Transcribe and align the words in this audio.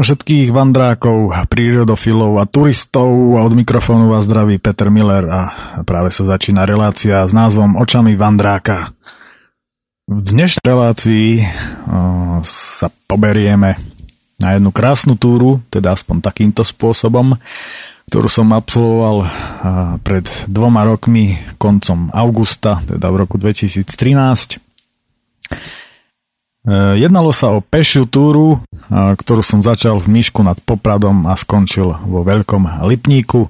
Pozdravujem 0.00 0.16
všetkých 0.16 0.56
vandrákov, 0.56 1.18
prírodofilov 1.52 2.40
a 2.40 2.48
turistov 2.48 3.36
a 3.36 3.44
od 3.44 3.52
mikrofónu 3.52 4.08
vás 4.08 4.24
zdraví 4.24 4.56
Peter 4.56 4.88
Miller 4.88 5.28
a 5.28 5.40
práve 5.84 6.08
sa 6.08 6.24
začína 6.24 6.64
relácia 6.64 7.20
s 7.20 7.36
názvom 7.36 7.76
Očami 7.76 8.16
vandráka. 8.16 8.96
V 10.08 10.16
dnešnej 10.24 10.64
relácii 10.64 11.44
o, 11.44 11.44
sa 12.40 12.88
poberieme 13.12 13.76
na 14.40 14.56
jednu 14.56 14.72
krásnu 14.72 15.20
túru, 15.20 15.60
teda 15.68 15.92
aspoň 15.92 16.24
takýmto 16.24 16.64
spôsobom, 16.64 17.36
ktorú 18.08 18.28
som 18.32 18.56
absolvoval 18.56 19.28
pred 20.00 20.24
dvoma 20.48 20.88
rokmi, 20.88 21.36
koncom 21.60 22.08
augusta, 22.16 22.80
teda 22.88 23.04
v 23.04 23.16
roku 23.20 23.36
2013. 23.36 23.84
E, 26.60 27.00
jednalo 27.00 27.32
sa 27.32 27.56
o 27.56 27.64
pešiu 27.64 28.04
túru, 28.04 28.60
e, 28.60 29.16
ktorú 29.16 29.40
som 29.40 29.64
začal 29.64 29.96
v 29.96 30.20
Myšku 30.20 30.44
nad 30.44 30.60
Popradom 30.60 31.24
a 31.24 31.32
skončil 31.32 31.96
vo 32.04 32.20
Veľkom 32.20 32.84
Lipníku. 32.84 33.48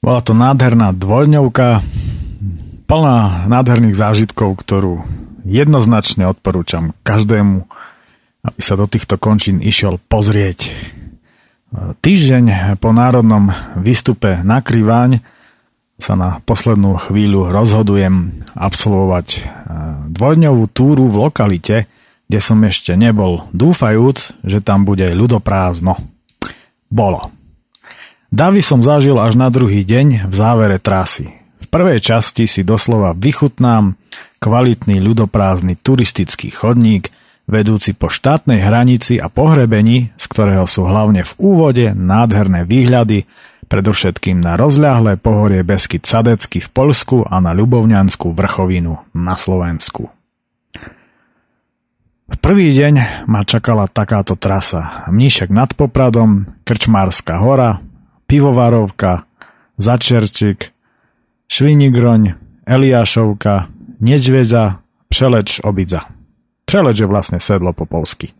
Bola 0.00 0.20
to 0.24 0.32
nádherná 0.32 0.96
dvojdňovka, 0.96 1.84
plná 2.88 3.48
nádherných 3.48 3.96
zážitkov, 3.96 4.56
ktorú 4.56 5.04
jednoznačne 5.44 6.24
odporúčam 6.24 6.96
každému, 7.04 7.68
aby 8.44 8.60
sa 8.60 8.80
do 8.80 8.88
týchto 8.88 9.20
končín 9.20 9.60
išiel 9.60 10.00
pozrieť. 10.08 10.60
E, 10.64 10.72
týždeň 12.00 12.80
po 12.80 12.96
národnom 12.96 13.52
výstupe 13.76 14.40
na 14.40 14.64
Kryváň 14.64 15.20
sa 16.00 16.16
na 16.16 16.40
poslednú 16.40 16.96
chvíľu 16.96 17.52
rozhodujem 17.52 18.48
absolvovať 18.56 19.46
dvojdňovú 20.10 20.64
túru 20.74 21.06
v 21.06 21.16
lokalite, 21.22 21.86
kde 22.28 22.38
som 22.40 22.58
ešte 22.64 22.96
nebol, 22.96 23.46
dúfajúc, 23.52 24.40
že 24.42 24.58
tam 24.64 24.88
bude 24.88 25.06
ľudoprázdno. 25.12 25.96
Bolo. 26.88 27.30
Davy 28.34 28.64
som 28.66 28.82
zažil 28.82 29.14
až 29.20 29.38
na 29.38 29.46
druhý 29.46 29.86
deň 29.86 30.26
v 30.26 30.34
závere 30.34 30.82
trasy. 30.82 31.30
V 31.62 31.66
prvej 31.70 32.02
časti 32.02 32.50
si 32.50 32.66
doslova 32.66 33.14
vychutnám 33.14 33.94
kvalitný 34.42 34.98
ľudoprázdny 34.98 35.78
turistický 35.78 36.50
chodník, 36.50 37.14
vedúci 37.44 37.92
po 37.92 38.08
štátnej 38.08 38.60
hranici 38.64 39.20
a 39.20 39.28
pohrebení, 39.28 40.10
z 40.16 40.24
ktorého 40.26 40.64
sú 40.64 40.88
hlavne 40.88 41.22
v 41.22 41.32
úvode 41.38 41.86
nádherné 41.92 42.64
výhľady, 42.64 43.28
predovšetkým 43.68 44.44
na 44.44 44.60
rozľahlé 44.60 45.16
pohorie 45.16 45.64
Besky 45.64 45.98
Cadecky 46.00 46.60
v 46.60 46.68
Polsku 46.70 47.24
a 47.24 47.40
na 47.40 47.56
Ľubovňanskú 47.56 48.32
vrchovinu 48.36 49.00
na 49.16 49.34
Slovensku. 49.34 50.12
V 52.24 52.36
prvý 52.40 52.72
deň 52.72 53.26
ma 53.28 53.44
čakala 53.44 53.84
takáto 53.84 54.32
trasa. 54.32 55.04
Mníšek 55.12 55.52
nad 55.52 55.76
Popradom, 55.76 56.48
Krčmárska 56.64 57.36
hora, 57.36 57.84
Pivovarovka, 58.24 59.28
Začerčik, 59.76 60.72
Švinigroň, 61.52 62.32
Eliášovka, 62.64 63.68
Nedžveza, 64.00 64.80
Přeleč, 65.12 65.60
Obidza. 65.60 66.08
Přeleč 66.64 67.04
je 67.04 67.06
vlastne 67.06 67.36
sedlo 67.36 67.76
po 67.76 67.84
polsky. 67.84 68.32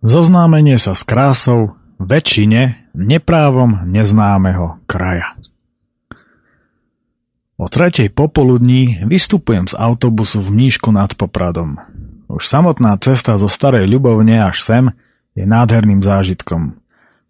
Zoznámenie 0.00 0.80
sa 0.80 0.96
s 0.96 1.04
krásou 1.04 1.76
väčšine 2.00 2.92
neprávom 2.96 3.84
neznámeho 3.84 4.80
kraja. 4.88 5.36
O 7.60 7.68
tretej 7.68 8.08
popoludní 8.08 9.04
vystupujem 9.04 9.68
z 9.68 9.76
autobusu 9.76 10.40
v 10.40 10.48
Mníšku 10.48 10.88
nad 10.90 11.12
Popradom. 11.12 11.76
Už 12.34 12.50
samotná 12.50 12.98
cesta 12.98 13.38
zo 13.38 13.46
Starej 13.46 13.86
Ľubovne 13.86 14.42
až 14.42 14.58
sem 14.58 14.84
je 15.38 15.46
nádherným 15.46 16.02
zážitkom. 16.02 16.74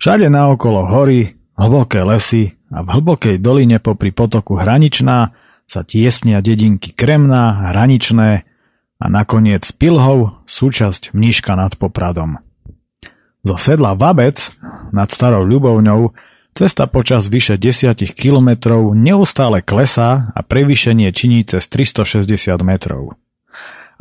Všade 0.00 0.32
naokolo 0.32 0.88
hory, 0.88 1.36
hlboké 1.60 2.00
lesy 2.00 2.56
a 2.72 2.80
v 2.80 2.88
hlbokej 2.88 3.36
doline 3.36 3.84
popri 3.84 4.16
potoku 4.16 4.56
Hraničná 4.56 5.36
sa 5.68 5.80
tiesnia 5.84 6.40
dedinky 6.40 6.96
Kremná, 6.96 7.68
Hraničné 7.68 8.48
a 8.96 9.06
nakoniec 9.12 9.68
Pilhov, 9.76 10.40
súčasť 10.48 11.12
Mníška 11.12 11.52
nad 11.52 11.76
Popradom. 11.76 12.40
Zo 13.44 13.60
sedla 13.60 13.92
Vabec 13.92 14.56
nad 14.88 15.12
Starou 15.12 15.44
Ľubovňou 15.44 16.16
cesta 16.56 16.88
počas 16.88 17.28
vyše 17.28 17.60
10 17.60 17.92
kilometrov 18.16 18.96
neustále 18.96 19.60
klesá 19.60 20.32
a 20.32 20.40
prevýšenie 20.40 21.12
činí 21.12 21.44
cez 21.44 21.68
360 21.68 22.56
metrov. 22.64 23.20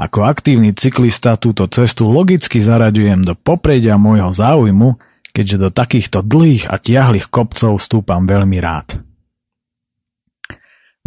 Ako 0.03 0.27
aktívny 0.27 0.75
cyklista 0.75 1.39
túto 1.39 1.63
cestu 1.71 2.11
logicky 2.11 2.59
zaraďujem 2.59 3.23
do 3.23 3.39
popredia 3.39 3.95
môjho 3.95 4.35
záujmu, 4.35 4.99
keďže 5.31 5.57
do 5.63 5.69
takýchto 5.71 6.19
dlhých 6.19 6.67
a 6.67 6.75
tiahlých 6.75 7.31
kopcov 7.31 7.79
stúpam 7.79 8.27
veľmi 8.27 8.59
rád. 8.59 8.99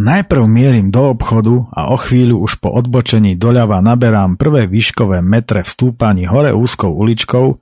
Najprv 0.01 0.45
mierim 0.49 0.89
do 0.89 1.12
obchodu 1.12 1.69
a 1.77 1.93
o 1.93 2.01
chvíľu 2.01 2.41
už 2.41 2.56
po 2.56 2.73
odbočení 2.73 3.37
doľava 3.37 3.85
naberám 3.85 4.41
prvé 4.41 4.65
výškové 4.65 5.21
metre 5.21 5.61
v 5.61 5.69
stúpaní 5.69 6.25
hore 6.25 6.56
úzkou 6.56 6.89
uličkou 6.89 7.61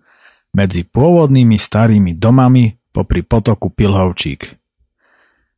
medzi 0.54 0.86
pôvodnými 0.86 1.58
starými 1.58 2.14
domami 2.14 2.78
popri 2.94 3.26
potoku 3.26 3.74
Pilhovčík. 3.74 4.54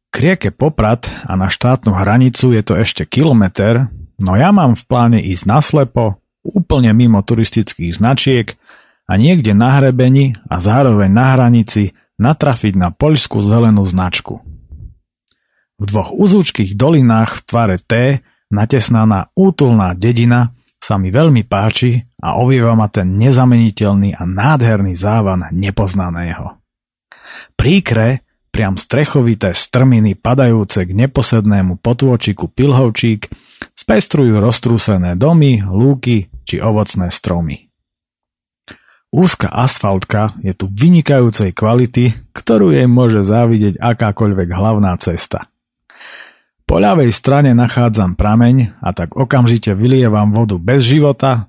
K 0.09 0.15
rieke 0.25 0.53
Poprad 0.57 1.05
a 1.29 1.37
na 1.37 1.53
štátnu 1.53 1.93
hranicu 1.93 2.57
je 2.57 2.65
to 2.65 2.81
ešte 2.81 3.05
kilometr, 3.05 3.93
No 4.23 4.33
ja 4.35 4.49
mám 4.53 4.77
v 4.77 4.85
pláne 4.89 5.19
ísť 5.21 5.45
naslepo, 5.45 6.21
úplne 6.47 6.95
mimo 6.97 7.21
turistických 7.21 7.97
značiek 7.99 8.55
a 9.05 9.19
niekde 9.19 9.53
na 9.53 9.77
hrebení 9.77 10.39
a 10.49 10.63
zároveň 10.63 11.11
na 11.13 11.27
hranici 11.37 11.93
natrafiť 12.17 12.75
na 12.81 12.89
poľskú 12.95 13.45
zelenú 13.45 13.85
značku. 13.85 14.41
V 15.77 15.85
dvoch 15.85 16.17
uzúčkých 16.17 16.73
dolinách 16.73 17.37
v 17.37 17.45
tvare 17.45 17.77
T 17.77 18.25
natesnaná 18.49 19.29
útulná 19.37 19.93
dedina 19.93 20.57
sa 20.81 20.97
mi 20.97 21.13
veľmi 21.13 21.45
páči 21.45 22.01
a 22.23 22.41
ovieva 22.41 22.73
ma 22.73 22.89
ten 22.89 23.21
nezameniteľný 23.21 24.17
a 24.17 24.25
nádherný 24.25 24.97
závan 24.97 25.53
nepoznaného. 25.53 26.57
Príkre 27.59 28.25
priam 28.49 28.81
strechovité 28.81 29.53
strminy 29.53 30.17
padajúce 30.17 30.89
k 30.89 30.97
neposednému 30.97 31.77
potôčiku 31.85 32.49
Pilhovčík 32.49 33.29
spestrujú 33.77 34.41
roztrúsené 34.41 35.15
domy, 35.21 35.61
lúky 35.61 36.33
či 36.49 36.59
ovocné 36.59 37.13
stromy. 37.13 37.69
Úzka 39.15 39.49
asfaltka 39.53 40.35
je 40.43 40.51
tu 40.51 40.67
vynikajúcej 40.67 41.55
kvality, 41.55 42.13
ktorú 42.35 42.75
jej 42.75 42.89
môže 42.91 43.23
závidieť 43.23 43.79
akákoľvek 43.79 44.49
hlavná 44.51 44.93
cesta. 44.99 45.47
Po 46.67 46.83
ľavej 46.83 47.15
strane 47.15 47.55
nachádzam 47.55 48.19
prameň 48.19 48.83
a 48.83 48.91
tak 48.91 49.15
okamžite 49.15 49.71
vylievam 49.79 50.35
vodu 50.35 50.59
bez 50.59 50.83
života 50.83 51.47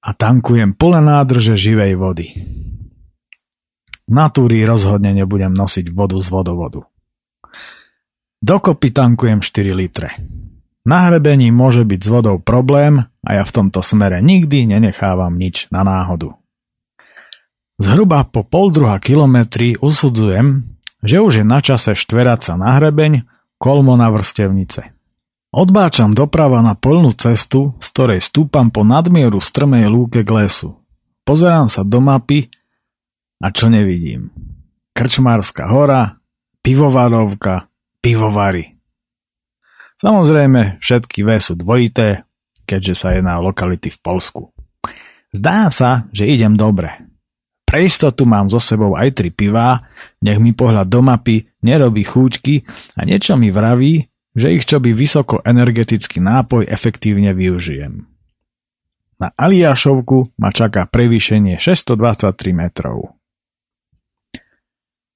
a 0.00 0.10
tankujem 0.16 0.72
plné 0.72 1.04
nádrže 1.04 1.60
živej 1.60 2.00
vody. 2.00 2.32
Na 4.08 4.32
túry 4.32 4.64
rozhodne 4.64 5.12
nebudem 5.12 5.52
nosiť 5.52 5.92
vodu 5.92 6.16
z 6.18 6.28
vodovodu. 6.32 6.82
Dokopy 8.40 8.88
tankujem 8.90 9.44
4 9.44 9.70
litre. 9.76 10.39
Na 10.88 11.12
hrebení 11.12 11.52
môže 11.52 11.84
byť 11.84 12.00
s 12.00 12.08
vodou 12.08 12.36
problém 12.40 13.04
a 13.20 13.30
ja 13.36 13.44
v 13.44 13.52
tomto 13.52 13.84
smere 13.84 14.24
nikdy 14.24 14.64
nenechávam 14.64 15.36
nič 15.36 15.68
na 15.68 15.84
náhodu. 15.84 16.40
Zhruba 17.80 18.24
po 18.28 18.44
pol 18.44 18.72
kilometri 19.00 19.76
usudzujem, 19.80 20.76
že 21.00 21.16
už 21.20 21.40
je 21.40 21.44
na 21.44 21.60
čase 21.64 21.96
štverať 21.96 22.40
sa 22.52 22.54
na 22.56 22.76
hrebeň 22.76 23.24
kolmo 23.60 23.96
na 23.96 24.08
vrstevnice. 24.08 24.96
Odbáčam 25.50 26.16
doprava 26.16 26.62
na 26.62 26.78
polnú 26.78 27.10
cestu, 27.12 27.74
z 27.82 27.86
ktorej 27.92 28.20
stúpam 28.22 28.70
po 28.70 28.86
nadmieru 28.86 29.42
strmej 29.42 29.90
lúke 29.90 30.22
k 30.24 30.30
lesu. 30.30 30.78
Pozerám 31.26 31.68
sa 31.68 31.84
do 31.84 32.00
mapy 32.00 32.48
a 33.42 33.52
čo 33.52 33.68
nevidím? 33.68 34.30
Krčmárska 34.96 35.68
hora, 35.68 36.20
pivovarovka, 36.64 37.68
pivovary. 38.00 38.79
Samozrejme, 40.00 40.80
všetky 40.80 41.20
V 41.20 41.28
sú 41.36 41.52
dvojité, 41.60 42.24
keďže 42.64 42.94
sa 42.96 43.12
jedná 43.12 43.36
o 43.36 43.52
lokality 43.52 43.92
v 43.92 43.98
Polsku. 44.00 44.42
Zdá 45.28 45.68
sa, 45.68 46.08
že 46.08 46.24
idem 46.24 46.56
dobre. 46.56 47.04
Pre 47.68 47.78
istotu 47.84 48.26
mám 48.26 48.50
so 48.50 48.58
sebou 48.58 48.96
aj 48.96 49.14
tri 49.14 49.30
pivá, 49.30 49.86
nech 50.24 50.40
mi 50.42 50.56
pohľad 50.56 50.88
do 50.90 51.04
mapy 51.04 51.46
nerobí 51.62 52.02
chúťky 52.02 52.66
a 52.98 53.06
niečo 53.06 53.38
mi 53.38 53.52
vraví, 53.52 54.10
že 54.34 54.50
ich 54.50 54.66
čo 54.66 54.82
by 54.82 54.90
vysoko 54.90 55.44
energetický 55.44 56.18
nápoj 56.18 56.66
efektívne 56.66 57.30
využijem. 57.30 58.10
Na 59.20 59.28
Aliášovku 59.36 60.40
ma 60.40 60.50
čaká 60.50 60.88
prevýšenie 60.88 61.60
623 61.60 62.56
metrov. 62.56 63.20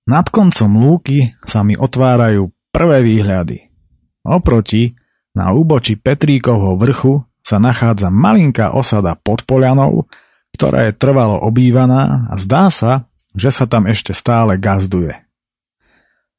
Nad 0.04 0.28
koncom 0.28 0.70
lúky 0.76 1.32
sa 1.48 1.64
mi 1.64 1.72
otvárajú 1.72 2.52
prvé 2.68 3.00
výhľady. 3.00 3.73
Oproti, 4.24 4.96
na 5.36 5.52
úboči 5.52 6.00
Petríkovho 6.00 6.80
vrchu 6.80 7.28
sa 7.44 7.60
nachádza 7.60 8.08
malinká 8.08 8.72
osada 8.72 9.12
pod 9.20 9.44
Polianou, 9.44 10.08
ktorá 10.56 10.88
je 10.88 10.96
trvalo 10.96 11.36
obývaná 11.44 12.32
a 12.32 12.34
zdá 12.40 12.72
sa, 12.72 13.04
že 13.36 13.52
sa 13.52 13.68
tam 13.68 13.84
ešte 13.84 14.16
stále 14.16 14.56
gazduje. 14.56 15.20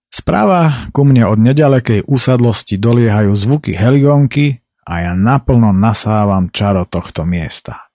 Správa 0.09 0.89
ku 0.95 1.03
mne 1.03 1.27
od 1.27 1.37
nedalekej 1.37 2.07
úsadlosti 2.07 2.79
doliehajú 2.79 3.35
zvuky 3.35 3.75
heligónky 3.75 4.63
a 4.87 5.11
ja 5.11 5.13
naplno 5.13 5.75
nasávam 5.75 6.47
čaro 6.49 6.87
tohto 6.87 7.27
miesta. 7.27 7.91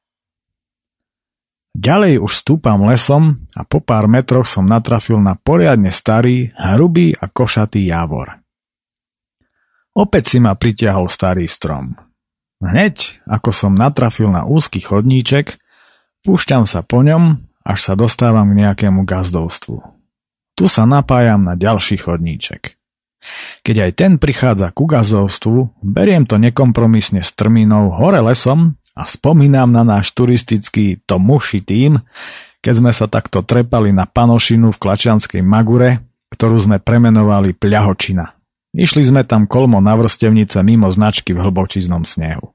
Ďalej 1.72 2.20
už 2.20 2.32
stúpam 2.44 2.82
lesom 2.84 3.46
a 3.56 3.64
po 3.64 3.80
pár 3.80 4.04
metroch 4.10 4.44
som 4.44 4.68
natrafil 4.68 5.16
na 5.22 5.38
poriadne 5.38 5.88
starý, 5.88 6.52
hrubý 6.58 7.16
a 7.16 7.30
košatý 7.30 7.88
javor. 7.88 8.39
Opäť 9.96 10.36
si 10.36 10.38
ma 10.38 10.54
pritiahol 10.54 11.10
starý 11.10 11.50
strom. 11.50 11.98
Hneď, 12.60 13.24
ako 13.24 13.50
som 13.50 13.72
natrafil 13.72 14.28
na 14.28 14.44
úzky 14.44 14.84
chodníček, 14.84 15.56
púšťam 16.22 16.68
sa 16.68 16.84
po 16.84 17.00
ňom, 17.00 17.40
až 17.64 17.78
sa 17.80 17.94
dostávam 17.96 18.52
k 18.52 18.58
nejakému 18.66 19.08
gazdovstvu. 19.08 19.80
Tu 20.54 20.64
sa 20.68 20.84
napájam 20.84 21.40
na 21.40 21.56
ďalší 21.56 21.96
chodníček. 22.00 22.76
Keď 23.60 23.76
aj 23.76 23.92
ten 23.96 24.12
prichádza 24.16 24.72
ku 24.72 24.88
gazdovstvu, 24.88 25.84
beriem 25.84 26.24
to 26.24 26.40
nekompromisne 26.40 27.20
s 27.20 27.36
trmínou 27.36 27.92
hore 27.92 28.20
lesom 28.24 28.80
a 28.96 29.04
spomínam 29.04 29.68
na 29.72 29.84
náš 29.84 30.16
turistický 30.16 31.04
to 31.04 31.20
muši 31.20 31.60
tým, 31.60 32.00
keď 32.60 32.74
sme 32.76 32.92
sa 32.92 33.08
takto 33.08 33.40
trepali 33.44 33.92
na 33.92 34.04
panošinu 34.04 34.72
v 34.72 34.80
Klačianskej 34.80 35.40
Magure, 35.44 36.00
ktorú 36.32 36.60
sme 36.60 36.76
premenovali 36.80 37.56
Pľahočina. 37.56 38.39
Išli 38.70 39.02
sme 39.02 39.26
tam 39.26 39.50
kolmo 39.50 39.82
na 39.82 39.98
vrstevnice 39.98 40.62
mimo 40.62 40.86
značky 40.90 41.34
v 41.34 41.42
hlbočiznom 41.42 42.06
snehu. 42.06 42.54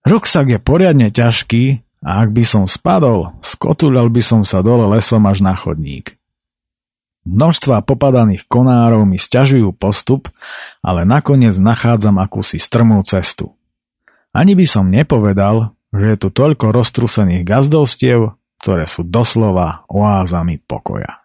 Ruksak 0.00 0.56
je 0.56 0.58
poriadne 0.58 1.12
ťažký 1.12 1.84
a 2.00 2.24
ak 2.24 2.32
by 2.32 2.44
som 2.44 2.64
spadol, 2.64 3.36
skotúľal 3.44 4.08
by 4.08 4.22
som 4.24 4.40
sa 4.48 4.64
dole 4.64 4.88
lesom 4.88 5.20
až 5.28 5.44
na 5.44 5.52
chodník. 5.52 6.16
Množstva 7.28 7.84
popadaných 7.84 8.48
konárov 8.48 9.04
mi 9.04 9.20
stiažujú 9.20 9.76
postup, 9.76 10.32
ale 10.80 11.04
nakoniec 11.04 11.52
nachádzam 11.60 12.16
akúsi 12.16 12.56
strmú 12.56 13.04
cestu. 13.04 13.52
Ani 14.32 14.56
by 14.56 14.64
som 14.64 14.88
nepovedal, 14.88 15.76
že 15.92 16.16
je 16.16 16.16
tu 16.16 16.28
toľko 16.32 16.72
roztrusených 16.72 17.44
gazdovstiev, 17.44 18.40
ktoré 18.64 18.88
sú 18.88 19.04
doslova 19.04 19.84
oázami 19.92 20.64
pokoja. 20.64 21.20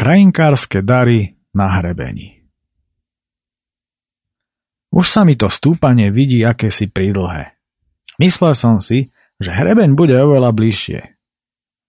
Krajinkárske 0.00 0.80
dary 0.80 1.36
na 1.52 1.76
hrebení 1.76 2.40
Už 4.96 5.04
sa 5.04 5.28
mi 5.28 5.36
to 5.36 5.52
stúpanie 5.52 6.08
vidí 6.08 6.40
akési 6.40 6.88
pridlhé. 6.88 7.52
Myslel 8.16 8.56
som 8.56 8.80
si, 8.80 9.12
že 9.36 9.52
hrebeň 9.52 9.92
bude 9.92 10.16
oveľa 10.16 10.56
bližšie. 10.56 11.04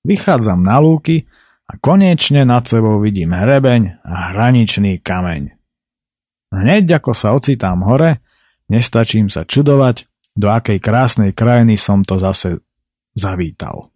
Vychádzam 0.03 0.59
na 0.59 0.83
lúky 0.83 1.23
a 1.63 1.79
konečne 1.79 2.43
nad 2.43 2.67
sebou 2.67 2.99
vidím 2.99 3.31
hrebeň 3.31 4.03
a 4.03 4.35
hraničný 4.35 4.99
kameň. 4.99 5.55
Hneď 6.51 6.99
ako 6.99 7.15
sa 7.15 7.31
ocitám 7.31 7.79
hore, 7.87 8.19
nestačím 8.67 9.31
sa 9.31 9.47
čudovať, 9.47 10.03
do 10.35 10.51
akej 10.51 10.83
krásnej 10.83 11.31
krajiny 11.31 11.79
som 11.79 12.03
to 12.03 12.19
zase 12.19 12.59
zavítal. 13.15 13.87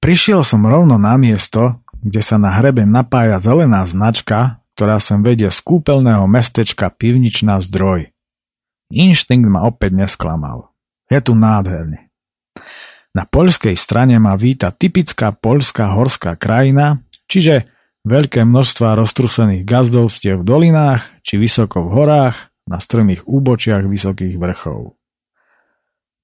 Prišiel 0.00 0.46
som 0.48 0.64
rovno 0.64 0.96
na 0.96 1.20
miesto, 1.20 1.84
kde 2.02 2.20
sa 2.22 2.36
na 2.36 2.54
hrebe 2.54 2.86
napája 2.86 3.38
zelená 3.42 3.86
značka, 3.86 4.62
ktorá 4.78 5.02
sem 5.02 5.22
vedie 5.22 5.50
z 5.50 5.58
kúpeľného 5.62 6.24
mestečka 6.30 6.90
Pivničná 6.90 7.58
zdroj. 7.58 8.14
Inštinkt 8.94 9.50
ma 9.50 9.66
opäť 9.66 9.94
nesklamal. 9.94 10.70
Je 11.10 11.18
tu 11.18 11.34
nádherne. 11.34 12.08
Na 13.12 13.26
poľskej 13.26 13.74
strane 13.74 14.14
ma 14.22 14.38
víta 14.38 14.70
typická 14.70 15.34
poľská 15.34 15.92
horská 15.96 16.38
krajina, 16.38 17.02
čiže 17.26 17.66
Veľké 18.08 18.46
množstva 18.46 18.96
roztrusených 18.96 19.68
gazdovstiev 19.68 20.40
v 20.40 20.48
dolinách 20.48 21.04
či 21.20 21.36
vysoko 21.36 21.84
v 21.84 21.92
horách 21.92 22.48
na 22.64 22.80
strmých 22.80 23.28
úbočiach 23.28 23.84
vysokých 23.84 24.40
vrchov. 24.40 24.96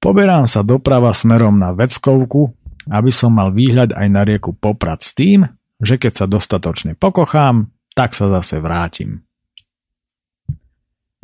Poberám 0.00 0.49
sa 0.49 0.65
doprava 0.65 1.12
smerom 1.12 1.61
na 1.61 1.77
Veckovku, 1.77 2.56
aby 2.88 3.12
som 3.12 3.37
mal 3.37 3.53
výhľad 3.53 3.93
aj 3.93 4.09
na 4.09 4.25
rieku 4.25 4.56
Poprad 4.56 5.05
s 5.05 5.12
tým, 5.12 5.44
že 5.85 6.01
keď 6.01 6.25
sa 6.25 6.27
dostatočne 6.27 6.97
pokochám, 6.97 7.71
tak 7.95 8.17
sa 8.17 8.33
zase 8.33 8.59
vrátim. 8.59 9.23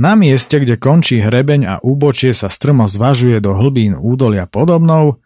Na 0.00 0.16
mieste, 0.16 0.56
kde 0.56 0.80
končí 0.80 1.20
hrebeň 1.20 1.60
a 1.68 1.74
úbočie 1.84 2.32
sa 2.32 2.48
strmo 2.48 2.88
zvažuje 2.88 3.36
do 3.40 3.52
hlbín 3.52 3.96
údolia 3.96 4.48
podobnou, 4.48 5.20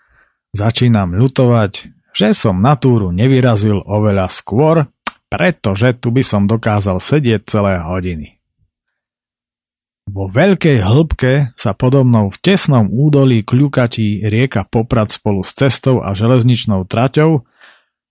začínam 0.50 1.14
ľutovať, 1.14 1.94
že 2.14 2.34
som 2.34 2.58
na 2.58 2.74
túru 2.74 3.14
nevyrazil 3.14 3.82
oveľa 3.86 4.26
skôr 4.30 4.86
pretože 5.34 5.98
tu 5.98 6.14
by 6.14 6.22
som 6.22 6.46
dokázal 6.46 7.02
sedieť 7.02 7.42
celé 7.50 7.82
hodiny. 7.82 8.38
Vo 10.04 10.30
veľkej 10.30 10.78
hĺbke 10.84 11.32
sa 11.58 11.74
podobnou 11.74 12.30
v 12.30 12.38
tesnom 12.38 12.86
údolí 12.86 13.42
kľukatí 13.42 14.28
rieka 14.30 14.68
Poprad 14.68 15.10
spolu 15.10 15.42
s 15.42 15.56
cestou 15.56 16.04
a 16.04 16.14
železničnou 16.14 16.86
traťou, 16.86 17.48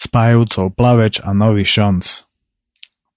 spájajúcou 0.03 0.75
Plaveč 0.75 1.23
a 1.23 1.31
Nový 1.31 1.63
Šonc. 1.63 2.27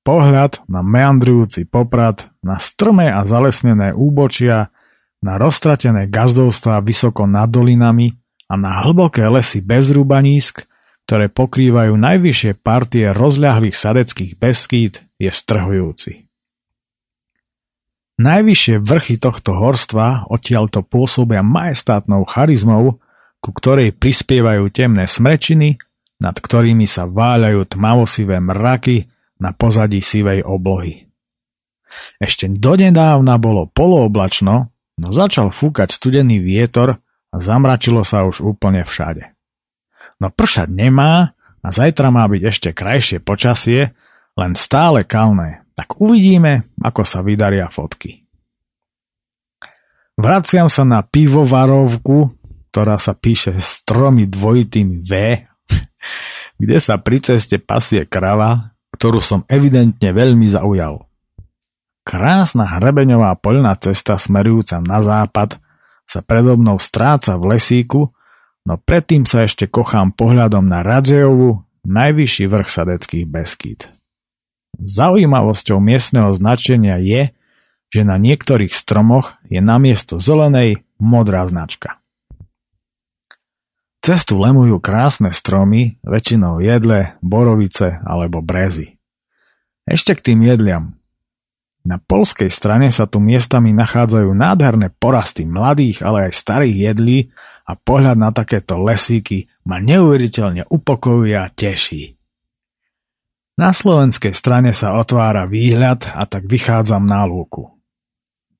Pohľad 0.06 0.62
na 0.70 0.86
meandrujúci 0.86 1.66
Poprad, 1.66 2.30
na 2.46 2.62
strmé 2.62 3.10
a 3.10 3.26
zalesnené 3.26 3.90
úbočia, 3.90 4.70
na 5.18 5.34
roztratené 5.34 6.06
gazdovstvá 6.06 6.78
vysoko 6.86 7.26
nad 7.26 7.50
dolinami 7.50 8.14
a 8.46 8.54
na 8.54 8.86
hlboké 8.86 9.26
lesy 9.26 9.58
bez 9.58 9.90
rúbanísk– 9.90 10.62
ktoré 11.06 11.30
pokrývajú 11.30 11.94
najvyššie 11.94 12.58
partie 12.66 13.14
rozľahlých 13.14 13.78
sadeckých 13.78 14.32
beskýt, 14.42 15.06
je 15.22 15.30
strhujúci. 15.30 16.26
Najvyššie 18.18 18.82
vrchy 18.82 19.14
tohto 19.22 19.54
horstva 19.54 20.26
odtiaľto 20.26 20.82
pôsobia 20.82 21.46
majestátnou 21.46 22.26
charizmou, 22.26 22.98
ku 23.38 23.50
ktorej 23.54 23.94
prispievajú 23.94 24.66
temné 24.74 25.06
smrečiny, 25.06 25.78
nad 26.20 26.36
ktorými 26.36 26.88
sa 26.88 27.04
váľajú 27.04 27.66
tmavosivé 27.68 28.40
mraky 28.40 29.08
na 29.40 29.52
pozadí 29.52 30.00
sivej 30.00 30.44
oblohy. 30.44 31.06
Ešte 32.20 32.48
donedávna 32.48 33.36
bolo 33.36 33.68
polooblačno, 33.68 34.72
no 35.00 35.08
začal 35.12 35.52
fúkať 35.52 35.92
studený 35.92 36.40
vietor 36.40 37.00
a 37.32 37.36
zamračilo 37.36 38.04
sa 38.04 38.24
už 38.24 38.40
úplne 38.40 38.84
všade. 38.84 39.32
No 40.20 40.32
pršať 40.32 40.72
nemá 40.72 41.36
a 41.60 41.68
zajtra 41.68 42.08
má 42.08 42.24
byť 42.24 42.42
ešte 42.42 42.68
krajšie 42.72 43.18
počasie, 43.20 43.92
len 44.36 44.52
stále 44.56 45.04
kalné. 45.04 45.64
Tak 45.76 46.00
uvidíme, 46.00 46.64
ako 46.80 47.04
sa 47.04 47.20
vydaria 47.20 47.68
fotky. 47.68 48.24
Vraciam 50.16 50.72
sa 50.72 50.88
na 50.88 51.04
pivovarovku, 51.04 52.32
ktorá 52.72 52.96
sa 52.96 53.12
píše 53.12 53.60
s 53.60 53.84
tromi 53.84 54.24
dvojitými 54.24 55.04
V, 55.04 55.12
kde 56.56 56.78
sa 56.80 56.96
pri 56.96 57.20
ceste 57.20 57.60
pasie 57.60 58.08
krava, 58.08 58.76
ktorú 58.96 59.20
som 59.20 59.44
evidentne 59.46 60.10
veľmi 60.12 60.48
zaujal. 60.48 61.04
Krásna 62.06 62.64
hrebeňová 62.78 63.34
poľná 63.42 63.74
cesta 63.76 64.14
smerujúca 64.16 64.78
na 64.78 65.02
západ 65.02 65.58
sa 66.06 66.22
predo 66.22 66.54
mnou 66.54 66.78
stráca 66.78 67.34
v 67.34 67.58
lesíku, 67.58 68.14
no 68.62 68.74
predtým 68.78 69.26
sa 69.26 69.42
ešte 69.42 69.66
kochám 69.66 70.14
pohľadom 70.14 70.62
na 70.64 70.86
Radzejovu, 70.86 71.66
najvyšší 71.82 72.44
vrch 72.46 72.68
sadeckých 72.70 73.26
Beskýt. 73.26 73.90
Zaujímavosťou 74.78 75.82
miestneho 75.82 76.30
značenia 76.30 77.02
je, 77.02 77.34
že 77.90 78.02
na 78.06 78.18
niektorých 78.18 78.70
stromoch 78.70 79.38
je 79.46 79.58
namiesto 79.58 80.22
zelenej 80.22 80.86
modrá 81.02 81.46
značka. 81.46 81.98
Cestu 84.06 84.38
lemujú 84.38 84.78
krásne 84.78 85.34
stromy, 85.34 85.98
väčšinou 86.06 86.62
jedle, 86.62 87.18
borovice 87.26 87.98
alebo 88.06 88.38
brezy. 88.38 89.02
Ešte 89.82 90.14
k 90.14 90.30
tým 90.30 90.46
jedliam. 90.46 90.94
Na 91.82 91.98
polskej 91.98 92.46
strane 92.46 92.94
sa 92.94 93.10
tu 93.10 93.18
miestami 93.18 93.74
nachádzajú 93.74 94.30
nádherné 94.30 94.94
porasty 94.94 95.42
mladých, 95.42 96.06
ale 96.06 96.30
aj 96.30 96.38
starých 96.38 96.94
jedlí 96.94 97.18
a 97.66 97.74
pohľad 97.74 98.14
na 98.14 98.30
takéto 98.30 98.78
lesíky 98.78 99.50
ma 99.66 99.82
neuveriteľne 99.82 100.70
upokojuje 100.70 101.34
a 101.34 101.50
teší. 101.50 102.14
Na 103.58 103.74
slovenskej 103.74 104.38
strane 104.38 104.70
sa 104.70 104.94
otvára 105.02 105.50
výhľad 105.50 106.14
a 106.14 106.30
tak 106.30 106.46
vychádzam 106.46 107.02
na 107.10 107.26
lúku. 107.26 107.74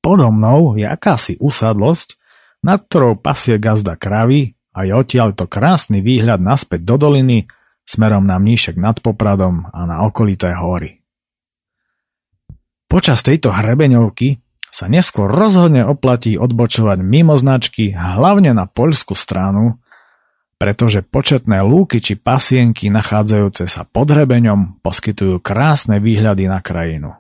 Podo 0.02 0.26
mnou 0.34 0.74
je 0.74 0.90
akási 0.90 1.38
usadlosť, 1.38 2.18
nad 2.66 2.82
ktorou 2.82 3.14
pasie 3.14 3.62
gazda 3.62 3.94
kravy 3.94 4.55
a 4.76 4.85
je 4.85 4.92
odtiaľto 4.92 5.49
krásny 5.49 6.04
výhľad 6.04 6.45
naspäť 6.45 6.85
do 6.85 7.00
doliny 7.00 7.49
smerom 7.88 8.28
na 8.28 8.37
Mníšek 8.37 8.76
nad 8.76 9.00
Popradom 9.00 9.73
a 9.73 9.88
na 9.88 10.04
okolité 10.04 10.52
hory. 10.52 11.00
Počas 12.87 13.25
tejto 13.25 13.50
hrebeňovky 13.56 14.38
sa 14.68 14.92
neskôr 14.92 15.33
rozhodne 15.33 15.88
oplatí 15.88 16.37
odbočovať 16.37 17.00
mimo 17.00 17.35
značky, 17.40 17.97
hlavne 17.97 18.52
na 18.52 18.68
poľskú 18.68 19.16
stranu, 19.16 19.80
pretože 20.61 21.00
početné 21.00 21.64
lúky 21.64 22.04
či 22.04 22.21
pasienky 22.21 22.92
nachádzajúce 22.92 23.64
sa 23.64 23.88
pod 23.88 24.12
hrebeňom 24.12 24.85
poskytujú 24.85 25.40
krásne 25.40 25.97
výhľady 25.99 26.45
na 26.47 26.61
krajinu. 26.61 27.16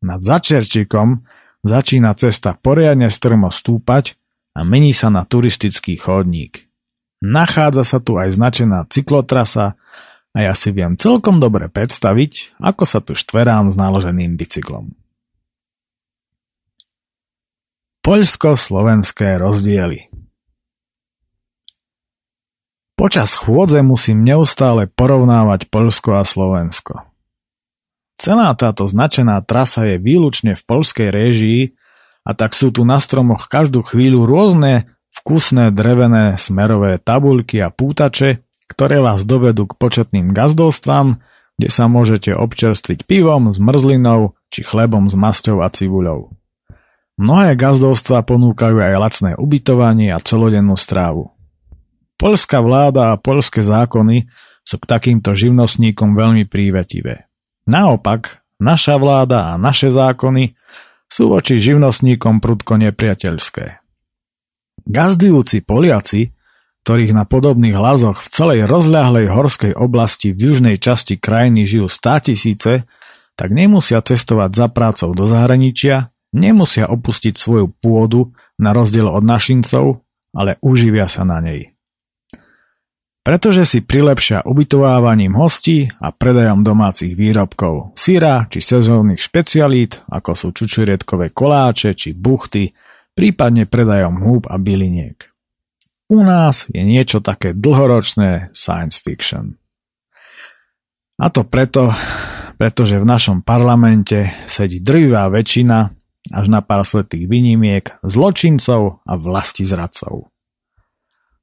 Nad 0.00 0.20
Začerčikom 0.24 1.24
začína 1.64 2.16
cesta 2.16 2.56
poriadne 2.56 3.08
strmo 3.12 3.52
stúpať 3.52 4.16
a 4.56 4.64
mení 4.64 4.96
sa 4.96 5.12
na 5.12 5.24
turistický 5.28 5.96
chodník. 6.00 6.65
Nachádza 7.24 7.84
sa 7.84 7.98
tu 7.98 8.20
aj 8.20 8.36
značená 8.36 8.84
cyklotrasa 8.92 9.80
a 10.36 10.38
ja 10.44 10.52
si 10.52 10.68
viem 10.68 11.00
celkom 11.00 11.40
dobre 11.40 11.72
predstaviť, 11.72 12.60
ako 12.60 12.84
sa 12.84 13.00
tu 13.00 13.16
štverám 13.16 13.72
s 13.72 13.76
naloženým 13.80 14.36
bicyklom. 14.36 14.92
Poľsko-slovenské 18.04 19.40
rozdiely 19.40 20.12
Počas 22.96 23.36
chôdze 23.36 23.84
musím 23.84 24.24
neustále 24.24 24.88
porovnávať 24.88 25.68
Poľsko 25.68 26.16
a 26.16 26.24
Slovensko. 26.24 27.04
Celá 28.16 28.56
táto 28.56 28.88
značená 28.88 29.44
trasa 29.44 29.84
je 29.84 30.00
výlučne 30.00 30.56
v 30.56 30.62
poľskej 30.64 31.08
réžii 31.12 31.62
a 32.24 32.32
tak 32.32 32.56
sú 32.56 32.72
tu 32.72 32.88
na 32.88 32.96
stromoch 32.96 33.52
každú 33.52 33.84
chvíľu 33.84 34.24
rôzne 34.24 34.95
vkusné 35.26 35.74
drevené 35.74 36.38
smerové 36.38 37.02
tabuľky 37.02 37.58
a 37.58 37.74
pútače, 37.74 38.46
ktoré 38.70 39.02
vás 39.02 39.26
dovedú 39.26 39.66
k 39.66 39.74
početným 39.74 40.30
gazdovstvám, 40.30 41.18
kde 41.58 41.66
sa 41.66 41.90
môžete 41.90 42.30
občerstviť 42.30 43.10
pivom, 43.10 43.50
zmrzlinou 43.50 44.38
či 44.54 44.62
chlebom 44.62 45.10
s 45.10 45.18
masťou 45.18 45.66
a 45.66 45.68
cibuľou. 45.74 46.30
Mnohé 47.18 47.58
gazdovstvá 47.58 48.22
ponúkajú 48.22 48.78
aj 48.78 48.94
lacné 49.02 49.30
ubytovanie 49.34 50.14
a 50.14 50.22
celodennú 50.22 50.78
strávu. 50.78 51.34
Polská 52.14 52.62
vláda 52.62 53.10
a 53.10 53.18
polské 53.18 53.66
zákony 53.66 54.30
sú 54.62 54.78
k 54.78 54.86
takýmto 54.86 55.34
živnostníkom 55.34 56.14
veľmi 56.14 56.46
prívetivé. 56.46 57.26
Naopak, 57.66 58.46
naša 58.62 58.94
vláda 58.94 59.50
a 59.50 59.58
naše 59.58 59.90
zákony 59.90 60.54
sú 61.10 61.34
voči 61.34 61.58
živnostníkom 61.58 62.38
prudko 62.38 62.78
nepriateľské. 62.78 63.85
Gazdujúci 64.84 65.64
Poliaci, 65.64 66.36
ktorých 66.86 67.16
na 67.16 67.26
podobných 67.26 67.74
hlazoch 67.74 68.22
v 68.22 68.28
celej 68.30 68.60
rozľahlej 68.70 69.26
horskej 69.32 69.72
oblasti 69.74 70.30
v 70.30 70.52
južnej 70.52 70.76
časti 70.78 71.18
krajiny 71.18 71.66
žijú 71.66 71.90
stá 71.90 72.22
tisíce, 72.22 72.86
tak 73.34 73.50
nemusia 73.50 73.98
cestovať 73.98 74.50
za 74.54 74.66
prácou 74.70 75.10
do 75.10 75.26
zahraničia, 75.26 76.14
nemusia 76.30 76.86
opustiť 76.86 77.34
svoju 77.34 77.74
pôdu 77.82 78.32
na 78.56 78.70
rozdiel 78.70 79.10
od 79.10 79.24
našincov, 79.26 80.06
ale 80.30 80.60
uživia 80.62 81.10
sa 81.10 81.26
na 81.26 81.42
nej. 81.42 81.74
Pretože 83.26 83.66
si 83.66 83.82
prilepšia 83.82 84.46
ubytovávaním 84.46 85.34
hostí 85.34 85.90
a 85.98 86.14
predajom 86.14 86.62
domácich 86.62 87.18
výrobkov, 87.18 87.98
syra 87.98 88.46
či 88.46 88.62
sezónnych 88.62 89.18
špecialít, 89.18 90.06
ako 90.06 90.38
sú 90.38 90.48
čučurietkové 90.54 91.34
koláče 91.34 91.98
či 91.98 92.14
buchty, 92.14 92.70
prípadne 93.16 93.64
predajom 93.64 94.20
húb 94.20 94.44
a 94.46 94.60
byliniek. 94.60 95.32
U 96.06 96.22
nás 96.22 96.70
je 96.70 96.84
niečo 96.86 97.18
také 97.18 97.50
dlhoročné 97.50 98.54
science 98.54 99.02
fiction. 99.02 99.58
A 101.18 101.32
to 101.32 101.42
preto, 101.42 101.90
pretože 102.60 103.00
v 103.00 103.08
našom 103.08 103.40
parlamente 103.42 104.30
sedí 104.44 104.78
drvivá 104.84 105.26
väčšina, 105.32 105.96
až 106.30 106.46
na 106.46 106.60
pár 106.60 106.84
svetých 106.84 107.26
výnimiek, 107.26 107.98
zločincov 108.04 109.00
a 109.02 109.12
vlastizradcov. 109.16 110.28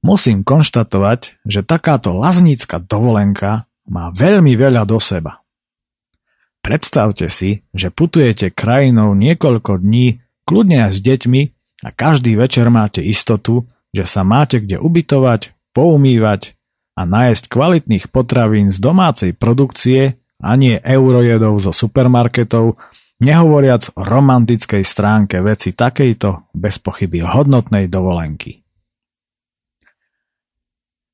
Musím 0.03 0.43
konštatovať, 0.43 1.41
že 1.47 1.63
takáto 1.63 2.11
laznícka 2.11 2.83
dovolenka 2.83 3.65
má 3.87 4.11
veľmi 4.11 4.53
veľa 4.55 4.83
do 4.83 4.99
seba. 4.99 5.43
Predstavte 6.63 7.27
si, 7.27 7.63
že 7.75 7.91
putujete 7.91 8.51
krajinou 8.51 9.15
niekoľko 9.15 9.83
dní, 9.83 10.23
kľudne 10.47 10.87
aj 10.87 10.91
s 10.95 10.99
deťmi 11.03 11.41
a 11.83 11.91
každý 11.91 12.39
večer 12.39 12.71
máte 12.71 13.03
istotu, 13.03 13.67
že 13.91 14.07
sa 14.07 14.23
máte 14.23 14.63
kde 14.63 14.79
ubytovať, 14.79 15.53
poumývať 15.75 16.55
a 16.95 17.03
nájsť 17.03 17.51
kvalitných 17.51 18.09
potravín 18.09 18.71
z 18.71 18.79
domácej 18.79 19.31
produkcie 19.35 20.17
a 20.39 20.49
nie 20.55 20.79
eurojedov 20.79 21.59
zo 21.59 21.75
supermarketov, 21.75 22.79
nehovoriac 23.21 23.93
o 23.93 24.01
romantickej 24.01 24.83
stránke 24.83 25.39
veci 25.43 25.75
takejto 25.75 26.55
bez 26.55 26.79
pochyby 26.79 27.23
hodnotnej 27.23 27.87
dovolenky. 27.91 28.63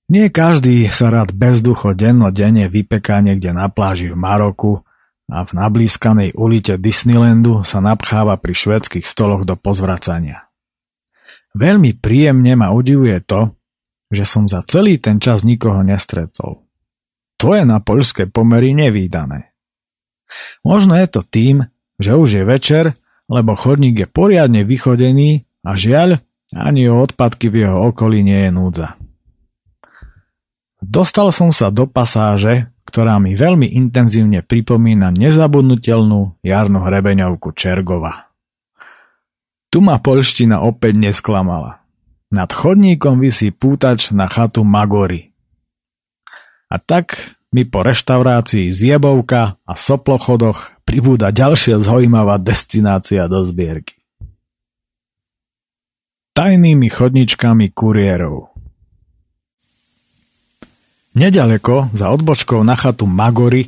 Nie 0.09 0.33
každý 0.33 0.89
sa 0.89 1.13
rád 1.13 1.38
bezducho 1.38 1.93
denne 1.93 2.65
vypeká 2.65 3.21
niekde 3.21 3.53
na 3.53 3.69
pláži 3.69 4.09
v 4.09 4.17
Maroku 4.17 4.81
a 5.29 5.45
v 5.45 5.51
nablískanej 5.53 6.33
ulite 6.33 6.81
Disneylandu 6.81 7.61
sa 7.61 7.77
napcháva 7.77 8.41
pri 8.41 8.57
švedských 8.57 9.05
stoloch 9.05 9.45
do 9.45 9.53
pozvracania. 9.53 10.49
Veľmi 11.58 11.98
príjemne 11.98 12.53
ma 12.53 12.70
udivuje 12.70 13.18
to, 13.25 13.53
že 14.10 14.25
som 14.25 14.50
za 14.50 14.65
celý 14.65 14.98
ten 14.98 15.22
čas 15.22 15.46
nikoho 15.46 15.82
nestretol. 15.86 16.65
To 17.39 17.56
je 17.56 17.63
na 17.63 17.79
poľské 17.79 18.27
pomery 18.27 18.75
nevýdané. 18.75 19.53
Možno 20.62 20.94
je 20.94 21.08
to 21.10 21.22
tým, 21.25 21.65
že 21.98 22.13
už 22.13 22.29
je 22.41 22.44
večer, 22.46 22.86
lebo 23.29 23.58
chodník 23.58 24.06
je 24.06 24.08
poriadne 24.10 24.65
vychodený 24.65 25.46
a 25.65 25.74
žiaľ, 25.74 26.22
ani 26.53 26.89
o 26.89 26.98
odpadky 27.01 27.50
v 27.53 27.65
jeho 27.65 27.94
okolí 27.94 28.25
nie 28.25 28.50
je 28.50 28.51
núdza. 28.51 28.88
Dostal 30.82 31.29
som 31.29 31.53
sa 31.53 31.70
do 31.70 31.86
pasáže, 31.86 32.72
ktorá 32.89 33.22
mi 33.22 33.38
veľmi 33.38 33.70
intenzívne 33.77 34.41
pripomína 34.41 35.13
nezabudnutelnú 35.13 36.41
jarnú 36.41 36.79
hrebeňovku 36.82 37.53
Čergova. 37.53 38.28
Tu 39.69 39.77
ma 39.85 40.01
polština 40.01 40.65
opäť 40.65 40.97
nesklamala. 40.97 41.85
Nad 42.33 42.49
chodníkom 42.49 43.21
vysí 43.21 43.53
pútač 43.53 44.09
na 44.09 44.25
chatu 44.25 44.65
Magory. 44.65 45.33
A 46.69 46.77
tak 46.77 47.38
mi 47.49 47.65
po 47.65 47.81
reštaurácii 47.81 48.69
Zjebovka 48.69 49.57
a 49.65 49.73
Soplochodoch 49.73 50.73
pribúda 50.85 51.33
ďalšia 51.33 51.81
zaujímavá 51.81 52.38
destinácia 52.38 53.25
do 53.25 53.41
zbierky. 53.45 53.97
Tajnými 56.33 56.89
chodničkami 56.89 57.73
kuriérov 57.73 58.49
Nedaleko, 61.17 61.89
za 61.91 62.13
odbočkou 62.13 62.61
na 62.61 62.77
chatu 62.77 63.09
Magory, 63.09 63.67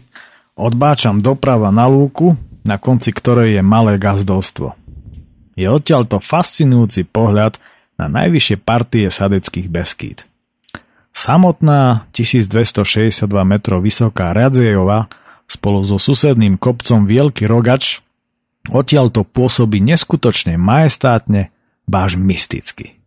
odbáčam 0.53 1.19
doprava 1.25 1.73
na 1.73 1.89
lúku, 1.89 2.37
na 2.61 2.77
konci 2.77 3.09
ktorej 3.09 3.57
je 3.57 3.63
malé 3.65 3.97
gazdovstvo. 3.97 4.77
Je 5.55 5.67
odtiaľto 5.67 6.23
fascinujúci 6.23 7.07
pohľad 7.07 7.59
na 7.99 8.07
najvyššie 8.07 8.57
partie 8.61 9.07
sadeckých 9.11 9.67
Beskýd. 9.67 10.25
Samotná 11.11 12.07
1262 12.15 13.27
metrov 13.43 13.83
vysoká 13.83 14.31
Radzejova 14.31 15.11
spolu 15.43 15.83
so 15.83 15.99
susedným 15.99 16.55
kopcom 16.55 17.03
Vielky 17.03 17.43
Rogač 17.43 17.99
odtiaľto 18.69 19.27
pôsobí 19.27 19.81
neskutočne 19.81 20.55
majestátne, 20.55 21.49
báž 21.89 22.15
mysticky. 22.15 23.01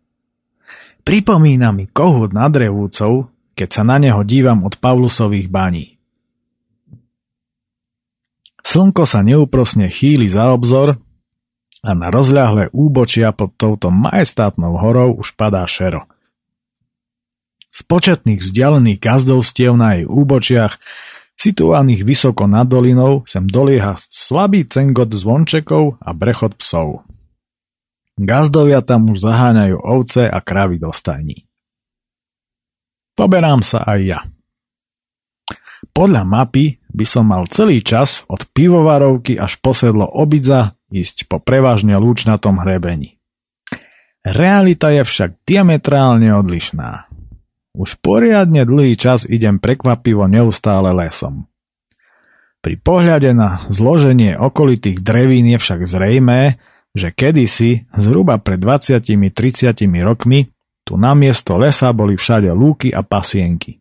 Pripomína 1.05 1.71
mi 1.71 1.85
kohút 1.89 2.33
nad 2.33 2.51
Revúcov, 2.51 3.29
keď 3.55 3.69
sa 3.71 3.83
na 3.87 4.01
neho 4.01 4.19
dívam 4.25 4.65
od 4.67 4.75
Pavlusových 4.81 5.47
baní. 5.47 5.95
Slnko 8.65 9.05
sa 9.05 9.21
neúprosne 9.21 9.87
chýli 9.87 10.25
za 10.25 10.49
obzor 10.51 10.97
a 11.85 11.93
na 11.93 12.09
rozľahlé 12.09 12.73
úbočia 12.73 13.29
pod 13.29 13.53
touto 13.53 13.93
majestátnou 13.93 14.81
horou 14.81 15.21
už 15.21 15.37
padá 15.37 15.61
šero. 15.69 16.09
Z 17.69 17.85
početných 17.85 18.41
vzdialených 18.41 18.97
gazdovstiev 18.97 19.77
na 19.77 20.01
jej 20.01 20.05
úbočiach, 20.09 20.81
situovaných 21.37 22.01
vysoko 22.07 22.49
nad 22.49 22.65
dolinou, 22.65 23.21
sem 23.29 23.45
dolieha 23.45 23.99
slabý 24.09 24.65
cengot 24.65 25.11
zvončekov 25.13 26.01
a 26.01 26.09
brechod 26.15 26.57
psov. 26.57 27.05
Gazdovia 28.15 28.79
tam 28.79 29.11
už 29.11 29.27
zaháňajú 29.27 29.77
ovce 29.77 30.23
a 30.25 30.39
kravy 30.39 30.79
do 30.79 30.89
stajní. 30.89 31.43
Poberám 33.15 33.63
sa 33.63 33.83
aj 33.83 33.99
ja. 34.03 34.19
Podľa 35.91 36.23
mapy 36.23 36.79
by 36.91 37.05
som 37.07 37.27
mal 37.27 37.47
celý 37.51 37.83
čas 37.83 38.23
od 38.31 38.47
pivovarovky 38.55 39.35
až 39.35 39.59
posedlo 39.59 40.07
obidza 40.07 40.74
ísť 40.93 41.29
po 41.29 41.41
prevažne 41.41 41.97
lúčnatom 41.97 42.61
hrebení. 42.61 43.17
Realita 44.25 44.89
je 44.89 45.05
však 45.05 45.45
diametrálne 45.45 46.33
odlišná. 46.33 47.05
Už 47.75 47.99
poriadne 48.01 48.65
dlhý 48.65 48.97
čas 48.97 49.27
idem 49.27 49.61
prekvapivo 49.61 50.25
neustále 50.25 50.89
lesom. 50.95 51.45
Pri 52.65 52.81
pohľade 52.81 53.29
na 53.37 53.61
zloženie 53.69 54.33
okolitých 54.41 55.05
drevín 55.05 55.45
je 55.53 55.61
však 55.61 55.85
zrejmé, 55.85 56.57
že 56.97 57.13
kedysi, 57.13 57.85
zhruba 57.93 58.41
pred 58.41 58.57
20-30 58.57 59.77
rokmi, 60.01 60.49
tu 60.81 60.97
namiesto 60.97 61.61
lesa 61.61 61.93
boli 61.93 62.17
všade 62.17 62.49
lúky 62.49 62.89
a 62.89 63.05
pasienky. 63.05 63.77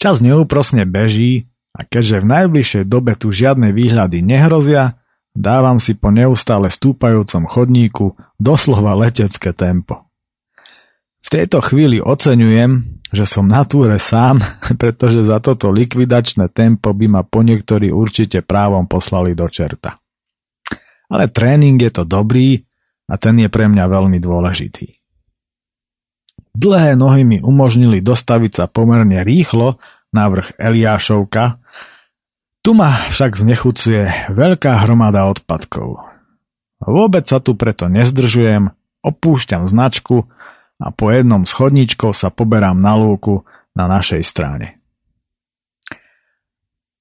Čas 0.00 0.24
neúprosne 0.24 0.88
beží 0.88 1.52
a 1.76 1.84
keďže 1.84 2.24
v 2.24 2.26
najbližšej 2.28 2.84
dobe 2.88 3.12
tu 3.20 3.28
žiadne 3.28 3.72
výhľady 3.72 4.24
nehrozia, 4.24 4.96
dávam 5.36 5.76
si 5.76 5.92
po 5.92 6.08
neustále 6.08 6.72
stúpajúcom 6.72 7.44
chodníku 7.44 8.06
doslova 8.40 8.96
letecké 8.96 9.52
tempo. 9.52 10.08
V 11.20 11.28
tejto 11.28 11.58
chvíli 11.60 11.98
oceňujem, 12.00 13.02
že 13.10 13.26
som 13.26 13.46
na 13.46 13.66
túre 13.68 14.00
sám, 14.00 14.40
pretože 14.80 15.22
za 15.22 15.38
toto 15.38 15.68
likvidačné 15.70 16.48
tempo 16.50 16.96
by 16.96 17.06
ma 17.06 17.22
po 17.22 17.44
niektorí 17.44 17.92
určite 17.92 18.40
právom 18.40 18.88
poslali 18.88 19.36
do 19.36 19.46
čerta. 19.46 20.00
Ale 21.06 21.30
tréning 21.30 21.78
je 21.78 21.92
to 21.92 22.02
dobrý 22.02 22.58
a 23.06 23.14
ten 23.14 23.38
je 23.38 23.46
pre 23.46 23.70
mňa 23.70 23.84
veľmi 23.86 24.18
dôležitý. 24.18 24.90
Dlhé 26.56 26.96
nohy 26.96 27.22
mi 27.22 27.38
umožnili 27.38 28.00
dostaviť 28.00 28.52
sa 28.56 28.64
pomerne 28.64 29.20
rýchlo 29.20 29.76
na 30.10 30.24
vrch 30.32 30.56
Eliášovka. 30.56 31.60
Tu 32.66 32.74
ma 32.74 32.90
však 33.14 33.38
znechucuje 33.38 34.26
veľká 34.34 34.82
hromada 34.82 35.30
odpadkov. 35.30 36.02
Vôbec 36.82 37.22
sa 37.22 37.38
tu 37.38 37.54
preto 37.54 37.86
nezdržujem, 37.86 38.74
opúšťam 39.06 39.70
značku 39.70 40.26
a 40.82 40.90
po 40.90 41.14
jednom 41.14 41.46
schodničkou 41.46 42.10
sa 42.10 42.34
poberám 42.34 42.82
na 42.82 42.98
lúku 42.98 43.46
na 43.70 43.86
našej 43.86 44.18
strane. 44.26 44.82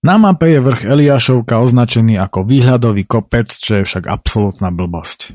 Na 0.06 0.22
mape 0.22 0.54
je 0.54 0.62
vrch 0.62 0.86
Eliášovka 0.86 1.58
označený 1.58 2.22
ako 2.22 2.46
výhľadový 2.46 3.10
kopec, 3.10 3.50
čo 3.50 3.82
je 3.82 3.90
však 3.90 4.06
absolútna 4.06 4.70
blbosť. 4.70 5.34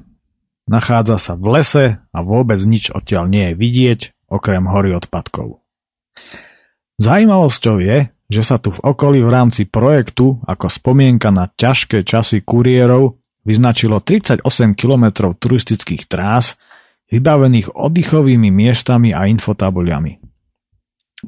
Nachádza 0.70 1.18
sa 1.18 1.34
v 1.34 1.58
lese 1.58 1.98
a 1.98 2.18
vôbec 2.22 2.62
nič 2.62 2.94
odtiaľ 2.94 3.26
nie 3.26 3.50
je 3.50 3.58
vidieť, 3.58 4.30
okrem 4.30 4.62
hory 4.70 4.94
odpadkov. 4.94 5.58
Zajímavosťou 7.02 7.82
je, 7.82 8.14
že 8.30 8.46
sa 8.46 8.62
tu 8.62 8.70
v 8.70 8.78
okolí 8.78 9.20
v 9.26 9.30
rámci 9.30 9.66
projektu 9.66 10.38
ako 10.46 10.70
spomienka 10.70 11.34
na 11.34 11.50
ťažké 11.50 12.06
časy 12.06 12.46
kuriérov 12.46 13.18
vyznačilo 13.42 13.98
38 13.98 14.46
km 14.78 15.34
turistických 15.34 16.06
trás, 16.06 16.54
vybavených 17.10 17.74
oddychovými 17.74 18.54
miestami 18.54 19.10
a 19.10 19.26
infotabuľami. 19.26 20.22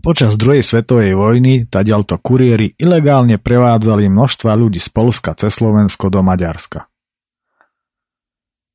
Počas 0.00 0.40
druhej 0.40 0.64
svetovej 0.64 1.12
vojny 1.18 1.68
tadialto 1.68 2.16
kuriéry 2.16 2.72
ilegálne 2.80 3.36
prevádzali 3.36 4.08
množstva 4.08 4.56
ľudí 4.56 4.80
z 4.80 4.88
Polska 4.88 5.36
cez 5.36 5.52
Slovensko 5.52 6.08
do 6.08 6.24
Maďarska. 6.24 6.91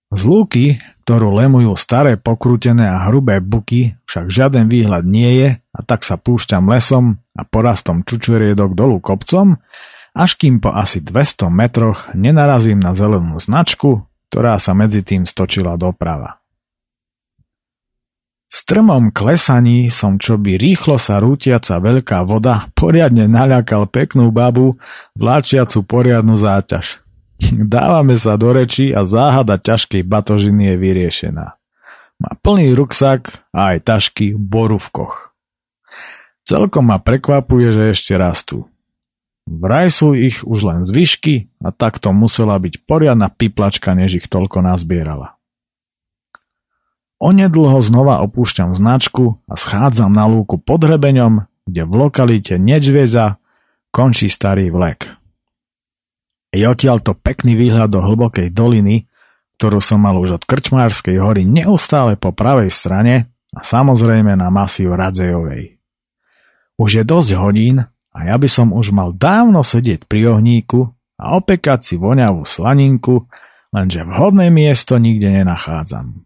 Z 0.07 0.21
lúky, 0.23 0.79
ktorú 1.03 1.35
lemujú 1.35 1.75
staré 1.75 2.15
pokrútené 2.15 2.87
a 2.87 3.11
hrubé 3.11 3.43
buky, 3.43 3.99
však 4.07 4.31
žiaden 4.31 4.71
výhľad 4.71 5.03
nie 5.03 5.31
je 5.43 5.49
a 5.59 5.79
tak 5.83 6.07
sa 6.07 6.15
púšťam 6.15 6.63
lesom 6.71 7.19
a 7.35 7.43
porastom 7.43 8.07
čučuriedok 8.07 8.71
dolu 8.71 9.03
kopcom, 9.03 9.59
až 10.15 10.39
kým 10.39 10.63
po 10.63 10.71
asi 10.71 11.03
200 11.03 11.51
metroch 11.51 12.07
nenarazím 12.15 12.79
na 12.79 12.95
zelenú 12.95 13.35
značku, 13.35 14.07
ktorá 14.31 14.55
sa 14.63 14.71
medzi 14.71 15.03
tým 15.03 15.27
stočila 15.27 15.75
doprava. 15.75 16.39
V 18.47 18.55
strmom 18.55 19.11
klesaní 19.11 19.91
som 19.91 20.15
čoby 20.15 20.55
rýchlo 20.55 20.95
sa 20.95 21.19
rútiaca 21.19 21.83
veľká 21.83 22.23
voda 22.23 22.71
poriadne 22.71 23.27
naľakal 23.27 23.91
peknú 23.91 24.31
babu, 24.31 24.79
vláčiacu 25.19 25.83
poriadnu 25.83 26.39
záťaž. 26.39 27.06
Dávame 27.75 28.17
sa 28.17 28.35
do 28.35 28.53
reči 28.53 28.91
a 28.93 29.05
záhada 29.05 29.61
ťažkej 29.61 30.03
batožiny 30.05 30.73
je 30.73 30.75
vyriešená. 30.77 31.45
Má 32.17 32.31
plný 32.41 32.73
ruksak 32.73 33.45
a 33.53 33.77
aj 33.77 33.85
tašky 33.85 34.33
v 34.33 34.41
borúvkoch. 34.41 35.37
Celkom 36.47 36.89
ma 36.89 36.97
prekvapuje, 36.97 37.69
že 37.69 37.83
ešte 37.93 38.17
rastú. 38.17 38.65
Vraj 39.47 39.93
sú 39.93 40.11
ich 40.11 40.43
už 40.43 40.59
len 40.67 40.81
zvyšky 40.83 41.47
a 41.63 41.71
takto 41.71 42.11
musela 42.11 42.59
byť 42.59 42.83
poriadna 42.83 43.31
piplačka, 43.31 43.95
než 43.95 44.23
ich 44.23 44.27
toľko 44.27 44.59
nazbierala. 44.59 45.37
Onedlho 47.17 47.81
znova 47.81 48.21
opúšťam 48.21 48.77
značku 48.77 49.41
a 49.49 49.57
schádzam 49.57 50.13
na 50.13 50.29
lúku 50.29 50.61
pod 50.61 50.85
hrebeňom, 50.85 51.49
kde 51.65 51.81
v 51.83 51.93
lokalite 51.97 52.55
Nečvieza 52.61 53.41
končí 53.89 54.29
starý 54.29 54.69
vlek. 54.69 55.17
Je 56.51 56.63
odtiaľto 56.63 57.13
pekný 57.17 57.59
výhľad 57.59 57.91
do 57.91 57.99
hlbokej 57.99 58.55
doliny, 58.55 59.07
ktorú 59.57 59.81
som 59.81 60.05
mal 60.05 60.15
už 60.21 60.41
od 60.41 60.43
Krčmárskej 60.45 61.17
hory 61.17 61.43
neustále 61.43 62.15
po 62.15 62.31
pravej 62.31 62.69
strane 62.69 63.33
a 63.51 63.59
samozrejme 63.65 64.37
na 64.37 64.53
masív 64.53 64.93
Radzejovej. 64.93 65.81
Už 66.77 66.89
je 67.01 67.03
dosť 67.03 67.29
hodín 67.41 67.81
a 68.13 68.17
ja 68.21 68.37
by 68.37 68.45
som 68.45 68.69
už 68.69 68.93
mal 68.93 69.11
dávno 69.13 69.65
sedieť 69.65 70.05
pri 70.05 70.37
ohníku 70.37 70.93
a 71.17 71.33
opekať 71.37 71.79
si 71.81 71.95
voňavú 71.97 72.45
slaninku, 72.45 73.25
lenže 73.73 74.05
vhodné 74.05 74.53
miesto 74.53 75.01
nikde 75.01 75.33
nenachádzam. 75.41 76.25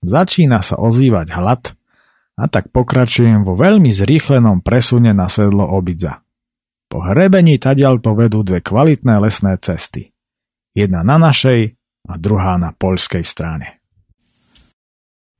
Začína 0.00 0.64
sa 0.64 0.80
ozývať 0.80 1.32
hlad 1.36 1.62
a 2.36 2.44
tak 2.48 2.72
pokračujem 2.72 3.44
vo 3.44 3.56
veľmi 3.56 3.92
zrýchlenom 3.92 4.64
presune 4.64 5.12
na 5.12 5.28
sedlo 5.28 5.64
obidza. 5.68 6.25
Po 6.86 7.02
hrebení 7.02 7.58
tadiaľto 7.58 8.14
vedú 8.14 8.46
dve 8.46 8.62
kvalitné 8.62 9.18
lesné 9.18 9.58
cesty. 9.58 10.14
Jedna 10.70 11.02
na 11.02 11.18
našej 11.18 11.74
a 12.06 12.14
druhá 12.14 12.54
na 12.62 12.70
poľskej 12.70 13.26
strane. 13.26 13.82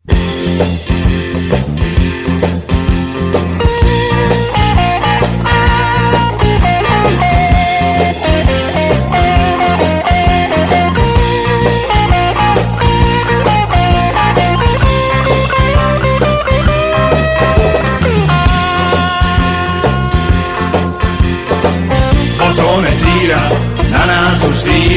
už 0.06 2.25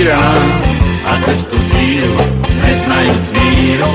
zíra 0.09 0.33
a 1.05 1.21
cestu 1.21 1.57
tíru 1.69 2.17
neznajúc 2.65 3.31
míru. 3.31 3.93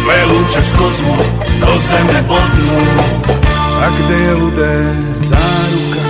Zlé 0.00 0.24
lúče 0.24 0.62
z 0.64 0.72
kozmu 0.72 1.16
do 1.60 1.78
zeme 1.80 2.22
bodnú. 2.28 2.80
A 3.78 3.86
kde 3.88 4.14
je 4.14 4.32
ľudé 4.34 4.74
záruka, 5.24 6.04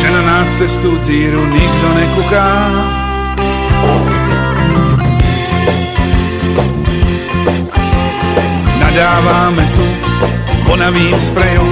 že 0.00 0.08
na 0.10 0.22
nás 0.22 0.48
cestu 0.58 0.98
tíru 1.06 1.46
nikto 1.46 1.86
nekúká. 1.94 2.48
Nadávame 8.80 9.64
tu 9.76 9.86
vonavým 10.66 11.20
sprejom, 11.20 11.70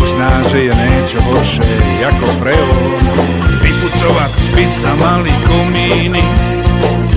možná, 0.00 0.30
že 0.48 0.70
je 0.70 0.72
niečo 0.72 1.18
horšie 1.20 2.06
ako 2.08 2.26
freón 2.40 3.51
Vypucovať 3.72 4.32
by 4.52 4.66
sa 4.68 4.92
mali 5.00 5.32
komíny, 5.48 6.20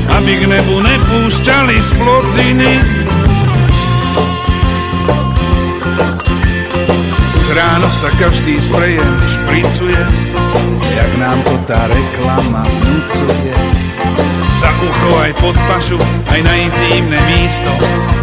aby 0.07 0.31
k 0.39 0.43
nebu 0.47 0.79
nepúšťali 0.79 1.75
z 1.83 1.89
plociny. 1.99 2.71
Už 7.35 7.47
ráno 7.51 7.91
sa 7.91 8.07
každý 8.15 8.55
sprejem 8.63 9.15
špricuje, 9.27 9.99
jak 10.95 11.11
nám 11.19 11.43
to 11.43 11.59
tá 11.67 11.91
reklama 11.91 12.63
vnúcuje. 12.63 13.55
Za 14.55 14.71
ucho 14.79 15.11
aj 15.27 15.31
pod 15.43 15.59
pašu, 15.67 15.99
aj 16.31 16.39
na 16.39 16.55
intímne 16.55 17.19
místo. 17.35 17.71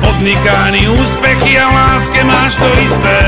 Podnikány 0.00 0.88
úspechy 0.88 1.60
a 1.60 1.68
láske 1.68 2.24
máš 2.24 2.56
to 2.56 2.68
isté. 2.80 3.20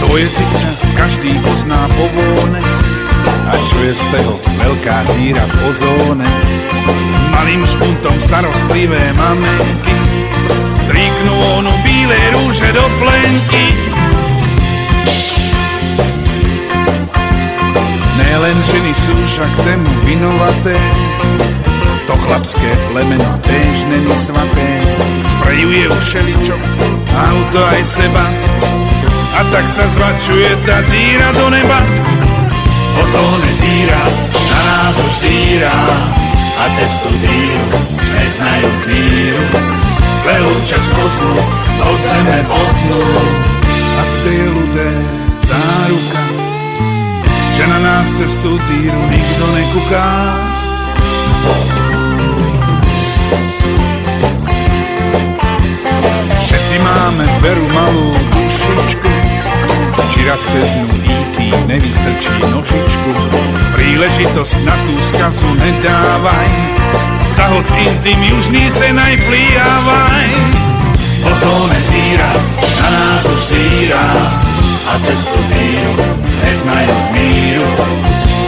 Svoje 0.00 0.26
civča 0.32 0.72
každý 0.96 1.36
pozná 1.44 1.84
po 1.92 2.08
vône 2.08 2.62
a 3.44 3.52
čo 3.68 3.76
je 3.84 3.92
z 3.92 4.04
toho 4.16 4.34
veľká 4.56 4.96
díra 5.12 5.44
v 5.44 5.56
ozóne. 5.68 6.28
Malým 7.28 7.62
špuntom 7.68 8.16
starostlivé 8.16 9.12
mamenky 9.12 9.94
stríknú 10.90 11.34
onu 11.62 11.72
bílé 11.86 12.18
rúže 12.34 12.68
do 12.74 12.84
plenky. 12.98 13.66
Nelen 18.18 18.58
ženy 18.66 18.92
sú 18.98 19.14
však 19.14 19.52
tému 19.62 19.90
vinovaté, 20.02 20.74
to 22.10 22.14
chlapské 22.26 22.70
plemeno 22.90 23.30
též 23.46 23.86
není 23.86 24.14
svaté. 24.18 24.70
Sprejuje 25.30 25.86
už 25.94 26.02
šeličo, 26.02 26.56
auto 27.14 27.60
aj 27.70 27.82
seba, 27.86 28.26
a 29.36 29.40
tak 29.50 29.66
sa 29.70 29.86
zvačuje 29.86 30.50
tá 30.66 30.82
díra 30.90 31.30
do 31.34 31.46
neba. 31.50 31.80
Pozolne 32.98 33.50
círa 33.54 34.02
na 34.50 34.60
nás 34.66 34.96
už 34.98 35.12
zíra 35.22 35.78
a 36.60 36.64
cestu 36.74 37.10
díru 37.22 37.66
neznajú 37.96 38.70
chvíru. 38.84 39.44
Zle 40.20 40.36
čas 40.68 40.84
kozmu 40.92 41.40
do 41.80 41.90
zeme 42.04 42.44
bodnú 42.44 43.04
a 43.72 44.02
ty 44.20 44.36
ľudé 44.44 44.92
záruka, 45.40 46.22
že 47.56 47.64
na 47.64 47.78
nás 47.80 48.06
cestu 48.20 48.60
díru 48.68 49.00
nikto 49.08 49.44
nekuká. 49.56 50.10
Všetci 56.36 56.76
máme 56.84 57.24
veru 57.40 57.66
malú 57.72 58.12
dušičku, 58.60 59.10
či 60.12 60.20
raz 60.28 60.42
cez 60.44 60.68
ňu 60.76 60.86
IT 61.00 61.36
nevystrčí 61.66 62.34
nožičku. 62.52 63.10
Príležitosť 63.72 64.54
na 64.68 64.76
tú 64.84 64.94
skazu 65.00 65.48
nedávaj, 65.56 66.50
zahod 67.32 67.66
intim 67.80 68.20
južný 68.20 68.68
se 68.68 68.92
najplíjavaj. 68.92 70.30
Pozolne 71.20 71.80
círa, 71.84 72.32
na 72.80 72.88
nás 72.90 73.24
už 73.24 73.40
síra, 73.40 74.04
a 74.88 74.92
cestu 75.04 75.40
víru, 75.52 75.94
neznajúc 76.44 77.06
míru. 77.12 77.70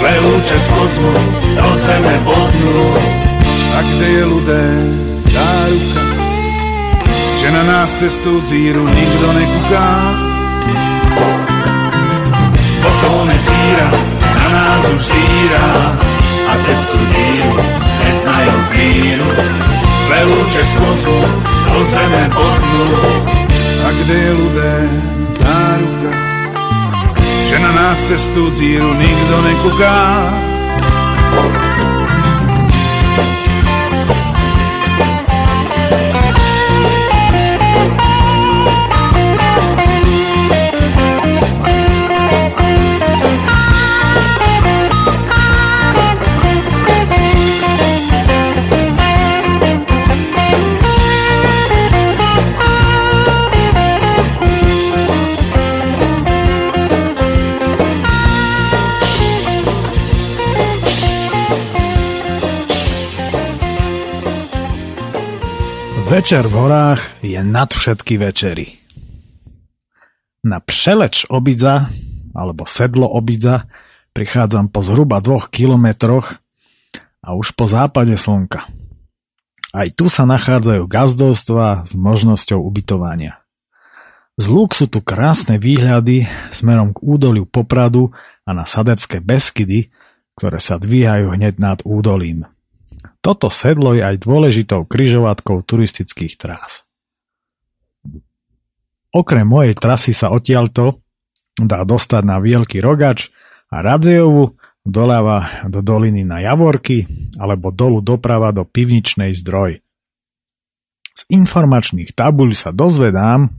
Zlé 0.00 0.14
lúče 0.18 0.58
z 0.60 0.68
kozmu 0.72 1.12
do 1.56 1.68
zeme 1.78 2.16
bodnú, 2.24 2.96
a 3.72 3.78
kde 3.80 4.08
je 4.08 4.24
ľudé 4.24 4.64
záruka, 5.30 6.11
že 7.42 7.50
na 7.50 7.62
nás 7.66 7.90
cestu 7.98 8.38
díru 8.46 8.86
nikto 8.86 9.26
nekúká. 9.34 9.88
Pozolne 12.78 13.34
círa, 13.42 13.90
na 14.22 14.46
nás 14.54 14.82
už 14.86 15.02
síra 15.02 15.66
a 16.46 16.52
cestu 16.62 16.98
díru 17.10 17.58
neznajúc 17.98 18.66
míru. 18.78 19.26
Zlé 20.06 20.20
lúče 20.22 20.62
z 20.62 20.72
kozmu 20.78 21.20
do 21.66 21.82
zeme 21.90 22.24
bodnú, 22.30 22.86
a 23.82 23.88
kde 23.90 24.16
je 24.22 24.32
ľudé 24.38 24.74
záruka, 25.34 26.12
že 27.50 27.56
na 27.58 27.72
nás 27.74 27.98
cestu 28.06 28.54
díru 28.54 28.94
nikto 28.94 29.34
nekúká. 29.42 29.98
Večer 66.32 66.48
v 66.48 66.64
horách 66.64 67.02
je 67.20 67.36
nad 67.44 67.68
všetky 67.68 68.16
večery. 68.16 68.80
Na 70.40 70.64
přeleč 70.64 71.28
obidza, 71.28 71.92
alebo 72.32 72.64
sedlo 72.64 73.04
obidza, 73.04 73.68
prichádzam 74.16 74.72
po 74.72 74.80
zhruba 74.80 75.20
dvoch 75.20 75.52
kilometroch 75.52 76.40
a 77.20 77.36
už 77.36 77.52
po 77.52 77.68
západe 77.68 78.16
slnka. 78.16 78.64
Aj 79.76 79.88
tu 79.92 80.08
sa 80.08 80.24
nachádzajú 80.24 80.88
gazdovstva 80.88 81.84
s 81.84 81.92
možnosťou 81.92 82.64
ubytovania. 82.64 83.44
Z 84.40 84.48
lúk 84.48 84.72
sú 84.72 84.88
tu 84.88 85.04
krásne 85.04 85.60
výhľady 85.60 86.32
smerom 86.48 86.96
k 86.96 86.98
údoliu 87.04 87.44
Popradu 87.44 88.08
a 88.48 88.56
na 88.56 88.64
Sadecké 88.64 89.20
Beskydy, 89.20 89.92
ktoré 90.40 90.56
sa 90.64 90.80
dvíhajú 90.80 91.36
hneď 91.36 91.60
nad 91.60 91.84
údolím. 91.84 92.48
Toto 93.22 93.48
sedlo 93.54 93.94
je 93.94 94.02
aj 94.02 94.26
dôležitou 94.26 94.82
kryžovatkou 94.82 95.62
turistických 95.62 96.34
trás. 96.34 96.82
Okrem 99.14 99.46
mojej 99.46 99.78
trasy 99.78 100.10
sa 100.10 100.34
odtiaľto 100.34 100.98
dá 101.54 101.86
dostať 101.86 102.22
na 102.26 102.42
Vielky 102.42 102.82
Rogač 102.82 103.30
a 103.70 103.78
Radzejovu, 103.78 104.58
doľava 104.82 105.70
do 105.70 105.78
doliny 105.78 106.26
na 106.26 106.42
Javorky 106.42 107.06
alebo 107.38 107.70
dolu 107.70 108.02
doprava 108.02 108.50
do 108.50 108.66
pivničnej 108.66 109.30
zdroj. 109.38 109.78
Z 111.12 111.22
informačných 111.30 112.10
tabuľ 112.10 112.50
sa 112.58 112.74
dozvedám, 112.74 113.54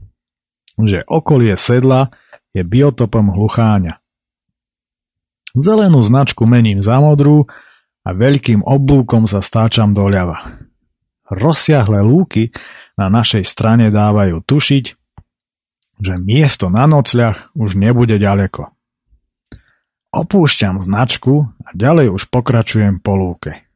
že 0.76 1.06
okolie 1.06 1.56
sedla 1.56 2.12
je 2.52 2.60
biotopom 2.66 3.32
hlucháňa. 3.32 4.02
Zelenú 5.54 6.02
značku 6.02 6.44
mením 6.50 6.82
za 6.82 6.98
modrú 6.98 7.46
a 8.04 8.10
veľkým 8.12 8.60
oblúkom 8.60 9.24
sa 9.24 9.40
stáčam 9.40 9.96
doľava. 9.96 10.68
Rozsiahle 11.32 12.04
lúky 12.04 12.52
na 13.00 13.08
našej 13.08 13.48
strane 13.48 13.88
dávajú 13.88 14.44
tušiť, 14.44 14.84
že 16.04 16.14
miesto 16.20 16.68
na 16.68 16.84
nocľach 16.84 17.56
už 17.56 17.80
nebude 17.80 18.20
ďaleko. 18.20 18.68
Opúšťam 20.14 20.78
značku 20.78 21.48
a 21.64 21.68
ďalej 21.74 22.12
už 22.12 22.30
pokračujem 22.30 23.02
po 23.02 23.18
lúke. 23.18 23.66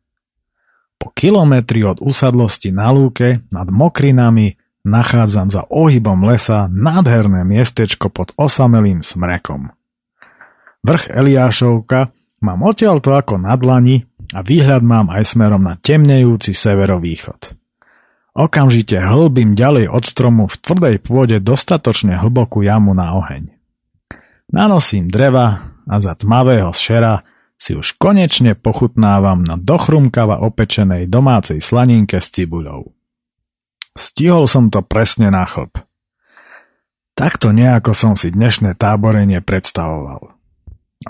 Po 0.98 1.14
kilometri 1.14 1.82
od 1.86 1.98
usadlosti 2.02 2.70
na 2.70 2.90
lúke 2.90 3.42
nad 3.50 3.66
mokrinami 3.70 4.58
nachádzam 4.82 5.50
za 5.50 5.62
ohybom 5.66 6.26
lesa 6.26 6.66
nádherné 6.70 7.42
miestečko 7.42 8.10
pod 8.10 8.34
osamelým 8.38 9.02
smrekom. 9.02 9.74
Vrch 10.82 11.10
Eliášovka 11.10 12.14
mám 12.42 12.62
odtiaľto 12.66 13.14
ako 13.14 13.42
na 13.42 13.54
dlani 13.58 14.07
a 14.34 14.44
výhľad 14.44 14.84
mám 14.84 15.08
aj 15.08 15.36
smerom 15.36 15.64
na 15.64 15.76
temnejúci 15.80 16.52
severovýchod. 16.52 17.56
Okamžite 18.38 19.02
hlbím 19.02 19.58
ďalej 19.58 19.90
od 19.90 20.04
stromu 20.06 20.46
v 20.46 20.56
tvrdej 20.62 20.96
pôde 21.02 21.36
dostatočne 21.42 22.14
hlbokú 22.14 22.62
jamu 22.62 22.94
na 22.94 23.18
oheň. 23.18 23.50
Nanosím 24.54 25.10
dreva 25.10 25.74
a 25.88 25.96
za 25.98 26.14
tmavého 26.14 26.70
šera 26.70 27.26
si 27.58 27.74
už 27.74 27.98
konečne 27.98 28.54
pochutnávam 28.54 29.42
na 29.42 29.58
dochrumkava 29.58 30.38
opečenej 30.46 31.10
domácej 31.10 31.58
slaninke 31.58 32.22
s 32.22 32.30
cibuľou. 32.30 32.94
Stihol 33.98 34.46
som 34.46 34.70
to 34.70 34.86
presne 34.86 35.34
na 35.34 35.42
chlb. 35.42 35.74
Takto 37.18 37.50
nejako 37.50 37.90
som 37.98 38.14
si 38.14 38.30
dnešné 38.30 38.78
táborenie 38.78 39.42
predstavoval. 39.42 40.38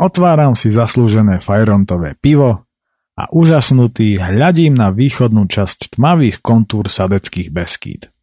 Otváram 0.00 0.56
si 0.56 0.72
zaslúžené 0.72 1.44
fajrontové 1.44 2.16
pivo 2.16 2.67
a 3.18 3.26
úžasnutý 3.34 4.22
hľadím 4.22 4.78
na 4.78 4.94
východnú 4.94 5.50
časť 5.50 5.98
tmavých 5.98 6.38
kontúr 6.38 6.86
sadeckých 6.86 7.50
Beskýd. 7.50 8.14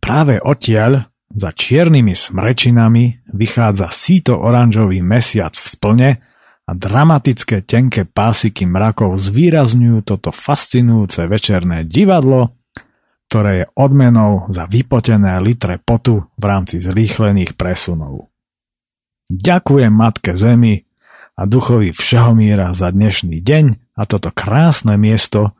Práve 0.00 0.40
odtiaľ, 0.40 1.12
za 1.28 1.52
čiernymi 1.52 2.16
smrečinami, 2.16 3.28
vychádza 3.36 3.92
síto 3.92 4.40
oranžový 4.40 5.04
mesiac 5.04 5.52
v 5.52 5.66
splne 5.68 6.10
a 6.64 6.70
dramatické 6.72 7.68
tenké 7.68 8.08
pásiky 8.08 8.64
mrakov 8.64 9.20
zvýrazňujú 9.20 10.08
toto 10.08 10.32
fascinujúce 10.32 11.28
večerné 11.28 11.84
divadlo, 11.84 12.56
ktoré 13.28 13.64
je 13.64 13.66
odmenou 13.76 14.48
za 14.48 14.68
vypotené 14.68 15.36
litre 15.44 15.80
potu 15.80 16.32
v 16.36 16.44
rámci 16.44 16.80
zrýchlených 16.80 17.56
presunov. 17.56 18.32
Ďakujem 19.28 19.92
Matke 19.92 20.36
Zemi 20.36 20.84
a 21.36 21.48
duchovi 21.48 21.96
Všehomíra 21.96 22.76
za 22.76 22.92
dnešný 22.92 23.40
deň 23.40 23.81
a 23.96 24.02
toto 24.08 24.32
krásne 24.32 24.96
miesto, 24.96 25.52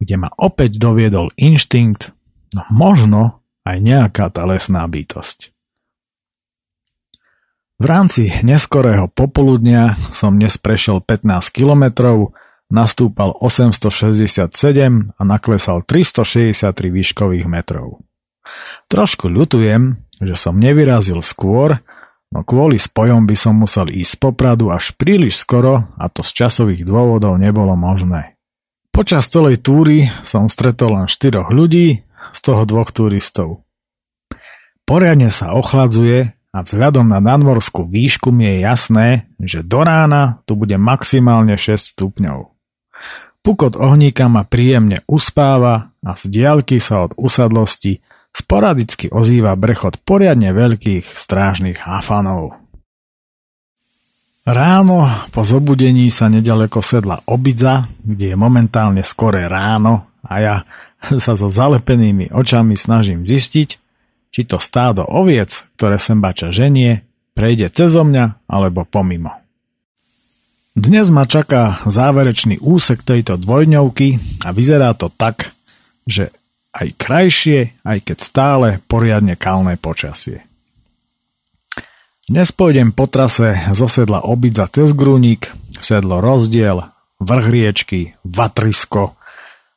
kde 0.00 0.16
ma 0.20 0.30
opäť 0.36 0.80
doviedol 0.80 1.32
inštinkt, 1.36 2.12
no 2.56 2.62
možno 2.72 3.40
aj 3.64 3.76
nejaká 3.80 4.32
tá 4.32 4.48
lesná 4.48 4.84
bytosť. 4.88 5.52
V 7.80 7.84
rámci 7.88 8.28
neskorého 8.44 9.08
popoludnia 9.08 9.96
som 10.12 10.36
dnes 10.36 10.60
prešiel 10.60 11.00
15 11.00 11.48
kilometrov, 11.48 12.36
nastúpal 12.68 13.32
867 13.40 14.52
a 15.16 15.22
naklesal 15.24 15.80
363 15.88 16.76
výškových 16.92 17.48
metrov. 17.48 18.04
Trošku 18.92 19.32
ľutujem, 19.32 19.96
že 20.20 20.36
som 20.36 20.60
nevyrazil 20.60 21.24
skôr, 21.24 21.80
No 22.30 22.46
kvôli 22.46 22.78
spojom 22.78 23.26
by 23.26 23.34
som 23.34 23.58
musel 23.58 23.90
ísť 23.90 24.12
z 24.14 24.20
Popradu 24.22 24.70
až 24.70 24.94
príliš 24.94 25.42
skoro 25.42 25.90
a 25.98 26.06
to 26.06 26.22
z 26.22 26.46
časových 26.46 26.86
dôvodov 26.86 27.34
nebolo 27.36 27.74
možné. 27.74 28.38
Počas 28.94 29.26
celej 29.26 29.62
túry 29.62 30.06
som 30.22 30.46
stretol 30.46 30.94
len 30.94 31.06
štyroch 31.10 31.50
ľudí, 31.50 32.06
z 32.30 32.38
toho 32.38 32.62
dvoch 32.68 32.90
turistov. 32.94 33.66
Poriadne 34.86 35.30
sa 35.30 35.54
ochladzuje 35.54 36.34
a 36.50 36.58
vzhľadom 36.66 37.06
na 37.06 37.22
nadmorskú 37.22 37.86
výšku 37.86 38.34
mi 38.34 38.46
je 38.50 38.56
jasné, 38.66 39.08
že 39.38 39.62
do 39.62 39.86
rána 39.86 40.42
tu 40.46 40.58
bude 40.58 40.74
maximálne 40.74 41.54
6 41.54 41.94
stupňov. 41.94 42.50
Pukot 43.40 43.78
ohníka 43.78 44.28
ma 44.28 44.44
príjemne 44.44 45.00
uspáva 45.06 45.94
a 46.04 46.12
z 46.18 46.28
diaľky 46.28 46.82
sa 46.82 47.08
od 47.08 47.16
usadlosti 47.16 48.02
sporadicky 48.30 49.10
ozýva 49.10 49.54
brechod 49.58 49.98
poriadne 50.02 50.54
veľkých 50.54 51.06
strážnych 51.06 51.82
hafanov. 51.82 52.56
Ráno 54.46 55.04
po 55.30 55.44
zobudení 55.44 56.08
sa 56.08 56.26
nedaleko 56.32 56.80
sedla 56.80 57.20
obidza, 57.28 57.86
kde 58.00 58.32
je 58.32 58.36
momentálne 58.36 59.04
skore 59.04 59.46
ráno 59.46 60.10
a 60.24 60.34
ja 60.40 60.56
sa 61.24 61.36
so 61.36 61.52
zalepenými 61.52 62.32
očami 62.32 62.74
snažím 62.74 63.22
zistiť, 63.22 63.70
či 64.30 64.40
to 64.46 64.56
stádo 64.56 65.04
oviec, 65.04 65.68
ktoré 65.76 66.00
sem 66.00 66.18
bača 66.18 66.50
ženie, 66.54 67.04
prejde 67.36 67.68
cezo 67.70 68.02
mňa 68.02 68.48
alebo 68.48 68.88
pomimo. 68.88 69.34
Dnes 70.70 71.10
ma 71.10 71.26
čaká 71.26 71.82
záverečný 71.84 72.62
úsek 72.62 73.02
tejto 73.02 73.36
dvojňovky 73.36 74.40
a 74.46 74.54
vyzerá 74.54 74.94
to 74.94 75.10
tak, 75.10 75.50
že 76.06 76.30
aj 76.70 76.88
krajšie, 76.94 77.82
aj 77.82 77.98
keď 78.06 78.18
stále 78.18 78.68
poriadne 78.86 79.34
kalné 79.34 79.74
počasie. 79.74 80.46
Dnes 82.30 82.54
pôjdem 82.54 82.94
po 82.94 83.10
trase 83.10 83.58
zo 83.74 83.90
sedla 83.90 84.22
Obidza 84.22 84.70
cez 84.70 84.94
Grúnik, 84.94 85.50
sedlo 85.82 86.22
Rozdiel, 86.22 86.78
vrch 87.18 87.46
riečky, 87.50 88.00
Vatrisko, 88.22 89.18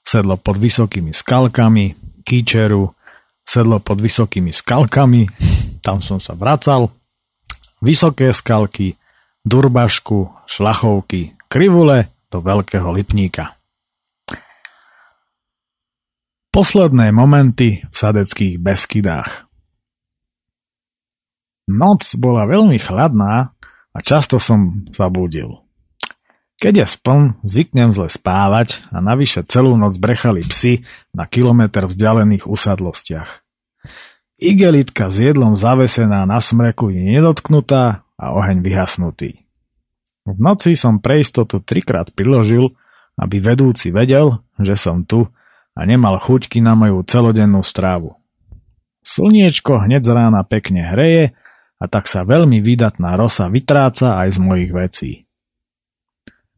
sedlo 0.06 0.38
pod 0.38 0.62
vysokými 0.62 1.17
skalkami, 1.17 1.97
Kýčeru, 2.21 2.93
sedlo 3.41 3.82
pod 3.82 3.97
vysokými 3.97 4.53
skalkami, 4.53 5.25
tam 5.82 5.97
som 5.99 6.21
sa 6.21 6.38
vracal, 6.38 6.93
vysoké 7.82 8.29
skalky, 8.29 8.95
Durbašku, 9.41 10.45
Šlachovky, 10.45 11.36
Krivule 11.49 12.13
do 12.29 12.39
Veľkého 12.39 12.93
Lipníka. 12.93 13.58
Posledné 16.53 17.09
momenty 17.09 17.81
v 17.81 17.95
sadeckých 17.97 18.61
Beskydách 18.61 19.49
Noc 21.65 22.13
bola 22.21 22.45
veľmi 22.45 22.77
chladná 22.77 23.57
a 23.89 23.97
často 24.05 24.37
som 24.37 24.85
zabudil. 24.93 25.65
Keď 26.61 26.73
je 26.77 26.85
spln, 26.85 27.23
zvyknem 27.41 27.89
zle 27.97 28.05
spávať 28.05 28.85
a 28.93 29.01
navyše 29.01 29.41
celú 29.49 29.73
noc 29.81 29.97
brechali 29.97 30.45
psy 30.45 30.85
na 31.09 31.25
kilometr 31.25 31.89
vzdialených 31.89 32.45
usadlostiach. 32.45 33.41
Igelitka 34.37 35.09
s 35.09 35.25
jedlom 35.25 35.57
zavesená 35.57 36.29
na 36.29 36.37
smreku 36.37 36.93
je 36.93 37.01
nedotknutá 37.01 38.05
a 38.13 38.25
oheň 38.29 38.61
vyhasnutý. 38.61 39.41
V 40.29 40.37
noci 40.37 40.77
som 40.77 41.01
pre 41.01 41.25
istotu 41.25 41.65
trikrát 41.65 42.13
priložil, 42.13 42.77
aby 43.17 43.41
vedúci 43.41 43.89
vedel, 43.89 44.37
že 44.61 44.77
som 44.77 45.01
tu 45.01 45.33
a 45.73 45.81
nemal 45.89 46.21
chuťky 46.21 46.62
na 46.62 46.77
moju 46.77 47.01
celodennú 47.05 47.65
strávu. 47.65 48.17
Slniečko 49.03 49.83
hneď 49.83 50.01
z 50.05 50.12
rána 50.15 50.41
pekne 50.47 50.95
hreje 50.95 51.36
a 51.81 51.86
tak 51.91 52.07
sa 52.07 52.23
veľmi 52.23 52.63
vydatná 52.63 53.19
rosa 53.19 53.51
vytráca 53.51 54.23
aj 54.23 54.29
z 54.36 54.39
mojich 54.39 54.71
vecí. 54.71 55.12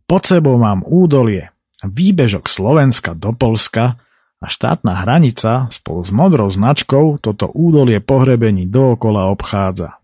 Pod 0.06 0.22
sebou 0.22 0.62
mám 0.62 0.86
údolie, 0.86 1.50
výbežok 1.82 2.46
Slovenska 2.46 3.18
do 3.18 3.34
Polska 3.34 3.98
a 4.38 4.46
štátna 4.46 5.02
hranica 5.02 5.66
spolu 5.74 6.06
s 6.06 6.14
modrou 6.14 6.46
značkou 6.54 7.18
toto 7.18 7.50
údolie 7.50 7.98
pohrebení 7.98 8.70
dookola 8.70 9.34
obchádza. 9.34 9.98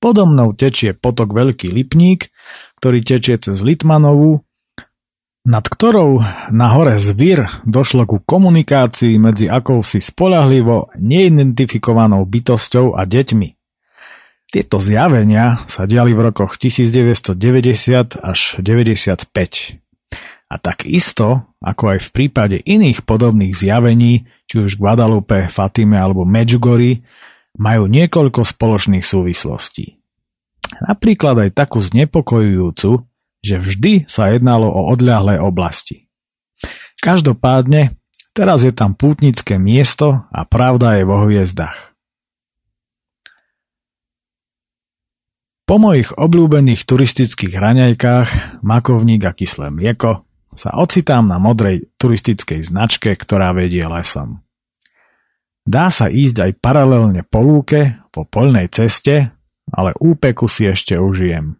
Podo 0.00 0.24
mnou 0.24 0.56
tečie 0.56 0.94
potok 0.96 1.34
Veľký 1.34 1.68
Lipník, 1.68 2.32
ktorý 2.80 3.04
tečie 3.04 3.36
cez 3.36 3.60
Litmanovú, 3.60 4.47
nad 5.48 5.64
ktorou 5.64 6.20
na 6.52 6.68
hore 6.76 7.00
Zvír 7.00 7.48
došlo 7.64 8.04
ku 8.04 8.20
komunikácii 8.20 9.16
medzi 9.16 9.48
akousi 9.48 9.96
spolahlivo 10.04 10.92
neidentifikovanou 11.00 12.28
bytosťou 12.28 12.92
a 12.92 13.08
deťmi. 13.08 13.48
Tieto 14.52 14.76
zjavenia 14.76 15.64
sa 15.64 15.88
diali 15.88 16.12
v 16.12 16.28
rokoch 16.28 16.60
1990 16.60 18.20
až 18.20 18.40
95. 18.60 19.24
A 20.48 20.54
takisto, 20.56 21.48
ako 21.64 21.96
aj 21.96 21.98
v 22.04 22.08
prípade 22.12 22.56
iných 22.60 23.08
podobných 23.08 23.52
zjavení, 23.56 24.28
či 24.48 24.56
už 24.60 24.76
Guadalupe, 24.76 25.48
Fatime 25.48 25.96
alebo 25.96 26.28
Medjugorje, 26.28 27.04
majú 27.56 27.88
niekoľko 27.88 28.44
spoločných 28.44 29.04
súvislostí. 29.04 29.96
Napríklad 30.84 31.48
aj 31.48 31.50
takú 31.56 31.80
znepokojujúcu, 31.80 33.08
že 33.48 33.56
vždy 33.56 33.92
sa 34.04 34.28
jednalo 34.28 34.68
o 34.68 34.92
odľahlé 34.92 35.40
oblasti. 35.40 36.12
Každopádne, 37.00 37.96
teraz 38.36 38.68
je 38.68 38.74
tam 38.74 38.92
pútnické 38.92 39.56
miesto 39.56 40.28
a 40.28 40.44
pravda 40.44 41.00
je 41.00 41.04
vo 41.08 41.24
hviezdach. 41.24 41.96
Po 45.68 45.76
mojich 45.76 46.16
obľúbených 46.16 46.88
turistických 46.88 47.52
hraňajkách, 47.52 48.60
makovník 48.64 49.20
a 49.28 49.36
kyslé 49.36 49.68
mlieko 49.68 50.24
sa 50.56 50.72
ocitám 50.80 51.28
na 51.28 51.36
modrej 51.36 51.92
turistickej 52.00 52.64
značke, 52.64 53.12
ktorá 53.12 53.52
vedie 53.52 53.84
lesom. 53.84 54.40
Dá 55.68 55.92
sa 55.92 56.08
ísť 56.08 56.48
aj 56.48 56.52
paralelne 56.64 57.20
po 57.28 57.44
lúke, 57.44 58.00
po 58.08 58.24
poľnej 58.24 58.72
ceste, 58.72 59.28
ale 59.68 59.92
úpeku 60.00 60.48
si 60.48 60.64
ešte 60.64 60.96
užijem. 60.96 61.57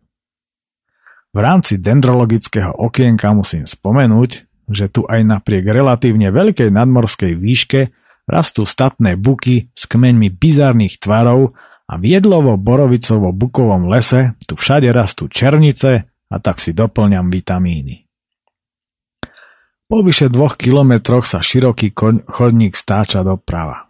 V 1.38 1.46
rámci 1.46 1.78
dendrologického 1.78 2.74
okienka 2.82 3.30
musím 3.30 3.62
spomenúť, 3.62 4.30
že 4.74 4.90
tu 4.90 5.06
aj 5.06 5.22
napriek 5.22 5.70
relatívne 5.70 6.34
veľkej 6.34 6.66
nadmorskej 6.74 7.38
výške 7.38 7.94
rastú 8.26 8.66
statné 8.66 9.14
buky 9.14 9.70
s 9.70 9.86
kmeňmi 9.86 10.34
bizarných 10.34 10.98
tvarov 10.98 11.54
a 11.86 11.94
v 11.94 12.18
jedlovo-borovicovo-bukovom 12.18 13.86
lese 13.86 14.34
tu 14.50 14.58
všade 14.58 14.90
rastú 14.90 15.30
černice 15.30 16.10
a 16.10 16.36
tak 16.42 16.58
si 16.58 16.74
doplňam 16.74 17.30
vitamíny. 17.30 18.02
Po 19.86 20.02
vyše 20.02 20.34
dvoch 20.34 20.58
kilometroch 20.58 21.22
sa 21.22 21.38
široký 21.38 21.94
chodník 22.26 22.74
stáča 22.74 23.22
doprava. 23.22 23.86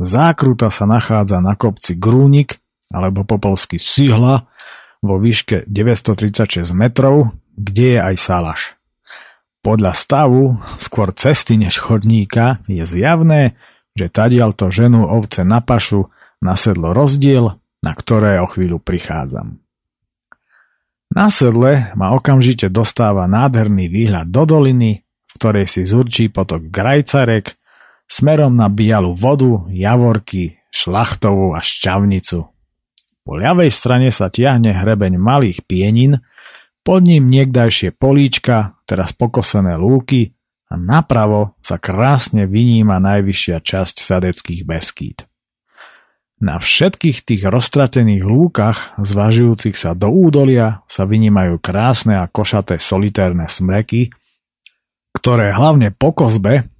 Zákruta 0.00 0.72
sa 0.72 0.88
nachádza 0.88 1.44
na 1.44 1.60
kopci 1.60 1.92
Grúnik, 2.00 2.56
alebo 2.88 3.20
po 3.28 3.36
polsky 3.36 3.76
Sihla, 3.76 4.48
vo 5.06 5.16
výške 5.22 5.64
936 5.70 6.74
metrov, 6.74 7.32
kde 7.54 7.96
je 7.96 8.00
aj 8.02 8.14
Salaš. 8.18 8.62
Podľa 9.62 9.92
stavu, 9.98 10.62
skôr 10.78 11.10
cesty 11.10 11.58
než 11.58 11.82
chodníka, 11.82 12.62
je 12.70 12.86
zjavné, 12.86 13.58
že 13.98 14.12
tadiaľ 14.12 14.54
to 14.54 14.70
ženu 14.70 15.08
ovce 15.08 15.42
na 15.42 15.58
pašu 15.64 16.12
nasedlo 16.38 16.92
rozdiel, 16.94 17.58
na 17.82 17.92
ktoré 17.96 18.38
o 18.38 18.46
chvíľu 18.46 18.78
prichádzam. 18.78 19.58
Na 21.16 21.32
sedle 21.32 21.96
ma 21.96 22.12
okamžite 22.12 22.68
dostáva 22.68 23.24
nádherný 23.24 23.88
výhľad 23.88 24.28
do 24.28 24.44
doliny, 24.44 25.02
v 25.02 25.32
ktorej 25.38 25.66
si 25.66 25.82
zurčí 25.88 26.28
potok 26.28 26.68
Grajcarek, 26.68 27.56
smerom 28.06 28.54
na 28.54 28.68
bialu 28.68 29.16
vodu, 29.16 29.64
javorky, 29.72 30.60
šlachtovú 30.70 31.56
a 31.56 31.60
šťavnicu. 31.64 32.55
Po 33.26 33.34
ľavej 33.34 33.74
strane 33.74 34.14
sa 34.14 34.30
tiahne 34.30 34.70
hrebeň 34.70 35.18
malých 35.18 35.66
pienin, 35.66 36.22
pod 36.86 37.02
ním 37.02 37.26
niekdajšie 37.26 37.98
políčka, 37.98 38.78
teraz 38.86 39.10
pokosené 39.10 39.74
lúky 39.74 40.38
a 40.70 40.78
napravo 40.78 41.58
sa 41.58 41.82
krásne 41.82 42.46
vyníma 42.46 43.02
najvyššia 43.02 43.58
časť 43.58 43.96
sadeckých 43.98 44.62
beskýt. 44.62 45.26
Na 46.38 46.62
všetkých 46.62 47.26
tých 47.26 47.42
roztratených 47.50 48.22
lúkach, 48.22 48.94
zvažujúcich 49.02 49.74
sa 49.74 49.98
do 49.98 50.06
údolia, 50.06 50.86
sa 50.86 51.02
vynímajú 51.02 51.58
krásne 51.58 52.22
a 52.22 52.30
košaté 52.30 52.78
solitérne 52.78 53.50
smreky, 53.50 54.14
ktoré 55.10 55.50
hlavne 55.50 55.90
po 55.90 56.14
kozbe 56.14 56.70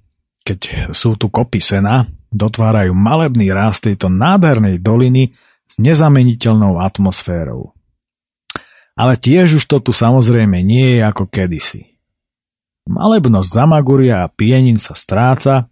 keď 0.47 0.59
sú 0.95 1.19
tu 1.19 1.27
kopy 1.27 1.59
sena, 1.59 2.07
dotvárajú 2.31 2.95
malebný 2.95 3.51
rast 3.51 3.83
tejto 3.83 4.07
nádhernej 4.07 4.79
doliny 4.79 5.35
s 5.67 5.75
nezameniteľnou 5.79 6.79
atmosférou. 6.79 7.75
Ale 8.97 9.13
tiež 9.19 9.61
už 9.61 9.63
to 9.69 9.77
tu 9.83 9.91
samozrejme 9.93 10.57
nie 10.65 10.97
je 10.97 11.01
ako 11.05 11.29
kedysi. 11.29 11.99
Malebnosť 12.87 13.49
Zamaguria 13.51 14.25
a 14.25 14.31
Pienin 14.31 14.79
sa 14.79 14.95
stráca, 14.95 15.69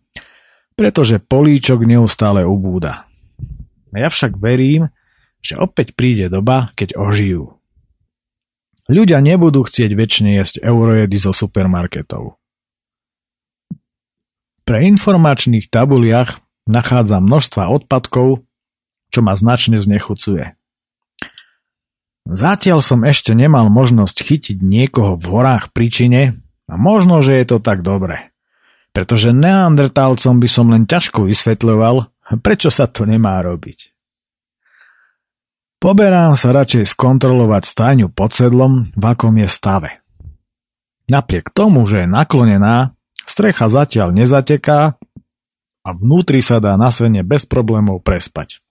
pretože 0.75 1.17
políčok 1.17 1.87
neustále 1.87 2.43
ubúda. 2.43 3.07
Ja 3.95 4.11
však 4.11 4.35
verím, 4.35 4.91
že 5.39 5.55
opäť 5.55 5.95
príde 5.95 6.27
doba, 6.27 6.75
keď 6.75 6.99
ožijú. 6.99 7.55
Ľudia 8.85 9.23
nebudú 9.23 9.65
chcieť 9.65 9.95
väčšine 9.95 10.37
jesť 10.37 10.61
eurojedy 10.61 11.17
zo 11.17 11.33
supermarketov. 11.33 12.37
Pre 14.65 14.77
informačných 14.81 15.69
tabuliach 15.71 16.41
nachádza 16.65 17.21
množstva 17.21 17.69
odpadkov, 17.69 18.45
čo 19.15 19.23
ma 19.23 19.39
značne 19.39 19.79
znechucuje. 19.79 20.59
Zatiaľ 22.25 22.83
som 22.83 23.07
ešte 23.07 23.31
nemal 23.31 23.71
možnosť 23.71 24.17
chytiť 24.19 24.57
niekoho 24.59 25.15
v 25.15 25.25
horách 25.29 25.71
príčine 25.71 26.35
a 26.67 26.73
možno, 26.75 27.23
že 27.23 27.39
je 27.39 27.45
to 27.55 27.57
tak 27.63 27.79
dobre. 27.79 28.35
Pretože 28.91 29.31
neandertálcom 29.31 30.41
by 30.41 30.49
som 30.51 30.67
len 30.73 30.83
ťažko 30.83 31.29
vysvetľoval, 31.29 32.11
prečo 32.41 32.73
sa 32.73 32.89
to 32.89 33.07
nemá 33.07 33.39
robiť. 33.39 33.93
Poberám 35.77 36.33
sa 36.33 36.49
radšej 36.49 36.97
skontrolovať 36.97 37.63
stajňu 37.69 38.07
pod 38.09 38.33
sedlom, 38.33 38.89
v 38.89 39.03
akom 39.05 39.37
je 39.37 39.45
stave. 39.45 40.01
Napriek 41.05 41.53
tomu, 41.53 41.85
že 41.85 42.03
je 42.03 42.07
naklonená, 42.09 42.97
strecha 43.29 43.69
zatiaľ 43.69 44.09
nezateká 44.09 44.97
a 45.85 45.89
vnútri 45.93 46.41
sa 46.41 46.57
dá 46.57 46.73
na 46.73 46.89
sene 46.89 47.21
bez 47.21 47.45
problémov 47.45 48.01
prespať. 48.01 48.64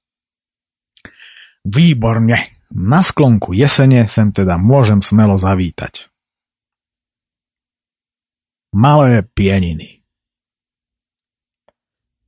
Výborne! 1.65 2.55
Na 2.75 3.01
sklonku 3.01 3.55
jesene 3.55 4.11
sem 4.11 4.35
teda 4.35 4.59
môžem 4.59 4.99
smelo 4.99 5.39
zavítať. 5.39 6.11
Malé 8.75 9.23
pieniny 9.23 10.03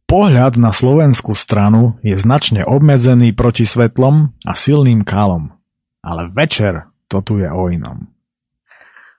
Pohľad 0.06 0.54
na 0.54 0.70
slovenskú 0.70 1.34
stranu 1.34 1.98
je 2.06 2.14
značne 2.14 2.62
obmedzený 2.62 3.34
proti 3.34 3.66
svetlom 3.66 4.30
a 4.46 4.54
silným 4.54 5.02
kalom. 5.02 5.50
Ale 5.98 6.30
večer 6.30 6.86
to 7.10 7.18
tu 7.26 7.42
je 7.42 7.50
o 7.50 7.66
inom. 7.66 8.06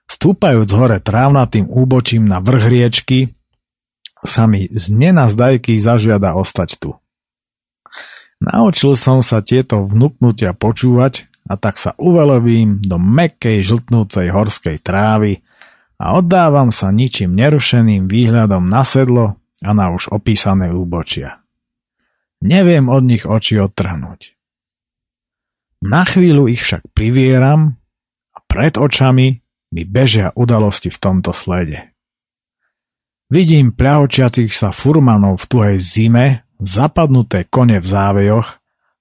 Stúpajúc 0.08 0.72
hore 0.72 0.98
trávnatým 1.04 1.68
úbočím 1.68 2.24
na 2.24 2.40
vrch 2.40 2.64
riečky, 2.72 3.18
sa 4.24 4.48
mi 4.48 4.72
z 4.72 4.88
nenazdajky 4.88 5.76
zažiada 5.76 6.32
ostať 6.32 6.80
tu. 6.80 6.96
Naučil 8.38 8.94
som 8.94 9.18
sa 9.18 9.42
tieto 9.42 9.82
vnúknutia 9.82 10.54
počúvať 10.54 11.26
a 11.50 11.58
tak 11.58 11.80
sa 11.80 11.96
uvelovím 11.98 12.78
do 12.84 13.00
mekkej 13.00 13.66
žltnúcej 13.66 14.30
horskej 14.30 14.78
trávy 14.78 15.42
a 15.98 16.14
oddávam 16.14 16.70
sa 16.70 16.94
ničím 16.94 17.34
nerušeným 17.34 18.06
výhľadom 18.06 18.70
na 18.70 18.86
sedlo 18.86 19.42
a 19.58 19.70
na 19.74 19.90
už 19.90 20.14
opísané 20.14 20.70
úbočia. 20.70 21.42
Neviem 22.38 22.86
od 22.86 23.02
nich 23.02 23.26
oči 23.26 23.58
odtrhnúť. 23.58 24.38
Na 25.82 26.06
chvíľu 26.06 26.46
ich 26.46 26.62
však 26.62 26.94
privieram 26.94 27.74
a 28.34 28.38
pred 28.46 28.78
očami 28.78 29.42
mi 29.74 29.82
bežia 29.82 30.30
udalosti 30.38 30.94
v 30.94 30.98
tomto 30.98 31.34
slede. 31.34 31.90
Vidím 33.28 33.74
pľahočiacich 33.74 34.54
sa 34.54 34.70
furmanov 34.70 35.42
v 35.42 35.46
tuhej 35.50 35.78
zime 35.82 36.47
zapadnuté 36.66 37.46
kone 37.46 37.78
v 37.78 37.86
závejoch, 37.86 38.48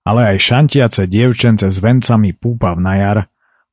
ale 0.07 0.35
aj 0.35 0.37
šantiace 0.39 1.09
dievčence 1.09 1.67
s 1.67 1.77
vencami 1.83 2.31
púpav 2.31 2.79
na 2.79 2.93
jar, 2.95 3.19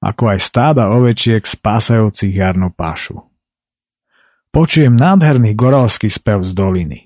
ako 0.03 0.35
aj 0.35 0.39
stáda 0.43 0.91
ovečiek 0.93 1.41
spásajúcich 1.41 2.35
jarnú 2.35 2.75
pášu. 2.75 3.23
Počujem 4.51 4.95
nádherný 4.95 5.57
goralský 5.59 6.07
spev 6.11 6.47
z 6.47 6.53
doliny. 6.55 6.99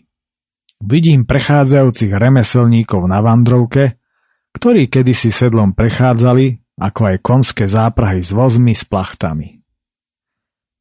Vidím 0.78 1.24
prechádzajúcich 1.24 2.12
remeselníkov 2.12 3.08
na 3.08 3.18
vandrovke, 3.24 3.98
ktorí 4.54 4.86
kedysi 4.86 5.32
sedlom 5.32 5.74
prechádzali, 5.74 6.78
ako 6.78 7.00
aj 7.14 7.16
konské 7.24 7.64
záprahy 7.66 8.22
s 8.22 8.30
vozmi 8.30 8.72
s 8.72 8.86
plachtami. 8.86 9.58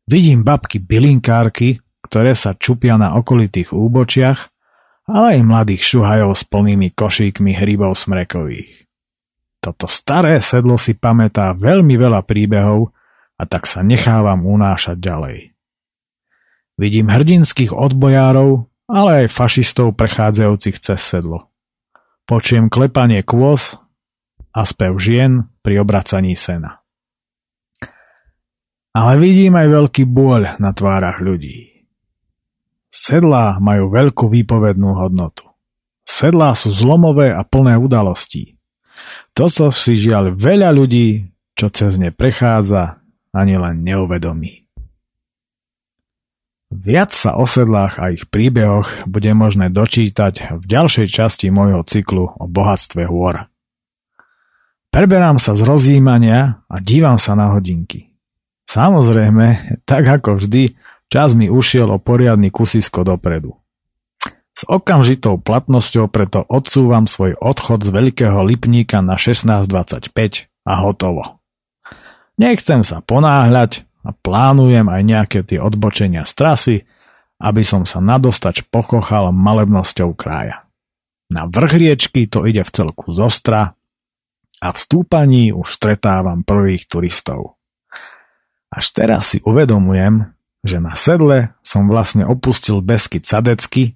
Vidím 0.08 0.46
babky 0.46 0.80
bylinkárky, 0.80 1.82
ktoré 2.06 2.32
sa 2.38 2.56
čupia 2.56 2.96
na 2.96 3.18
okolitých 3.20 3.76
úbočiach 3.76 4.57
ale 5.08 5.40
aj 5.40 5.48
mladých 5.48 5.84
šuhajov 5.84 6.36
s 6.36 6.44
plnými 6.44 6.92
košíkmi 6.92 7.56
hrybov 7.56 7.96
smrekových. 7.96 8.86
Toto 9.64 9.88
staré 9.88 10.38
sedlo 10.44 10.76
si 10.76 10.94
pamätá 10.94 11.56
veľmi 11.56 11.96
veľa 11.96 12.24
príbehov 12.28 12.92
a 13.40 13.44
tak 13.48 13.66
sa 13.66 13.82
nechávam 13.82 14.44
unášať 14.44 15.00
ďalej. 15.00 15.38
Vidím 16.78 17.10
hrdinských 17.10 17.74
odbojárov, 17.74 18.70
ale 18.88 19.26
aj 19.26 19.34
fašistov 19.34 19.98
prechádzajúcich 19.98 20.78
cez 20.78 21.00
sedlo. 21.02 21.50
Počujem 22.28 22.70
klepanie 22.70 23.24
kôz 23.24 23.80
a 24.54 24.62
spev 24.68 25.00
žien 25.00 25.48
pri 25.64 25.82
obracaní 25.82 26.38
sena. 26.38 26.84
Ale 28.98 29.22
vidím 29.22 29.54
aj 29.58 29.68
veľký 29.70 30.04
bôľ 30.10 30.58
na 30.58 30.74
tvárach 30.74 31.22
ľudí. 31.22 31.77
Sedlá 32.98 33.62
majú 33.62 33.94
veľkú 33.94 34.26
výpovednú 34.26 34.98
hodnotu. 34.98 35.46
Sedlá 36.02 36.58
sú 36.58 36.74
zlomové 36.74 37.30
a 37.30 37.46
plné 37.46 37.78
udalostí. 37.78 38.58
To 39.38 39.46
sa 39.46 39.70
si 39.70 39.94
žiaľ 39.94 40.34
veľa 40.34 40.74
ľudí, 40.74 41.30
čo 41.54 41.70
cez 41.70 42.02
ne 42.02 42.10
prechádza, 42.10 42.98
ani 43.30 43.54
len 43.54 43.86
neuvedomí. 43.86 44.66
Viac 46.74 47.14
sa 47.14 47.38
o 47.38 47.46
sedlách 47.46 48.02
a 48.02 48.10
ich 48.18 48.26
príbehoch 48.34 49.06
bude 49.06 49.30
možné 49.38 49.70
dočítať 49.70 50.58
v 50.58 50.64
ďalšej 50.66 51.08
časti 51.08 51.54
môjho 51.54 51.86
cyklu 51.86 52.34
o 52.34 52.46
bohatstve 52.50 53.06
hôr. 53.06 53.46
Preberám 54.90 55.38
sa 55.38 55.54
z 55.54 55.62
rozjímania 55.70 56.66
a 56.66 56.76
dívam 56.82 57.22
sa 57.22 57.38
na 57.38 57.54
hodinky. 57.54 58.10
Samozrejme, 58.68 59.80
tak 59.86 60.04
ako 60.10 60.42
vždy, 60.42 60.76
Čas 61.08 61.32
mi 61.40 61.48
ušiel 61.48 61.88
o 61.88 61.98
poriadny 62.04 62.52
kusisko 62.52 63.08
dopredu. 63.08 63.56
S 64.58 64.66
okamžitou 64.68 65.38
platnosťou 65.40 66.10
preto 66.10 66.44
odsúvam 66.50 67.06
svoj 67.06 67.38
odchod 67.38 67.86
z 67.86 67.90
Veľkého 67.94 68.42
Lipníka 68.44 69.00
na 69.06 69.16
16.25 69.16 70.50
a 70.66 70.74
hotovo. 70.82 71.40
Nechcem 72.42 72.82
sa 72.82 73.00
ponáhľať 73.06 73.86
a 74.04 74.12
plánujem 74.12 74.90
aj 74.90 75.02
nejaké 75.06 75.40
tie 75.46 75.62
odbočenia 75.62 76.26
z 76.26 76.34
trasy, 76.34 76.78
aby 77.38 77.62
som 77.62 77.86
sa 77.86 78.02
nadostač 78.02 78.66
pokochal 78.66 79.30
malebnosťou 79.30 80.18
kraja. 80.18 80.66
Na 81.30 81.46
vrch 81.46 81.74
riečky 81.78 82.26
to 82.26 82.48
ide 82.50 82.66
v 82.66 82.74
celku 82.74 83.14
zostra 83.14 83.78
a 84.58 84.68
v 84.74 84.78
stúpaní 84.78 85.54
už 85.54 85.70
stretávam 85.70 86.42
prvých 86.42 86.90
turistov. 86.90 87.62
Až 88.74 88.86
teraz 88.92 89.36
si 89.36 89.40
uvedomujem, 89.46 90.37
že 90.68 90.84
na 90.84 90.94
sedle 91.00 91.56
som 91.64 91.88
vlastne 91.88 92.28
opustil 92.28 92.84
Besky 92.84 93.24
Cadecky, 93.24 93.96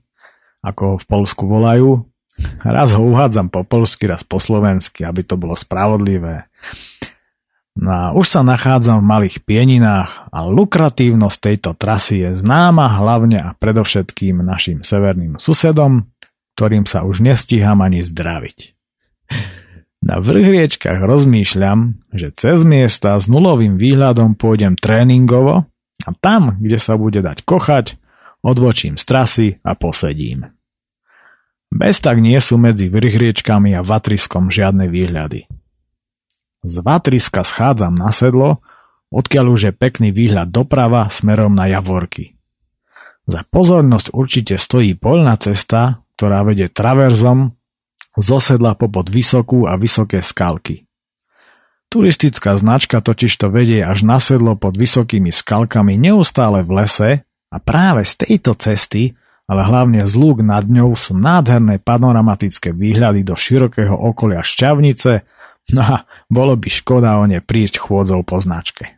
ako 0.64 0.82
ho 0.82 0.96
v 0.98 1.06
Polsku 1.06 1.44
volajú. 1.46 2.08
Raz 2.64 2.96
ho 2.96 3.04
uhádzam 3.04 3.52
po 3.52 3.62
polsky, 3.68 4.10
raz 4.10 4.26
po 4.26 4.42
slovensky, 4.42 5.06
aby 5.06 5.22
to 5.22 5.38
bolo 5.38 5.54
spravodlivé. 5.54 6.50
No 7.78 7.90
a 7.92 8.04
už 8.12 8.28
sa 8.28 8.42
nachádzam 8.44 9.00
v 9.00 9.10
malých 9.10 9.38
pieninách 9.48 10.28
a 10.34 10.44
lukratívnosť 10.44 11.38
tejto 11.40 11.72
trasy 11.78 12.28
je 12.28 12.32
známa 12.44 13.00
hlavne 13.00 13.40
a 13.40 13.56
predovšetkým 13.56 14.44
našim 14.44 14.84
severným 14.84 15.40
susedom, 15.40 16.12
ktorým 16.60 16.84
sa 16.84 17.08
už 17.08 17.24
nestíham 17.24 17.80
ani 17.80 18.04
zdraviť. 18.04 18.76
Na 20.02 20.18
vrchriečkach 20.20 21.00
rozmýšľam, 21.00 22.10
že 22.12 22.34
cez 22.34 22.66
miesta 22.66 23.16
s 23.16 23.30
nulovým 23.30 23.78
výhľadom 23.78 24.34
pôjdem 24.34 24.74
tréningovo 24.76 25.71
a 26.06 26.12
tam, 26.18 26.58
kde 26.62 26.78
sa 26.82 26.98
bude 26.98 27.22
dať 27.22 27.46
kochať, 27.46 27.98
odbočím 28.42 28.98
z 28.98 29.04
trasy 29.06 29.48
a 29.62 29.78
posedím. 29.78 30.50
Bez 31.72 32.04
tak 32.04 32.20
nie 32.20 32.36
sú 32.44 32.60
medzi 32.60 32.92
vrchriečkami 32.92 33.72
a 33.80 33.86
vatriskom 33.86 34.52
žiadne 34.52 34.92
výhľady. 34.92 35.48
Z 36.62 36.76
vatriska 36.84 37.42
schádzam 37.48 37.96
na 37.96 38.12
sedlo, 38.12 38.60
odkiaľ 39.10 39.46
už 39.56 39.62
je 39.72 39.74
pekný 39.74 40.10
výhľad 40.12 40.52
doprava 40.52 41.08
smerom 41.08 41.56
na 41.56 41.72
Javorky. 41.72 42.36
Za 43.26 43.48
pozornosť 43.48 44.12
určite 44.12 44.56
stojí 44.60 45.00
poľná 45.00 45.40
cesta, 45.40 46.04
ktorá 46.20 46.44
vedie 46.44 46.68
traverzom 46.68 47.56
zo 48.20 48.38
sedla 48.44 48.76
popod 48.76 49.08
vysokú 49.08 49.66
a 49.66 49.80
vysoké 49.80 50.20
skalky. 50.20 50.91
Turistická 51.92 52.56
značka 52.56 53.04
totiž 53.04 53.36
to 53.36 53.52
vedie 53.52 53.84
až 53.84 54.08
na 54.08 54.16
sedlo 54.16 54.56
pod 54.56 54.80
vysokými 54.80 55.28
skalkami 55.28 56.00
neustále 56.00 56.64
v 56.64 56.80
lese 56.80 57.12
a 57.52 57.58
práve 57.60 58.08
z 58.08 58.24
tejto 58.24 58.56
cesty, 58.56 59.12
ale 59.44 59.68
hlavne 59.68 60.00
z 60.08 60.16
lúk 60.16 60.40
nad 60.40 60.64
ňou 60.64 60.96
sú 60.96 61.20
nádherné 61.20 61.84
panoramatické 61.84 62.72
výhľady 62.72 63.28
do 63.28 63.36
širokého 63.36 63.92
okolia 63.92 64.40
Šťavnice, 64.40 65.28
no 65.76 65.84
a 65.84 66.08
bolo 66.32 66.56
by 66.56 66.72
škoda 66.72 67.20
o 67.20 67.28
ne 67.28 67.44
prísť 67.44 67.84
chôdzou 67.84 68.24
po 68.24 68.40
značke. 68.40 68.96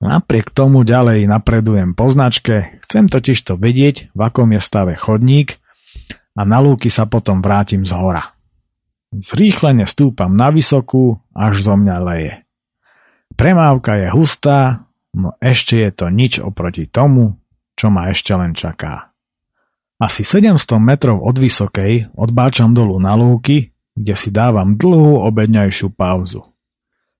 Napriek 0.00 0.56
tomu 0.56 0.80
ďalej 0.80 1.28
napredujem 1.28 1.92
po 1.92 2.08
značke, 2.08 2.80
chcem 2.88 3.04
totiž 3.04 3.36
to 3.36 3.60
vedieť, 3.60 4.08
v 4.16 4.20
akom 4.24 4.48
je 4.56 4.64
stave 4.64 4.96
chodník 4.96 5.60
a 6.32 6.48
na 6.48 6.56
lúky 6.56 6.88
sa 6.88 7.04
potom 7.04 7.44
vrátim 7.44 7.84
z 7.84 7.92
hora. 7.92 8.39
Zrýchlene 9.10 9.90
stúpam 9.90 10.30
na 10.30 10.54
vysokú, 10.54 11.18
až 11.34 11.66
zo 11.66 11.74
mňa 11.74 11.96
leje. 12.06 12.34
Premávka 13.34 13.98
je 13.98 14.08
hustá, 14.14 14.86
no 15.10 15.34
ešte 15.42 15.82
je 15.82 15.90
to 15.90 16.06
nič 16.14 16.38
oproti 16.38 16.86
tomu, 16.86 17.34
čo 17.74 17.90
ma 17.90 18.06
ešte 18.14 18.30
len 18.38 18.54
čaká. 18.54 19.10
Asi 19.98 20.22
700 20.22 20.78
metrov 20.78 21.20
od 21.20 21.36
vysokej 21.36 22.14
odbáčam 22.14 22.70
dolu 22.70 23.02
na 23.02 23.18
lúky, 23.18 23.74
kde 23.98 24.14
si 24.16 24.30
dávam 24.30 24.78
dlhú 24.78 25.20
obedňajšiu 25.26 25.92
pauzu. 25.92 26.40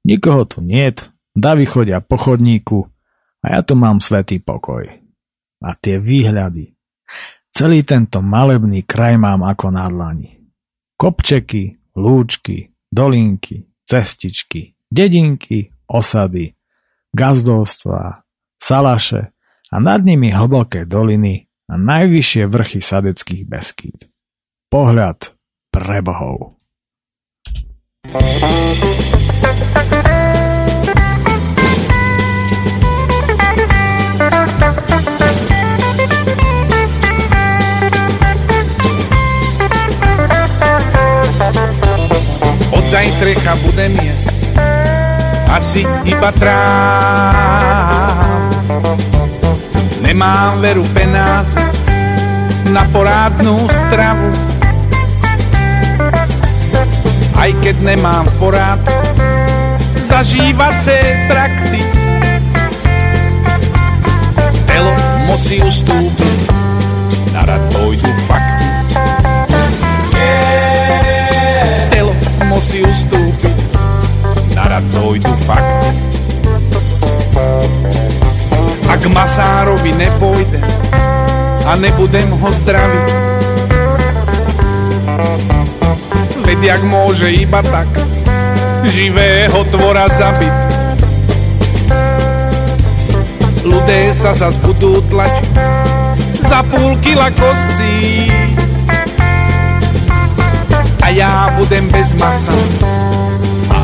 Nikoho 0.06 0.48
tu 0.48 0.64
niet, 0.64 1.12
davy 1.36 1.68
chodia 1.68 2.00
po 2.00 2.16
chodníku 2.16 2.88
a 3.44 3.58
ja 3.58 3.60
tu 3.60 3.76
mám 3.76 4.00
svetý 4.00 4.40
pokoj. 4.40 4.88
A 5.60 5.70
tie 5.76 6.00
výhľady. 6.00 6.72
Celý 7.52 7.84
tento 7.84 8.24
malebný 8.24 8.86
kraj 8.86 9.20
mám 9.20 9.44
ako 9.44 9.74
na 9.74 9.84
dlani. 9.90 10.40
Kopčeky, 10.96 11.79
lúčky, 11.96 12.70
dolinky, 12.90 13.66
cestičky, 13.86 14.74
dedinky, 14.90 15.70
osady, 15.86 16.54
gazdovstva, 17.10 18.22
salaše 18.58 19.30
a 19.70 19.76
nad 19.78 20.02
nimi 20.02 20.30
hlboké 20.30 20.86
doliny 20.86 21.46
a 21.70 21.74
najvyššie 21.78 22.50
vrchy 22.50 22.80
sadeckých 22.82 23.46
beskýd. 23.46 24.10
Pohľad 24.70 25.34
pre 25.70 26.02
bohov. 26.02 26.58
Od 28.10 28.26
zajtrecha 42.90 43.54
budem 43.62 43.94
jesť 43.94 44.34
asi 45.50 45.82
iba 46.06 46.30
tráv. 46.34 46.62
Nemám 50.02 50.62
veru 50.62 50.82
penáze 50.94 51.58
na 52.70 52.86
porádnu 52.90 53.66
stravu 53.86 54.30
aj 57.40 57.56
keď 57.64 57.76
nemám 57.80 58.28
v 58.28 58.34
porádku 58.36 58.92
zažívace 60.04 60.92
trakty. 61.24 61.80
Telo 64.68 64.92
musí 65.24 65.64
ustúpiť, 65.64 66.49
pôjdu 75.10 75.34
fakty. 75.42 75.90
Ak 78.86 79.02
masárovi 79.10 79.90
nepôjdem 79.98 80.62
a 81.66 81.74
nebudem 81.74 82.30
ho 82.30 82.50
zdraviť, 82.54 83.08
Veď 86.50 86.62
jak 86.62 86.82
môže 86.82 87.30
iba 87.30 87.62
tak 87.62 87.86
živého 88.86 89.62
tvora 89.70 90.06
zabiť. 90.10 90.54
Ľudé 93.66 94.10
sa 94.14 94.34
zas 94.34 94.58
budú 94.58 94.98
tlačiť 95.10 95.54
za 96.42 96.62
púl 96.70 96.98
kila 97.02 97.30
kostí. 97.34 98.30
A 101.02 101.06
ja 101.14 101.54
budem 101.54 101.86
bez 101.90 102.18
masa 102.18 102.54
a 102.54 102.99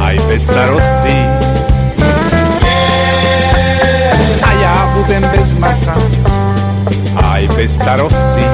aj 0.06 0.16
bez 0.30 0.46
starostí. 0.46 1.16
A 4.38 4.50
ja 4.62 4.74
budem 4.94 5.24
bez 5.34 5.58
masa 5.58 5.98
aj 7.18 7.42
bez. 7.58 8.46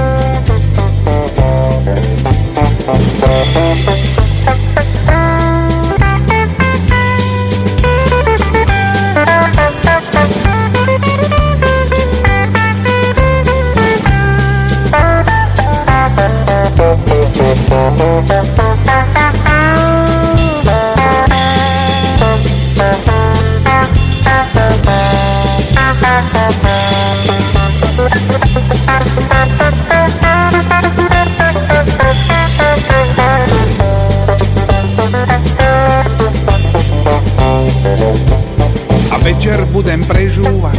Večer 39.42 39.66
budem 39.74 40.06
prežúvať, 40.06 40.78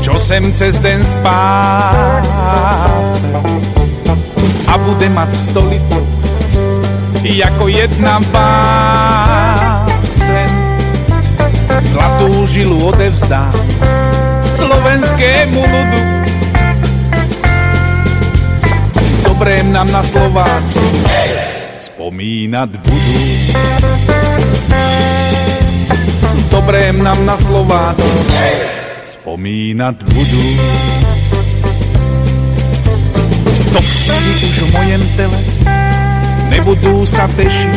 čo 0.00 0.16
sem 0.16 0.48
cez 0.56 0.80
den 0.80 1.04
spás. 1.04 2.24
A 4.64 4.80
budem 4.80 5.12
mať 5.12 5.28
stolicu, 5.36 6.00
ako 7.20 7.68
jedna 7.68 8.16
básen. 8.32 9.68
Zlatú 11.84 12.48
žilu 12.48 12.80
odevzdá 12.88 13.52
slovenskému 14.56 15.60
ľudu. 15.60 16.19
Nám 19.70 19.88
na 19.88 20.02
Slováci 20.02 20.82
spomínať 21.78 22.70
budú 22.82 23.18
dobré 26.50 26.90
nám 26.92 27.22
na 27.24 27.38
Slováci 27.38 28.10
spomínať 29.16 29.96
budú. 30.10 30.44
Toxíny 33.70 34.32
už 34.50 34.56
v 34.58 34.68
mojem 34.74 35.02
tele 35.14 35.40
nebudú 36.50 37.06
sa 37.06 37.30
tešiť. 37.30 37.74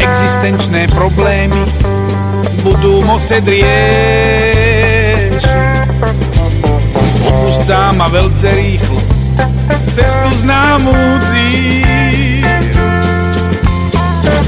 Existenčné 0.00 0.88
problémy 0.96 1.62
budú 2.64 3.04
musieť 3.04 3.44
riešiť. 3.44 4.63
Opustám 7.44 8.00
a 8.00 8.08
veľce 8.08 8.56
rýchlo 8.56 8.96
cestu 9.92 10.32
známú 10.32 10.96
dzíru. 11.28 12.88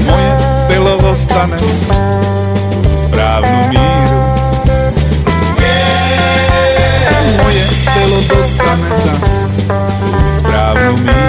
Moje 0.01 0.31
telo 0.65 0.97
dostane 0.97 1.61
správnu 3.05 3.69
míru. 3.69 4.17
Moje 7.37 7.63
telo 7.85 8.19
dostane 8.33 8.89
zas 8.89 9.45
správnu 10.41 10.97
míru. 10.97 11.26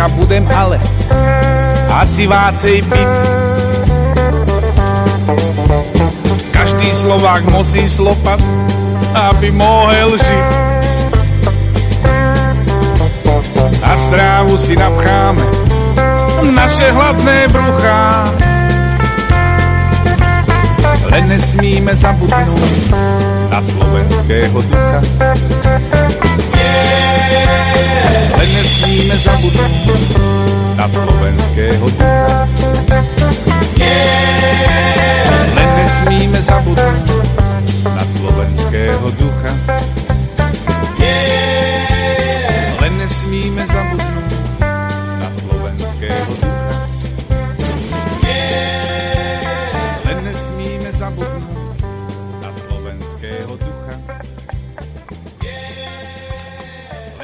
Strecha 0.00 0.16
budem 0.16 0.48
ale 0.56 0.80
asi 1.92 2.24
vácej 2.24 2.80
byt. 2.88 3.14
Každý 6.56 6.88
Slovák 6.88 7.44
musí 7.52 7.84
slopať, 7.84 8.40
aby 9.12 9.52
mohol 9.52 10.16
žiť. 10.16 10.46
A 13.84 13.92
strávu 14.00 14.56
si 14.56 14.72
napcháme 14.72 15.44
naše 16.48 16.88
hladné 16.88 17.52
bruchá. 17.52 18.32
Len 21.12 21.28
nesmíme 21.28 21.92
zabudnúť 21.92 22.72
slovenského 23.62 24.58
ducha. 24.62 25.00
Len 28.36 28.50
nesmíme 28.56 29.16
zabudnúť 29.20 30.10
na 30.76 30.86
slovenského 30.88 31.86
ducha. 31.92 32.48
Len 35.52 35.68
nesmíme 35.76 36.40
zabudnúť 36.40 37.28
na 37.84 38.04
slovenského 38.08 39.06
ducha. 39.20 39.52
Len 42.80 42.92
nesmíme 42.96 43.62
zabudnúť 43.68 44.09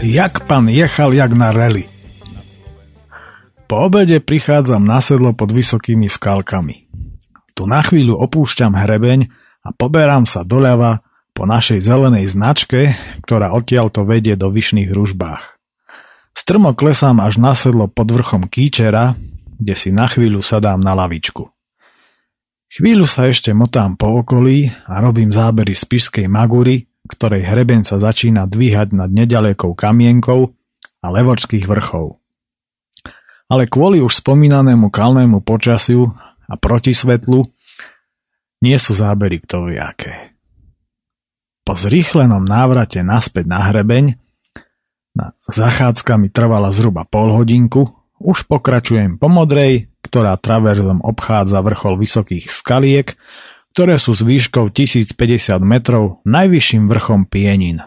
Jak 0.07 0.47
pan 0.47 0.71
jechal 0.71 1.11
jak 1.11 1.35
na 1.35 1.51
rally. 1.51 1.83
Po 3.67 3.91
obede 3.91 4.23
prichádzam 4.23 4.87
na 4.87 5.03
sedlo 5.03 5.35
pod 5.35 5.51
vysokými 5.51 6.07
skalkami. 6.07 6.87
Tu 7.59 7.67
na 7.67 7.83
chvíľu 7.83 8.15
opúšťam 8.23 8.71
hrebeň 8.71 9.27
a 9.67 9.75
poberám 9.75 10.23
sa 10.23 10.47
doľava 10.47 11.03
po 11.35 11.43
našej 11.51 11.83
zelenej 11.83 12.31
značke, 12.31 12.95
ktorá 13.27 13.51
odtiaľto 13.51 14.07
vedie 14.07 14.39
do 14.39 14.47
vyšných 14.47 14.95
ružbách. 14.95 15.59
Strmo 16.39 16.79
klesám 16.79 17.19
až 17.19 17.43
na 17.43 17.59
sedlo 17.59 17.91
pod 17.91 18.07
vrchom 18.07 18.47
Kýčera, 18.47 19.19
kde 19.59 19.75
si 19.75 19.91
na 19.91 20.07
chvíľu 20.07 20.39
sadám 20.39 20.79
na 20.79 20.95
lavičku. 20.95 21.51
Chvíľu 22.71 23.11
sa 23.11 23.27
ešte 23.27 23.51
motám 23.51 23.99
po 23.99 24.23
okolí 24.23 24.71
a 24.87 25.03
robím 25.03 25.35
zábery 25.35 25.75
z 25.75 25.83
Pišskej 25.83 26.31
Magury, 26.31 26.87
ktorej 27.07 27.47
hrebeň 27.47 27.87
sa 27.87 28.03
začína 28.03 28.45
dvíhať 28.51 28.93
nad 28.93 29.11
nedalekou 29.11 29.73
kamienkou 29.73 30.53
a 31.01 31.07
levočských 31.09 31.65
vrchov. 31.65 32.19
Ale 33.47 33.71
kvôli 33.71 34.03
už 34.03 34.27
spomínanému 34.27 34.91
kalnému 34.91 35.47
počasiu 35.47 36.11
a 36.51 36.55
proti 36.59 36.91
svetlu 36.91 37.47
nie 38.63 38.77
sú 38.77 38.99
zábery 38.99 39.39
kto 39.43 39.71
aké. 39.79 40.35
Po 41.67 41.75
zrýchlenom 41.75 42.47
návrate 42.47 43.03
naspäť 43.03 43.45
na 43.47 43.71
hrebeň 43.71 44.19
na 45.17 45.33
zachádzka 45.49 46.21
mi 46.21 46.29
trvala 46.29 46.69
zhruba 46.69 47.09
pol 47.09 47.33
hodinku, 47.33 47.89
už 48.21 48.45
pokračujem 48.45 49.17
po 49.17 49.33
modrej, 49.33 49.89
ktorá 50.05 50.37
traverzom 50.37 51.01
obchádza 51.01 51.65
vrchol 51.65 51.97
vysokých 51.97 52.53
skaliek, 52.53 53.17
ktoré 53.77 54.01
sú 54.01 54.17
s 54.17 54.25
výškou 54.25 54.73
1050 54.73 55.61
metrov 55.61 56.25
najvyšším 56.25 56.89
vrchom 56.89 57.29
Pienin. 57.29 57.85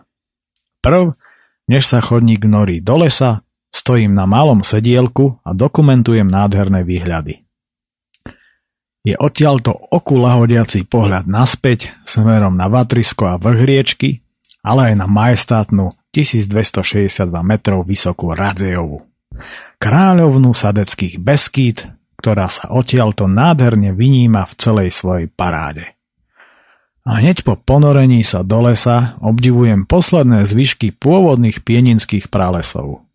Prv, 0.86 1.18
než 1.66 1.90
sa 1.90 1.98
chodník 1.98 2.46
norí 2.46 2.78
do 2.78 3.02
lesa, 3.02 3.42
stojím 3.74 4.14
na 4.14 4.30
malom 4.30 4.62
sedielku 4.62 5.42
a 5.42 5.50
dokumentujem 5.58 6.30
nádherné 6.30 6.86
výhľady. 6.86 7.42
Je 9.02 9.18
odtiaľto 9.18 9.74
oku 9.74 10.22
lahodiaci 10.22 10.86
pohľad 10.86 11.26
naspäť 11.26 11.90
smerom 12.06 12.54
na 12.54 12.70
Vatrisko 12.70 13.26
a 13.26 13.42
vrch 13.42 14.22
ale 14.62 14.94
aj 14.94 14.94
na 14.94 15.10
majestátnu 15.10 15.90
1262 16.14 17.34
metrov 17.42 17.82
vysokú 17.82 18.38
Radzejovu. 18.38 19.10
Kráľovnú 19.82 20.54
sadeckých 20.54 21.18
Beskýt, 21.18 21.90
ktorá 22.20 22.52
sa 22.52 22.68
odtiaľto 22.76 23.32
nádherne 23.32 23.96
vyníma 23.96 24.44
v 24.44 24.54
celej 24.60 24.90
svojej 24.92 25.32
paráde. 25.32 25.96
A 27.08 27.24
hneď 27.24 27.48
po 27.48 27.56
ponorení 27.56 28.22
sa 28.28 28.44
do 28.44 28.68
lesa 28.68 29.16
obdivujem 29.24 29.88
posledné 29.88 30.44
zvyšky 30.44 30.92
pôvodných 31.00 31.64
pieninských 31.64 32.28
pralesov. 32.28 33.08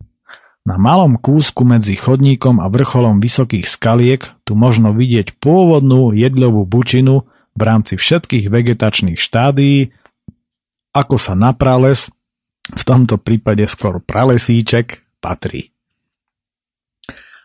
Na 0.64 0.80
malom 0.80 1.20
kúsku 1.20 1.68
medzi 1.68 1.92
chodníkom 1.92 2.64
a 2.64 2.72
vrcholom 2.72 3.20
vysokých 3.20 3.68
skaliek 3.68 4.24
tu 4.48 4.56
možno 4.56 4.96
vidieť 4.96 5.36
pôvodnú 5.36 6.16
jedľovú 6.16 6.64
bučinu 6.64 7.28
v 7.52 7.60
rámci 7.60 8.00
všetkých 8.00 8.48
vegetačných 8.48 9.20
štádií, 9.20 9.92
ako 10.96 11.20
sa 11.20 11.36
na 11.36 11.52
prales, 11.52 12.08
v 12.72 12.82
tomto 12.82 13.20
prípade 13.20 13.68
skôr 13.68 14.00
pralesíček, 14.00 15.04
patrí. 15.20 15.73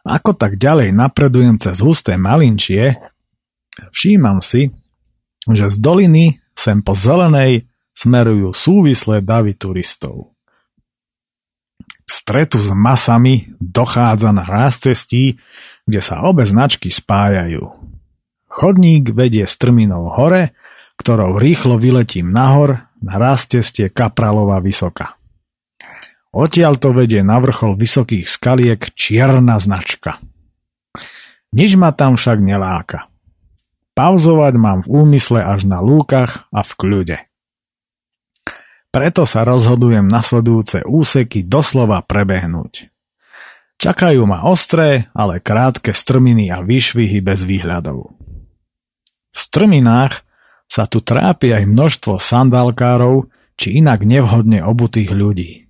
Ako 0.09 0.33
tak 0.33 0.57
ďalej 0.57 0.89
napredujem 0.89 1.61
cez 1.61 1.85
husté 1.85 2.17
malinčie, 2.17 2.97
všímam 3.93 4.41
si, 4.41 4.73
že 5.45 5.69
z 5.69 5.77
doliny 5.77 6.41
sem 6.57 6.81
po 6.81 6.97
zelenej 6.97 7.69
smerujú 7.93 8.57
súvislé 8.57 9.21
davy 9.21 9.53
turistov 9.53 10.33
stretu 12.09 12.57
s 12.57 12.73
masami 12.73 13.53
dochádza 13.61 14.33
na 14.33 14.45
cestí, 14.73 15.37
kde 15.85 16.01
sa 16.01 16.25
obe 16.25 16.41
značky 16.41 16.89
spájajú. 16.89 17.69
Chodník 18.49 19.13
vedie 19.13 19.45
strminou 19.45 20.09
hore, 20.09 20.57
ktorou 20.97 21.37
rýchlo 21.37 21.77
vyletím 21.77 22.33
nahor 22.33 22.89
na 23.01 23.15
cestie 23.37 23.93
Kapralova 23.93 24.57
Vysoka. 24.59 25.18
Odtiaľ 26.29 26.77
to 26.77 26.93
vedie 26.93 27.25
na 27.25 27.41
vrchol 27.41 27.73
vysokých 27.73 28.29
skaliek 28.29 28.81
čierna 28.93 29.57
značka. 29.57 30.21
Nič 31.49 31.73
ma 31.73 31.89
tam 31.89 32.13
však 32.13 32.37
neláka. 32.37 33.09
Pauzovať 33.97 34.53
mám 34.61 34.79
v 34.85 35.03
úmysle 35.03 35.41
až 35.41 35.65
na 35.65 35.81
lúkach 35.81 36.45
a 36.53 36.61
v 36.61 36.71
kľude. 36.77 37.17
Preto 38.89 39.25
sa 39.25 39.45
rozhodujem 39.45 40.05
nasledujúce 40.05 40.85
úseky 40.85 41.45
doslova 41.45 42.01
prebehnúť. 42.05 42.89
Čakajú 43.79 44.25
ma 44.25 44.43
ostré, 44.49 45.07
ale 45.13 45.39
krátke 45.39 45.93
strminy 45.93 46.51
a 46.51 46.61
výšvihy 46.65 47.21
bez 47.21 47.45
výhľadov. 47.45 48.11
V 49.29 49.37
strminách 49.37 50.25
sa 50.69 50.85
tu 50.85 51.01
trápi 51.01 51.53
aj 51.53 51.63
množstvo 51.69 52.17
sandálkárov 52.17 53.29
či 53.57 53.81
inak 53.81 54.05
nevhodne 54.05 54.61
obutých 54.65 55.13
ľudí. 55.13 55.68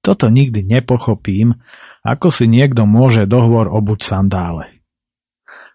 Toto 0.00 0.32
nikdy 0.32 0.64
nepochopím, 0.64 1.60
ako 2.00 2.32
si 2.32 2.48
niekto 2.48 2.88
môže 2.88 3.28
dohovor 3.28 3.68
obuť 3.68 4.00
sandále. 4.00 4.80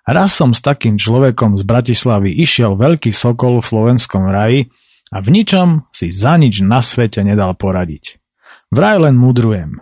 Raz 0.05 0.37
som 0.37 0.53
s 0.53 0.61
takým 0.61 1.01
človekom 1.01 1.57
z 1.57 1.63
Bratislavy 1.65 2.29
išiel 2.29 2.77
veľký 2.77 3.09
sokol 3.09 3.57
v 3.57 3.65
slovenskom 3.65 4.29
raji 4.29 4.69
a 5.09 5.17
v 5.21 5.27
ničom 5.33 5.89
si 5.89 6.13
za 6.13 6.37
nič 6.37 6.61
na 6.61 6.81
svete 6.81 7.25
nedal 7.25 7.57
poradiť. 7.57 8.21
Vraj 8.69 9.09
len 9.09 9.17
mudrujem. 9.17 9.81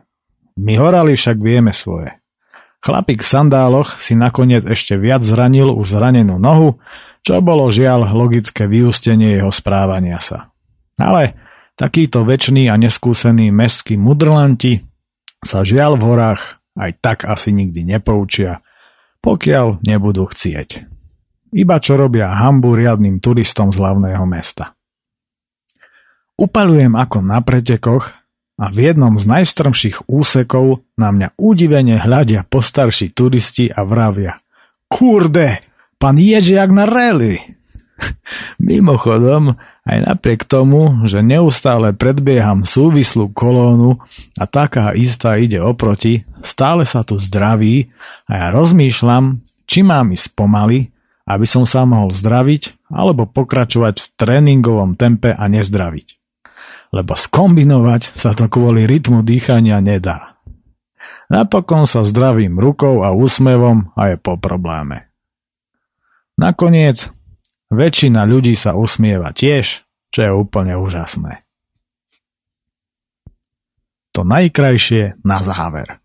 My 0.60 0.80
horali 0.80 1.20
však 1.20 1.39
vieme 1.44 1.76
svoje. 1.76 2.24
Chlapík 2.84 3.24
v 3.24 3.32
sandáloch 3.32 4.00
si 4.00 4.16
nakoniec 4.16 4.68
ešte 4.68 5.00
viac 5.00 5.24
zranil 5.24 5.72
už 5.72 5.96
zranenú 5.96 6.36
nohu, 6.36 6.84
čo 7.24 7.39
bolo 7.39 7.72
žiaľ 7.72 8.12
logické 8.12 8.68
vyústenie 8.68 9.39
jeho 9.39 9.52
správania 9.52 10.20
sa. 10.20 10.52
Ale 11.00 11.39
takíto 11.76 12.24
väčší 12.24 12.69
a 12.69 12.76
neskúsení 12.78 13.49
mestskí 13.49 13.97
mudrlanti 13.97 14.84
sa 15.43 15.61
žiaľ 15.65 15.99
v 15.99 16.03
horách 16.07 16.41
aj 16.80 16.91
tak 17.01 17.17
asi 17.30 17.53
nikdy 17.53 17.86
nepoučia, 17.86 18.65
pokiaľ 19.21 19.86
nebudú 19.86 20.26
chcieť. 20.26 20.89
Iba 21.53 21.78
čo 21.78 21.93
robia 21.99 22.34
hambu 22.34 22.74
riadnym 22.74 23.21
turistom 23.21 23.69
z 23.69 23.78
hlavného 23.78 24.26
mesta. 24.26 24.74
Upalujem 26.34 26.97
ako 26.97 27.21
na 27.21 27.45
pretekoch 27.45 28.09
a 28.57 28.65
v 28.74 28.78
jednom 28.89 29.13
z 29.21 29.26
najstrmších 29.30 30.09
úsekov 30.09 30.82
na 30.97 31.13
mňa 31.13 31.38
udivene 31.38 32.01
hľadia 32.01 32.41
postarší 32.49 33.13
turisti 33.13 33.69
a 33.69 33.86
vravia 33.86 34.34
Kurde, 34.89 35.57
ježe 36.01 36.53
jak 36.53 36.69
na 36.69 36.86
rally. 36.86 37.41
Mimochodom, 38.61 39.57
aj 39.84 39.98
napriek 40.04 40.48
tomu, 40.48 41.04
že 41.04 41.20
neustále 41.20 41.92
predbieham 41.92 42.64
súvislú 42.64 43.32
kolónu 43.36 44.00
a 44.40 44.44
taká 44.48 44.96
istá 44.96 45.36
ide 45.36 45.60
oproti, 45.60 46.24
stále 46.40 46.88
sa 46.88 47.04
tu 47.04 47.20
zdraví 47.20 47.92
a 48.28 48.48
ja 48.48 48.48
rozmýšľam, 48.56 49.44
či 49.68 49.84
mám 49.84 50.16
ísť 50.16 50.36
pomaly, 50.36 50.92
aby 51.24 51.46
som 51.48 51.64
sa 51.64 51.88
mohol 51.88 52.12
zdraviť, 52.12 52.92
alebo 52.92 53.28
pokračovať 53.28 53.96
v 54.00 54.08
tréningovom 54.20 55.00
tempe 55.00 55.32
a 55.32 55.44
nezdraviť 55.48 56.24
lebo 56.94 57.18
skombinovať 57.18 58.14
sa 58.14 58.38
to 58.38 58.46
kvôli 58.46 58.86
rytmu 58.86 59.26
dýchania 59.26 59.82
nedá. 59.82 60.38
Napokon 61.34 61.90
sa 61.90 62.06
zdravím 62.06 62.62
rukou 62.62 63.02
a 63.02 63.10
úsmevom 63.10 63.90
a 63.98 64.14
je 64.14 64.16
po 64.22 64.38
probléme. 64.38 65.10
Nakoniec, 66.38 67.10
väčšina 67.74 68.26
ľudí 68.26 68.53
sa 68.53 68.78
usmieva 68.78 69.34
tiež, 69.34 69.86
čo 70.13 70.19
je 70.21 70.32
úplne 70.32 70.78
úžasné. 70.78 71.41
To 74.13 74.21
najkrajšie 74.21 75.26
na 75.26 75.41
záver. 75.41 75.97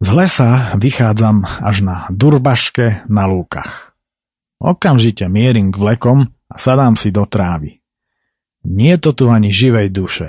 Z 0.00 0.08
lesa 0.16 0.72
vychádzam 0.80 1.44
až 1.44 1.84
na 1.84 1.96
Durbaške 2.08 3.04
na 3.04 3.28
lúkach. 3.28 3.92
Okamžite 4.56 5.28
mierim 5.28 5.68
k 5.68 5.76
vlekom 5.76 6.32
a 6.48 6.54
sadám 6.56 6.96
si 6.96 7.12
do 7.12 7.28
trávy. 7.28 7.84
Nie 8.64 8.96
to 8.96 9.12
tu 9.12 9.28
ani 9.28 9.52
živej 9.52 9.92
duše. 9.92 10.28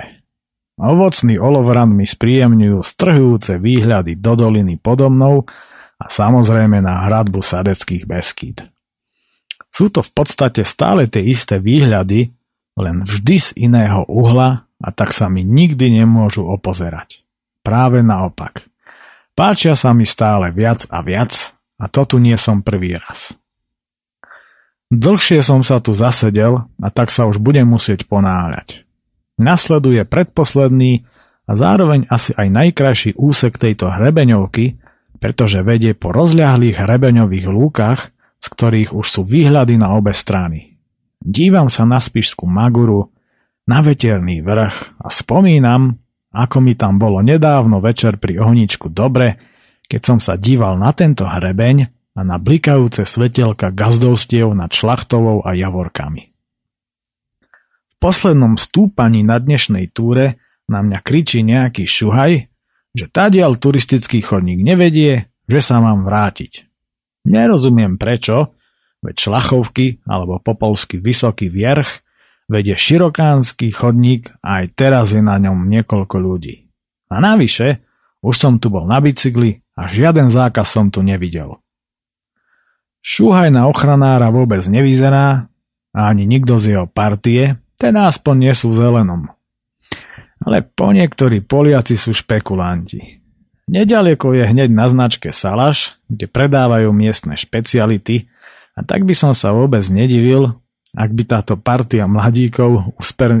Ovocný 0.76 1.40
olovran 1.40 1.92
mi 1.92 2.04
spríjemňujú 2.04 2.80
strhujúce 2.80 3.60
výhľady 3.60 4.16
do 4.20 4.32
doliny 4.36 4.76
podo 4.80 5.08
mnou 5.12 5.48
a 6.00 6.04
samozrejme 6.08 6.80
na 6.80 7.08
hradbu 7.08 7.40
Sadeckých 7.40 8.04
Beskýd. 8.04 8.68
Sú 9.72 9.88
to 9.88 10.04
v 10.04 10.12
podstate 10.12 10.68
stále 10.68 11.08
tie 11.08 11.24
isté 11.24 11.56
výhľady, 11.56 12.28
len 12.76 13.08
vždy 13.08 13.36
z 13.40 13.48
iného 13.56 14.04
uhla 14.04 14.68
a 14.68 14.88
tak 14.92 15.16
sa 15.16 15.32
mi 15.32 15.40
nikdy 15.40 16.04
nemôžu 16.04 16.44
opozerať. 16.44 17.24
Práve 17.64 18.04
naopak. 18.04 18.68
Páčia 19.32 19.72
sa 19.72 19.96
mi 19.96 20.04
stále 20.04 20.52
viac 20.52 20.84
a 20.92 21.00
viac 21.00 21.56
a 21.80 21.88
to 21.88 22.04
tu 22.04 22.16
nie 22.20 22.36
som 22.36 22.60
prvý 22.60 23.00
raz. 23.00 23.32
Dlhšie 24.92 25.40
som 25.40 25.64
sa 25.64 25.80
tu 25.80 25.96
zasedel 25.96 26.68
a 26.68 26.88
tak 26.92 27.08
sa 27.08 27.24
už 27.24 27.40
budem 27.40 27.64
musieť 27.64 28.04
ponáhľať. 28.04 28.84
Nasleduje 29.40 30.04
predposledný 30.04 31.08
a 31.48 31.52
zároveň 31.56 32.04
asi 32.12 32.36
aj 32.36 32.48
najkrajší 32.52 33.10
úsek 33.16 33.56
tejto 33.56 33.88
hrebeňovky, 33.88 34.76
pretože 35.16 35.64
vedie 35.64 35.96
po 35.96 36.12
rozľahlých 36.12 36.76
hrebeňových 36.76 37.46
lúkach, 37.48 38.12
z 38.42 38.46
ktorých 38.50 38.90
už 38.90 39.06
sú 39.06 39.22
výhľady 39.22 39.78
na 39.78 39.94
obe 39.94 40.10
strany. 40.10 40.74
Dívam 41.22 41.70
sa 41.70 41.86
na 41.86 42.02
Spišskú 42.02 42.50
Maguru, 42.50 43.14
na 43.70 43.78
veterný 43.78 44.42
vrch 44.42 44.98
a 44.98 45.06
spomínam, 45.06 45.94
ako 46.34 46.58
mi 46.58 46.74
tam 46.74 46.98
bolo 46.98 47.22
nedávno 47.22 47.78
večer 47.78 48.18
pri 48.18 48.42
ohničku 48.42 48.90
dobre, 48.90 49.38
keď 49.86 50.00
som 50.02 50.18
sa 50.18 50.34
díval 50.34 50.74
na 50.74 50.90
tento 50.90 51.22
hrebeň 51.22 51.86
a 52.18 52.20
na 52.26 52.42
blikajúce 52.42 53.06
svetelka 53.06 53.70
gazdovstiev 53.70 54.50
nad 54.50 54.74
Šlachtovou 54.74 55.46
a 55.46 55.54
Javorkami. 55.54 56.34
V 57.86 57.94
poslednom 58.02 58.58
stúpaní 58.58 59.22
na 59.22 59.38
dnešnej 59.38 59.94
túre 59.94 60.42
na 60.66 60.82
mňa 60.82 60.98
kričí 61.06 61.46
nejaký 61.46 61.86
šuhaj, 61.86 62.50
že 62.92 63.06
tadiaľ 63.06 63.56
turistický 63.62 64.20
chodník 64.20 64.58
nevedie, 64.58 65.30
že 65.46 65.60
sa 65.62 65.78
mám 65.78 66.02
vrátiť. 66.02 66.71
Nerozumiem 67.22 67.98
prečo, 67.98 68.54
veď 69.02 69.14
šlachovky 69.18 70.02
alebo 70.06 70.42
popolský 70.42 70.98
vysoký 70.98 71.50
vierch 71.50 72.02
vedie 72.50 72.74
širokánsky 72.74 73.70
chodník 73.70 74.28
a 74.42 74.62
aj 74.62 74.66
teraz 74.74 75.14
je 75.14 75.22
na 75.22 75.38
ňom 75.38 75.70
niekoľko 75.70 76.16
ľudí. 76.18 76.68
A 77.08 77.22
navyše, 77.22 77.84
už 78.22 78.34
som 78.34 78.58
tu 78.58 78.68
bol 78.68 78.84
na 78.84 78.98
bicykli 78.98 79.62
a 79.78 79.86
žiaden 79.86 80.28
zákaz 80.28 80.66
som 80.66 80.90
tu 80.90 81.00
nevidel. 81.00 81.58
Šúhaj 83.02 83.50
na 83.50 83.66
ochranára 83.66 84.30
vôbec 84.30 84.62
nevyzerá 84.70 85.50
a 85.90 86.00
ani 86.06 86.24
nikto 86.26 86.54
z 86.58 86.78
jeho 86.78 86.86
partie, 86.86 87.58
ten 87.74 87.98
aspoň 87.98 88.34
nie 88.38 88.54
sú 88.54 88.70
zelenom. 88.70 89.26
Ale 90.42 90.62
po 90.62 90.90
niektorí 90.90 91.42
Poliaci 91.42 91.98
sú 91.98 92.14
špekulanti. 92.14 93.21
Nedaleko 93.72 94.36
je 94.36 94.44
hneď 94.44 94.68
na 94.68 94.84
značke 94.84 95.32
Salaš, 95.32 95.96
kde 96.04 96.28
predávajú 96.28 96.92
miestne 96.92 97.40
špeciality 97.40 98.28
a 98.76 98.84
tak 98.84 99.08
by 99.08 99.16
som 99.16 99.32
sa 99.32 99.56
vôbec 99.56 99.80
nedivil, 99.88 100.60
ak 100.92 101.08
by 101.08 101.22
táto 101.24 101.56
partia 101.56 102.04
mladíkov 102.04 102.92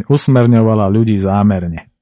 usmerňovala 0.08 0.88
ľudí 0.88 1.20
zámerne. 1.20 1.92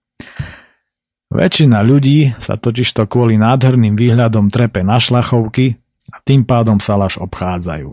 Väčšina 1.31 1.83
ľudí 1.83 2.31
sa 2.39 2.55
totižto 2.55 3.11
kvôli 3.11 3.35
nádherným 3.35 3.99
výhľadom 3.99 4.47
trepe 4.47 4.87
na 4.87 5.03
šlachovky 5.03 5.78
a 6.14 6.22
tým 6.22 6.47
pádom 6.47 6.78
sa 6.78 6.95
laž 6.95 7.18
obchádzajú. 7.18 7.91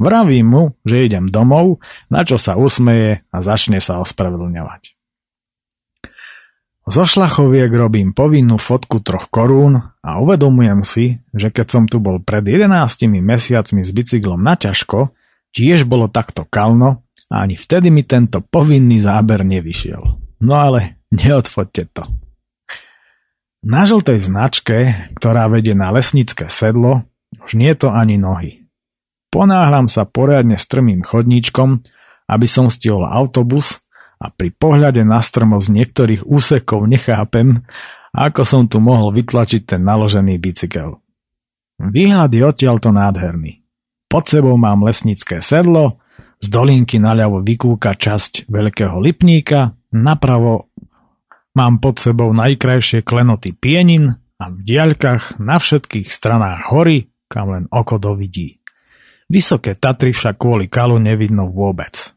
Vravím 0.00 0.46
mu, 0.48 0.62
že 0.88 1.04
idem 1.04 1.28
domov, 1.28 1.80
na 2.08 2.24
čo 2.24 2.40
sa 2.40 2.56
usmeje 2.56 3.20
a 3.28 3.36
začne 3.44 3.84
sa 3.84 4.00
ospravedlňovať. 4.00 4.96
Zo 6.82 7.06
šlachoviek 7.06 7.70
robím 7.70 8.10
povinnú 8.10 8.58
fotku 8.58 8.98
troch 8.98 9.30
korún 9.30 9.78
a 10.02 10.18
uvedomujem 10.18 10.82
si, 10.82 11.22
že 11.30 11.54
keď 11.54 11.66
som 11.70 11.84
tu 11.86 12.02
bol 12.02 12.18
pred 12.18 12.42
11 12.42 12.66
mesiacmi 13.22 13.86
s 13.86 13.90
bicyklom 13.94 14.42
na 14.42 14.58
ťažko, 14.58 15.14
tiež 15.54 15.86
bolo 15.86 16.10
takto 16.10 16.42
kalno 16.42 17.06
a 17.30 17.46
ani 17.46 17.54
vtedy 17.54 17.86
mi 17.94 18.02
tento 18.02 18.42
povinný 18.42 18.98
záber 18.98 19.46
nevyšiel. 19.46 20.02
No 20.42 20.54
ale 20.58 20.98
neodfoďte 21.14 21.84
to. 21.94 22.04
Na 23.62 23.86
žltej 23.86 24.18
značke, 24.18 25.06
ktorá 25.14 25.46
vedie 25.46 25.78
na 25.78 25.94
lesnické 25.94 26.50
sedlo, 26.50 27.06
už 27.46 27.54
nie 27.54 27.70
to 27.78 27.94
ani 27.94 28.18
nohy. 28.18 28.66
Ponáhľam 29.30 29.86
sa 29.86 30.02
poriadne 30.02 30.58
strmým 30.58 31.06
chodníčkom, 31.06 31.78
aby 32.26 32.46
som 32.50 32.66
stihol 32.66 33.06
autobus 33.06 33.81
a 34.22 34.30
pri 34.30 34.54
pohľade 34.54 35.02
na 35.02 35.18
strmosť 35.18 35.66
niektorých 35.66 36.22
úsekov 36.22 36.86
nechápem, 36.86 37.66
ako 38.14 38.42
som 38.46 38.62
tu 38.70 38.78
mohol 38.78 39.10
vytlačiť 39.10 39.74
ten 39.74 39.82
naložený 39.82 40.38
bicykel. 40.38 41.02
Výhľad 41.82 42.30
je 42.30 42.42
odtiaľto 42.46 42.94
nádherný. 42.94 43.66
Pod 44.06 44.30
sebou 44.30 44.54
mám 44.54 44.86
lesnické 44.86 45.42
sedlo, 45.42 45.98
z 46.38 46.46
dolinky 46.46 47.02
naľavo 47.02 47.42
vykúka 47.42 47.98
časť 47.98 48.46
veľkého 48.46 49.02
lipníka, 49.02 49.74
napravo 49.90 50.70
mám 51.58 51.82
pod 51.82 51.98
sebou 51.98 52.30
najkrajšie 52.30 53.02
klenoty 53.02 53.54
pienin 53.58 54.14
a 54.38 54.44
v 54.50 54.58
diaľkach 54.62 55.42
na 55.42 55.58
všetkých 55.58 56.06
stranách 56.06 56.70
hory 56.70 57.10
kam 57.32 57.48
len 57.48 57.64
oko 57.72 57.96
dovidí. 57.96 58.60
Vysoké 59.32 59.72
Tatry 59.72 60.12
však 60.12 60.36
kvôli 60.36 60.68
kalu 60.68 61.00
nevidno 61.00 61.48
vôbec. 61.48 62.12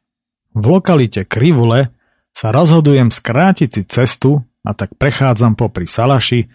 V 0.55 0.63
lokalite 0.63 1.27
Krivule 1.27 1.91
sa 2.31 2.55
rozhodujem 2.55 3.11
skrátiť 3.11 3.69
si 3.69 3.81
cestu 3.83 4.39
a 4.63 4.71
tak 4.71 4.95
prechádzam 4.95 5.59
popri 5.59 5.83
Salaši, 5.83 6.47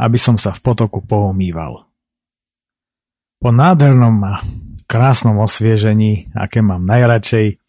aby 0.00 0.16
som 0.16 0.40
sa 0.40 0.56
v 0.56 0.60
potoku 0.64 1.04
poumýval. 1.04 1.84
Po 3.38 3.50
nádhernom 3.52 4.16
a 4.24 4.40
krásnom 4.88 5.36
osviežení, 5.44 6.32
aké 6.32 6.64
mám 6.64 6.82
najradšej, 6.88 7.60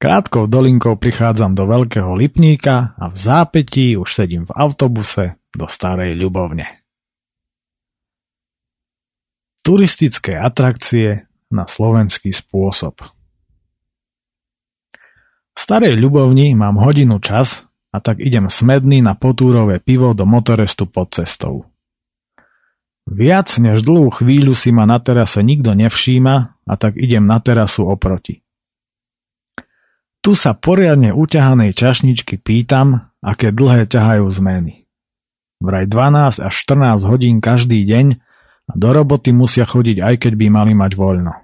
krátkou 0.00 0.48
dolinkou 0.48 0.96
prichádzam 0.96 1.52
do 1.52 1.68
Veľkého 1.68 2.16
Lipníka 2.16 2.96
a 2.96 3.12
v 3.12 3.16
zápetí 3.16 4.00
už 4.00 4.08
sedím 4.08 4.48
v 4.48 4.54
autobuse 4.56 5.36
do 5.52 5.68
Starej 5.68 6.16
Ľubovne 6.16 6.88
turistické 9.68 10.32
atrakcie 10.40 11.28
na 11.52 11.68
slovenský 11.68 12.32
spôsob. 12.32 13.17
V 15.58 15.66
starej 15.66 15.98
ľubovni 15.98 16.54
mám 16.54 16.78
hodinu 16.78 17.18
čas 17.18 17.66
a 17.90 17.98
tak 17.98 18.22
idem 18.22 18.46
smedný 18.46 19.02
na 19.02 19.18
potúrové 19.18 19.82
pivo 19.82 20.14
do 20.14 20.22
motorestu 20.22 20.86
pod 20.86 21.18
cestou. 21.18 21.66
Viac 23.10 23.50
než 23.58 23.82
dlhú 23.82 24.06
chvíľu 24.14 24.54
si 24.54 24.70
ma 24.70 24.86
na 24.86 25.02
terase 25.02 25.42
nikto 25.42 25.74
nevšíma 25.74 26.34
a 26.62 26.74
tak 26.78 26.94
idem 26.94 27.26
na 27.26 27.42
terasu 27.42 27.90
oproti. 27.90 28.46
Tu 30.22 30.38
sa 30.38 30.54
poriadne 30.54 31.10
uťahanej 31.10 31.74
čašničky 31.74 32.38
pýtam, 32.38 33.10
aké 33.18 33.50
dlhé 33.50 33.90
ťahajú 33.90 34.30
zmeny. 34.30 34.86
Vraj 35.58 35.90
12 35.90 36.38
až 36.38 36.54
14 36.54 37.02
hodín 37.02 37.42
každý 37.42 37.82
deň 37.82 38.06
a 38.70 38.72
do 38.78 38.94
roboty 38.94 39.34
musia 39.34 39.66
chodiť 39.66 40.06
aj 40.06 40.14
keď 40.22 40.32
by 40.38 40.46
mali 40.54 40.72
mať 40.78 40.94
voľno. 40.94 41.34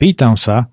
Pýtam 0.00 0.40
sa, 0.40 0.72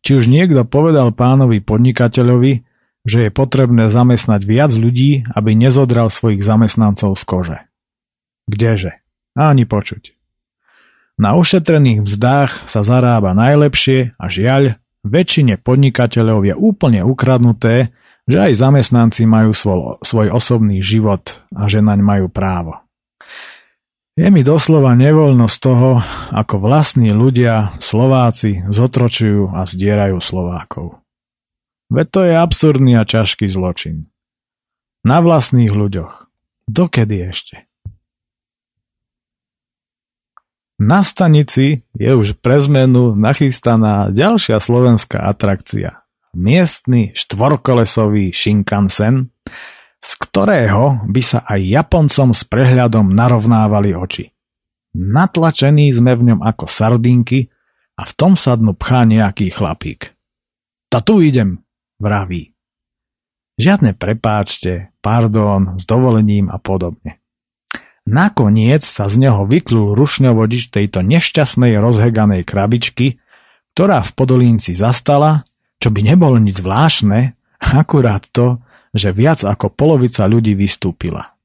či 0.00 0.16
už 0.16 0.28
niekto 0.28 0.64
povedal 0.64 1.12
pánovi 1.12 1.60
podnikateľovi, 1.60 2.64
že 3.04 3.28
je 3.28 3.30
potrebné 3.32 3.88
zamestnať 3.88 4.40
viac 4.44 4.72
ľudí, 4.76 5.24
aby 5.32 5.56
nezodral 5.56 6.12
svojich 6.12 6.44
zamestnancov 6.44 7.16
z 7.16 7.22
kože. 7.24 7.58
Kdeže? 8.48 9.00
Ani 9.36 9.64
počuť. 9.64 10.16
Na 11.20 11.36
ušetrených 11.36 12.08
mzdách 12.08 12.52
sa 12.64 12.80
zarába 12.80 13.36
najlepšie 13.36 14.16
a 14.16 14.24
žiaľ, 14.28 14.80
väčšine 15.04 15.60
podnikateľov 15.60 16.48
je 16.48 16.54
úplne 16.56 17.04
ukradnuté, 17.04 17.92
že 18.24 18.36
aj 18.40 18.52
zamestnanci 18.56 19.28
majú 19.28 19.52
svoj, 19.52 19.80
svoj 20.00 20.32
osobný 20.32 20.80
život 20.80 21.44
a 21.52 21.68
že 21.68 21.84
naň 21.84 22.00
majú 22.00 22.26
právo. 22.32 22.80
Je 24.20 24.28
mi 24.28 24.44
doslova 24.44 24.92
nevoľno 25.00 25.48
z 25.48 25.56
toho, 25.64 26.04
ako 26.28 26.60
vlastní 26.60 27.08
ľudia, 27.08 27.72
Slováci, 27.80 28.68
zotročujú 28.68 29.48
a 29.48 29.64
zdierajú 29.64 30.20
Slovákov. 30.20 31.00
Veď 31.88 32.06
to 32.12 32.20
je 32.28 32.34
absurdný 32.36 33.00
a 33.00 33.08
ťažký 33.08 33.48
zločin. 33.48 34.12
Na 35.08 35.24
vlastných 35.24 35.72
ľuďoch. 35.72 36.28
Dokedy 36.68 37.32
ešte? 37.32 37.64
Na 40.76 41.00
stanici 41.00 41.88
je 41.96 42.12
už 42.12 42.44
pre 42.44 42.60
zmenu 42.60 43.16
nachystaná 43.16 44.12
ďalšia 44.12 44.60
slovenská 44.60 45.16
atrakcia. 45.32 46.04
Miestny 46.36 47.16
štvorkolesový 47.16 48.36
Shinkansen, 48.36 49.32
z 50.00 50.10
ktorého 50.16 51.04
by 51.04 51.22
sa 51.22 51.44
aj 51.44 51.60
Japoncom 51.60 52.32
s 52.32 52.42
prehľadom 52.48 53.12
narovnávali 53.12 53.92
oči. 53.92 54.32
Natlačení 54.96 55.92
sme 55.92 56.16
v 56.16 56.32
ňom 56.32 56.40
ako 56.42 56.64
sardinky 56.66 57.52
a 57.94 58.02
v 58.08 58.12
tom 58.16 58.34
sadnu 58.34 58.74
pchá 58.74 59.04
nejaký 59.04 59.52
chlapík. 59.52 60.16
Ta 60.90 61.04
tu 61.04 61.22
idem, 61.22 61.62
vraví. 62.00 62.56
Žiadne 63.60 63.92
prepáčte, 63.94 64.90
pardon, 65.04 65.76
s 65.76 65.84
dovolením 65.84 66.48
a 66.48 66.56
podobne. 66.56 67.20
Nakoniec 68.08 68.82
sa 68.82 69.06
z 69.06 69.28
neho 69.28 69.44
vyklul 69.44 69.92
rušňovodič 69.94 70.72
tejto 70.72 71.04
nešťastnej 71.04 71.76
rozheganej 71.76 72.42
krabičky, 72.48 73.20
ktorá 73.76 74.02
v 74.02 74.10
Podolínci 74.16 74.72
zastala, 74.72 75.46
čo 75.78 75.92
by 75.92 76.00
nebolo 76.02 76.40
nič 76.40 76.58
zvláštne, 76.58 77.36
akurát 77.60 78.24
to, 78.32 78.58
že 78.94 79.14
viac 79.14 79.46
ako 79.46 79.70
polovica 79.70 80.26
ľudí 80.26 80.54
vystúpila. 80.58 81.36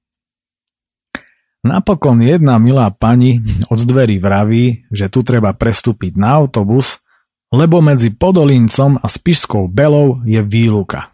Napokon 1.65 2.21
jedna 2.21 2.61
milá 2.61 2.93
pani 2.93 3.41
od 3.73 3.79
dverí 3.81 4.21
vraví, 4.21 4.85
že 4.93 5.09
tu 5.09 5.25
treba 5.25 5.49
prestúpiť 5.57 6.13
na 6.13 6.37
autobus, 6.37 7.01
lebo 7.49 7.81
medzi 7.81 8.13
Podolíncom 8.13 9.01
a 9.01 9.07
Spišskou 9.09 9.65
Belou 9.65 10.21
je 10.29 10.45
výluka. 10.45 11.09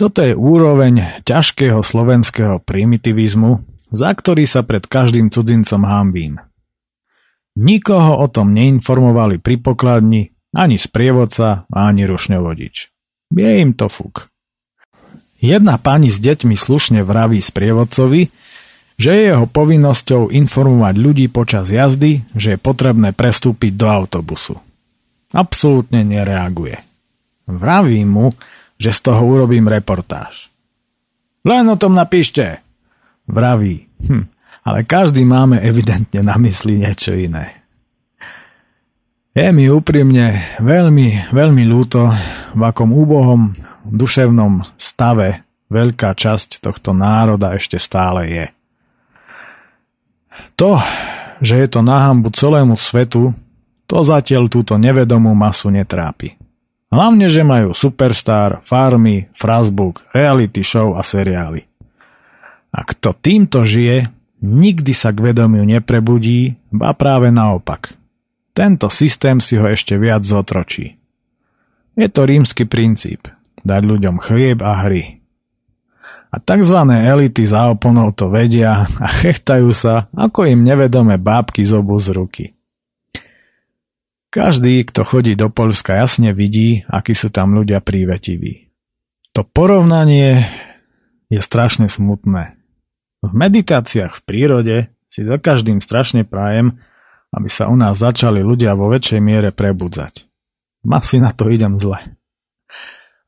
Toto 0.00 0.24
je 0.24 0.32
úroveň 0.32 1.20
ťažkého 1.28 1.84
slovenského 1.84 2.64
primitivizmu, 2.64 3.60
za 3.92 4.08
ktorý 4.14 4.48
sa 4.48 4.64
pred 4.64 4.88
každým 4.88 5.28
cudzincom 5.28 5.84
hambím. 5.84 6.40
Nikoho 7.60 8.24
o 8.24 8.26
tom 8.30 8.56
neinformovali 8.56 9.42
pri 9.42 9.60
pokladni, 9.60 10.32
ani 10.56 10.80
sprievodca, 10.80 11.68
ani 11.68 12.08
rušňovodič. 12.08 12.76
Je 13.36 13.50
im 13.60 13.76
to 13.76 13.92
fuk. 13.92 14.29
Jedna 15.40 15.80
pani 15.80 16.12
s 16.12 16.20
deťmi 16.20 16.52
slušne 16.52 17.00
vraví 17.00 17.40
sprievodcovi, 17.40 18.28
že 19.00 19.10
je 19.16 19.22
jeho 19.32 19.48
povinnosťou 19.48 20.28
informovať 20.28 20.94
ľudí 21.00 21.26
počas 21.32 21.72
jazdy, 21.72 22.20
že 22.36 22.54
je 22.54 22.58
potrebné 22.60 23.16
prestúpiť 23.16 23.72
do 23.72 23.88
autobusu. 23.88 24.60
Absolútne 25.32 26.04
nereaguje. 26.04 26.76
Vraví 27.48 28.04
mu, 28.04 28.36
že 28.76 28.92
z 28.92 29.00
toho 29.00 29.24
urobím 29.24 29.64
reportáž. 29.72 30.52
Len 31.40 31.64
o 31.72 31.80
tom 31.80 31.96
napíšte, 31.96 32.60
vraví. 33.24 33.88
Hm, 34.04 34.28
ale 34.60 34.84
každý 34.84 35.24
máme 35.24 35.64
evidentne 35.64 36.20
na 36.20 36.36
mysli 36.36 36.76
niečo 36.76 37.16
iné. 37.16 37.64
Je 39.32 39.48
mi 39.56 39.72
úprimne 39.72 40.44
veľmi, 40.60 41.32
veľmi 41.32 41.64
ľúto, 41.64 42.12
v 42.52 42.60
akom 42.60 42.92
úbohom 42.92 43.56
duševnom 43.92 44.66
stave 44.78 45.46
veľká 45.70 46.14
časť 46.14 46.62
tohto 46.62 46.90
národa 46.90 47.54
ešte 47.54 47.78
stále 47.78 48.26
je. 48.26 48.46
To, 50.58 50.80
že 51.40 51.56
je 51.60 51.68
to 51.70 51.80
na 51.80 52.10
hambu 52.10 52.34
celému 52.34 52.74
svetu, 52.76 53.32
to 53.90 53.96
zatiaľ 54.06 54.46
túto 54.46 54.78
nevedomú 54.78 55.34
masu 55.34 55.72
netrápi. 55.72 56.38
Hlavne, 56.90 57.30
že 57.30 57.46
majú 57.46 57.70
Superstar, 57.70 58.58
Farmy, 58.66 59.30
Frasbook, 59.30 60.10
reality 60.10 60.66
show 60.66 60.98
a 60.98 61.06
seriály. 61.06 61.62
A 62.70 62.82
kto 62.82 63.14
týmto 63.14 63.62
žije, 63.62 64.10
nikdy 64.42 64.90
sa 64.94 65.14
k 65.14 65.30
vedomiu 65.30 65.62
neprebudí, 65.62 66.58
ba 66.74 66.94
práve 66.94 67.30
naopak. 67.30 67.94
Tento 68.50 68.90
systém 68.90 69.38
si 69.38 69.54
ho 69.54 69.66
ešte 69.70 69.94
viac 69.94 70.26
zotročí. 70.26 70.98
Je 71.94 72.08
to 72.10 72.26
rímsky 72.26 72.66
princíp. 72.66 73.30
Dať 73.60 73.82
ľuďom 73.84 74.16
chlieb 74.22 74.60
a 74.64 74.72
hry. 74.86 75.20
A 76.30 76.38
tzv. 76.38 76.78
elity 76.86 77.42
za 77.42 77.74
oponou 77.74 78.14
to 78.14 78.30
vedia 78.30 78.86
a 78.86 79.06
chechtajú 79.10 79.74
sa, 79.74 80.06
ako 80.14 80.46
im 80.46 80.62
nevedomé 80.62 81.18
bábky 81.18 81.66
z 81.66 81.74
obu 81.74 81.98
z 81.98 82.14
ruky. 82.14 82.44
Každý, 84.30 84.86
kto 84.86 85.02
chodí 85.02 85.34
do 85.34 85.50
Polska, 85.50 85.98
jasne 85.98 86.30
vidí, 86.30 86.86
akí 86.86 87.18
sú 87.18 87.34
tam 87.34 87.50
ľudia 87.58 87.82
prívetiví. 87.82 88.70
To 89.34 89.42
porovnanie 89.42 90.46
je 91.26 91.42
strašne 91.42 91.90
smutné. 91.90 92.54
V 93.26 93.32
meditáciách 93.34 94.22
v 94.22 94.22
prírode 94.22 94.76
si 95.10 95.26
za 95.26 95.34
každým 95.34 95.82
strašne 95.82 96.22
prajem, 96.22 96.78
aby 97.34 97.50
sa 97.50 97.66
u 97.66 97.74
nás 97.74 97.98
začali 97.98 98.38
ľudia 98.38 98.78
vo 98.78 98.86
väčšej 98.86 99.18
miere 99.18 99.50
prebudzať. 99.50 100.30
Asi 100.86 101.18
na 101.18 101.34
to 101.34 101.50
idem 101.50 101.78
zle. 101.82 101.98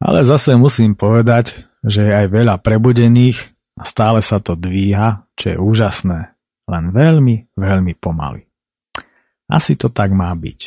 Ale 0.03 0.26
zase 0.26 0.59
musím 0.59 0.98
povedať, 0.98 1.62
že 1.86 2.03
je 2.03 2.12
aj 2.12 2.26
veľa 2.34 2.59
prebudených 2.59 3.38
a 3.78 3.86
stále 3.86 4.18
sa 4.18 4.42
to 4.42 4.59
dvíha, 4.59 5.30
čo 5.38 5.55
je 5.55 5.57
úžasné, 5.62 6.34
len 6.66 6.84
veľmi, 6.90 7.55
veľmi 7.55 7.94
pomaly. 8.03 8.42
Asi 9.46 9.78
to 9.78 9.94
tak 9.94 10.11
má 10.11 10.34
byť. 10.34 10.61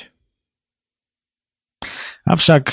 Avšak, 2.26 2.64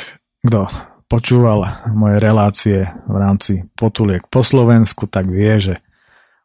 kto 0.46 0.70
počúval 1.10 1.66
moje 1.92 2.16
relácie 2.22 2.78
v 3.10 3.16
rámci 3.18 3.66
potuliek 3.74 4.24
po 4.30 4.40
Slovensku, 4.40 5.10
tak 5.10 5.28
vie, 5.28 5.58
že 5.58 5.74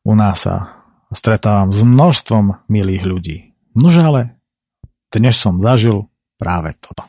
u 0.03 0.17
nás 0.17 0.43
sa 0.49 0.83
stretávam 1.13 1.71
s 1.71 1.85
množstvom 1.85 2.67
milých 2.67 3.03
ľudí. 3.05 3.37
Nož 3.77 4.01
ale 4.01 4.41
dnes 5.13 5.37
som 5.39 5.61
zažil 5.63 6.09
práve 6.35 6.75
toto. 6.83 7.07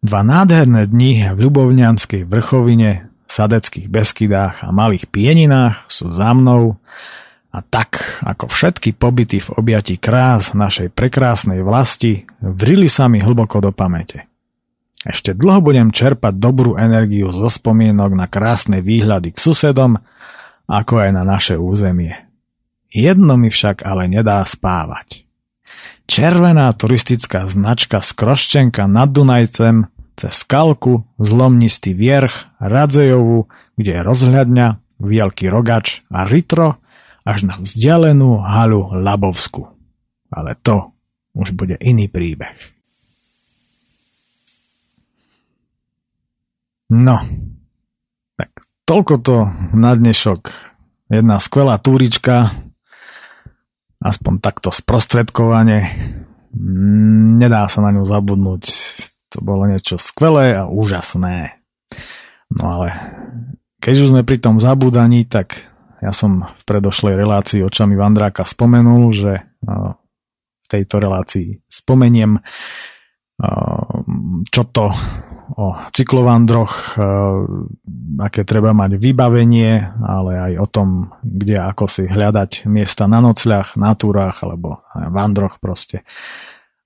Dva 0.00 0.24
nádherné 0.24 0.88
dni 0.88 1.28
v 1.36 1.44
Ľubovňanskej 1.44 2.24
vrchovine, 2.24 3.12
Sadeckých 3.28 3.92
Beskydách 3.92 4.64
a 4.64 4.72
Malých 4.72 5.12
Pieninách 5.12 5.92
sú 5.92 6.08
za 6.08 6.32
mnou 6.32 6.80
a 7.52 7.58
tak, 7.60 8.18
ako 8.24 8.48
všetky 8.48 8.96
pobyty 8.96 9.44
v 9.44 9.60
objati 9.60 10.00
krás 10.00 10.56
našej 10.56 10.96
prekrásnej 10.96 11.60
vlasti, 11.60 12.24
vrili 12.40 12.88
sa 12.88 13.12
mi 13.12 13.20
hlboko 13.20 13.60
do 13.60 13.76
pamäte. 13.76 14.24
Ešte 15.04 15.36
dlho 15.36 15.60
budem 15.60 15.92
čerpať 15.92 16.32
dobrú 16.32 16.80
energiu 16.80 17.28
zo 17.28 17.52
spomienok 17.52 18.16
na 18.16 18.24
krásne 18.24 18.80
výhľady 18.80 19.36
k 19.36 19.38
susedom, 19.38 20.00
ako 20.64 20.94
aj 20.96 21.10
na 21.12 21.22
naše 21.28 21.60
územie. 21.60 22.16
Jedno 22.88 23.36
mi 23.36 23.52
však 23.52 23.84
ale 23.84 24.08
nedá 24.08 24.40
spávať. 24.48 25.28
Červená 26.10 26.72
turistická 26.74 27.46
značka 27.46 28.02
z 28.02 28.10
Kroščenka 28.18 28.90
nad 28.90 29.14
Dunajcem 29.14 29.86
cez 30.18 30.44
Skalku, 30.44 31.06
Zlomnistý 31.16 31.96
vierch, 31.96 32.50
Radzejovu, 32.60 33.48
kde 33.78 33.90
je 33.96 34.02
rozhľadňa, 34.04 34.66
Vielky 35.00 35.48
rogač 35.48 36.04
a 36.12 36.28
Ritro, 36.28 36.76
až 37.24 37.48
na 37.48 37.54
vzdialenú 37.56 38.44
halu 38.44 38.92
Labovsku. 39.00 39.64
Ale 40.28 40.58
to 40.60 40.92
už 41.32 41.56
bude 41.56 41.80
iný 41.80 42.10
príbeh. 42.10 42.58
No, 46.90 47.22
tak 48.34 48.50
toľko 48.82 49.14
to 49.22 49.36
na 49.78 49.94
dnešok. 49.94 50.50
Jedna 51.08 51.38
skvelá 51.38 51.78
túrička 51.78 52.50
aspoň 54.00 54.34
takto 54.40 54.72
sprostredkovanie. 54.72 55.84
Mm, 56.56 57.36
nedá 57.36 57.68
sa 57.68 57.84
na 57.84 57.92
ňu 57.94 58.02
zabudnúť. 58.04 58.64
To 59.30 59.38
bolo 59.44 59.68
niečo 59.70 60.00
skvelé 60.00 60.58
a 60.58 60.66
úžasné. 60.66 61.62
No 62.58 62.64
ale 62.66 62.88
keď 63.78 63.94
už 63.96 64.10
sme 64.10 64.26
pri 64.26 64.42
tom 64.42 64.58
zabúdaní, 64.58 65.24
tak 65.30 65.70
ja 66.02 66.10
som 66.10 66.42
v 66.42 66.62
predošlej 66.66 67.14
relácii 67.14 67.60
očami 67.62 67.94
Vandráka 67.94 68.42
spomenul, 68.42 69.12
že 69.12 69.46
v 70.60 70.66
tejto 70.66 70.98
relácii 70.98 71.62
spomeniem 71.68 72.40
čo 74.50 74.62
to 74.68 74.92
o 75.56 75.74
cyklovandroch, 75.90 76.94
e, 76.94 77.02
aké 78.22 78.46
treba 78.46 78.70
mať 78.70 79.02
vybavenie, 79.02 79.82
ale 79.98 80.32
aj 80.38 80.52
o 80.62 80.66
tom, 80.70 80.88
kde 81.26 81.58
ako 81.58 81.84
si 81.90 82.04
hľadať 82.06 82.70
miesta 82.70 83.10
na 83.10 83.18
nocľach, 83.18 83.74
na 83.74 83.98
túrach 83.98 84.46
alebo 84.46 84.86
vandroch 84.94 85.58
proste. 85.58 86.06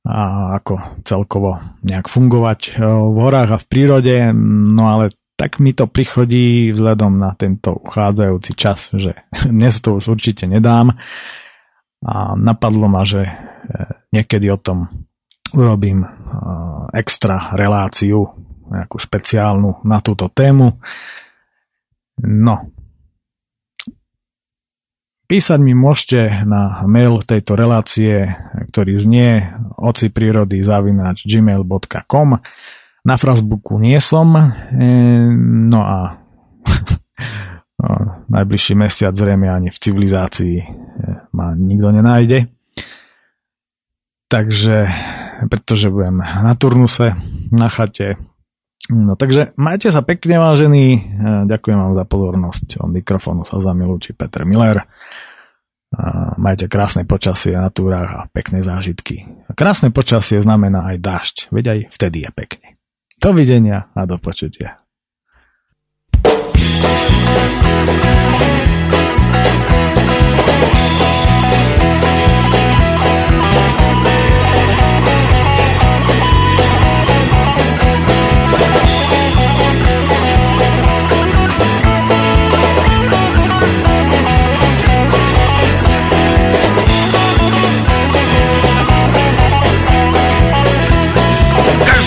A 0.05 0.53
ako 0.61 1.05
celkovo 1.05 1.61
nejak 1.85 2.09
fungovať 2.09 2.61
e, 2.65 2.71
v 2.89 3.17
horách 3.21 3.51
a 3.53 3.61
v 3.61 3.69
prírode, 3.69 4.17
no 4.73 4.85
ale 4.89 5.13
tak 5.35 5.59
mi 5.59 5.75
to 5.75 5.91
prichodí 5.91 6.73
vzhľadom 6.73 7.21
na 7.21 7.35
tento 7.37 7.75
uchádzajúci 7.75 8.53
čas, 8.57 8.95
že 8.97 9.29
dnes 9.51 9.77
to 9.85 10.01
už 10.01 10.17
určite 10.17 10.49
nedám. 10.49 10.97
A 12.05 12.37
napadlo 12.37 12.85
ma, 12.85 13.09
že 13.09 13.33
niekedy 14.13 14.53
o 14.53 14.61
tom 14.61 15.09
urobím 15.55 16.05
extra 16.95 17.55
reláciu 17.55 18.27
nejakú 18.71 18.97
špeciálnu 18.99 19.87
na 19.87 19.99
túto 20.03 20.31
tému. 20.31 20.79
No. 22.23 22.75
Písať 25.25 25.59
mi 25.59 25.73
môžete 25.73 26.45
na 26.45 26.85
mail 26.85 27.19
tejto 27.25 27.57
relácie, 27.57 28.29
ktorý 28.71 29.01
znie 29.01 29.29
ociprirody 29.81 30.61
zavináč 30.61 31.25
gmail.com 31.25 32.29
Na 33.05 33.17
Facebooku 33.17 33.81
nie 33.81 33.97
som, 33.99 34.37
e, 34.37 34.45
no 35.65 35.81
a 35.81 35.99
no, 37.81 37.89
najbližší 38.29 38.77
mesiac 38.77 39.17
zrejme 39.17 39.49
ani 39.49 39.73
v 39.73 39.81
civilizácii 39.81 40.57
e, 40.61 40.67
ma 41.33 41.57
nikto 41.57 41.89
nenájde. 41.89 42.53
Takže, 44.29 44.77
pretože 45.51 45.91
budem 45.91 46.23
na 46.23 46.55
turnuse, 46.55 47.15
na 47.51 47.69
chate, 47.69 48.19
No 48.93 49.17
takže 49.17 49.57
majte 49.57 49.89
sa 49.89 50.05
pekne 50.05 50.37
vážení, 50.37 51.01
ďakujem 51.49 51.79
vám 51.81 51.95
za 51.97 52.05
pozornosť. 52.05 52.85
Od 52.85 52.93
mikrofónu 52.93 53.41
sa 53.49 53.57
zamilúči 53.57 54.13
Peter 54.13 54.45
Miller. 54.45 54.85
majte 56.37 56.69
krásne 56.69 57.09
počasie 57.09 57.57
na 57.57 57.73
túrach 57.73 58.11
a 58.13 58.21
pekné 58.29 58.61
zážitky. 58.61 59.25
Krásne 59.57 59.89
počasie 59.89 60.37
znamená 60.45 60.85
aj 60.93 60.97
dážď, 61.01 61.37
veď 61.49 61.65
aj 61.65 61.79
vtedy 61.97 62.29
je 62.29 62.31
pekne. 62.37 62.67
Dovidenia 63.17 63.89
a 63.97 64.05
do 64.05 64.21
počutia. 64.21 64.85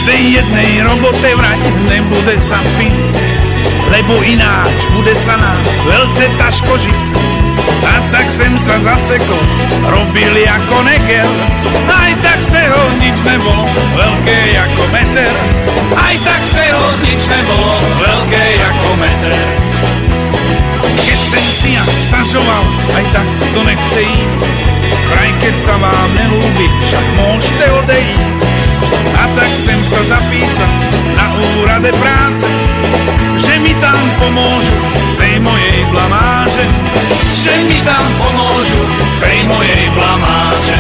Každej 0.08 0.40
jednej 0.40 0.88
robote 0.88 1.36
vrať 1.36 1.68
nebude 1.92 2.40
sa 2.40 2.56
piť, 2.80 2.96
lebo 3.92 4.16
ináč 4.24 4.88
bude 4.96 5.12
sa 5.12 5.36
nám 5.36 5.60
veľce 5.84 6.32
taško 6.40 6.80
žiť. 6.80 7.00
A 7.84 8.00
tak 8.16 8.32
sem 8.32 8.56
sa 8.56 8.80
zasekol, 8.80 9.44
robili 9.84 10.48
ako 10.48 10.80
neger, 10.88 11.28
aj 11.92 12.12
tak 12.24 12.40
z 12.40 12.56
toho 12.56 12.82
nič 13.04 13.20
nebolo, 13.20 13.68
veľké 14.00 14.40
ako 14.56 14.84
meter. 14.96 15.34
Aj 16.00 16.16
tak 16.24 16.40
z 16.40 16.52
toho 16.56 16.84
nič 17.04 17.22
nebolo, 17.28 17.76
veľké 18.00 18.46
ako 18.64 18.90
meter. 19.04 19.36
Keď 21.04 21.20
sem 21.28 21.46
si 21.52 21.70
ja 21.76 21.84
stažoval, 21.84 22.64
aj 22.96 23.04
tak 23.12 23.28
to 23.52 23.60
nechce 23.60 24.00
ísť. 24.08 24.56
Kraj, 25.12 25.32
keď 25.44 25.56
sa 25.68 25.76
vám 25.76 26.10
nelúbi, 26.16 26.68
však 26.88 27.06
môžete 27.20 27.66
odejít. 27.84 28.48
A 29.18 29.24
tak 29.36 29.52
sem 29.52 29.80
sa 29.84 30.02
zapísať 30.18 30.72
na 31.18 31.26
úrade 31.60 31.92
práce, 31.98 32.48
že 33.38 33.54
mi 33.60 33.74
tam 33.82 34.00
pomôžu 34.22 34.78
z 35.12 35.16
tej 35.18 35.36
mojej 35.42 35.80
blamáže. 35.92 36.66
Že 37.38 37.54
mi 37.70 37.80
tam 37.86 38.06
pomôžu 38.18 38.82
z 38.86 39.16
tej 39.22 39.38
mojej 39.46 39.84
blamáže. 39.94 40.78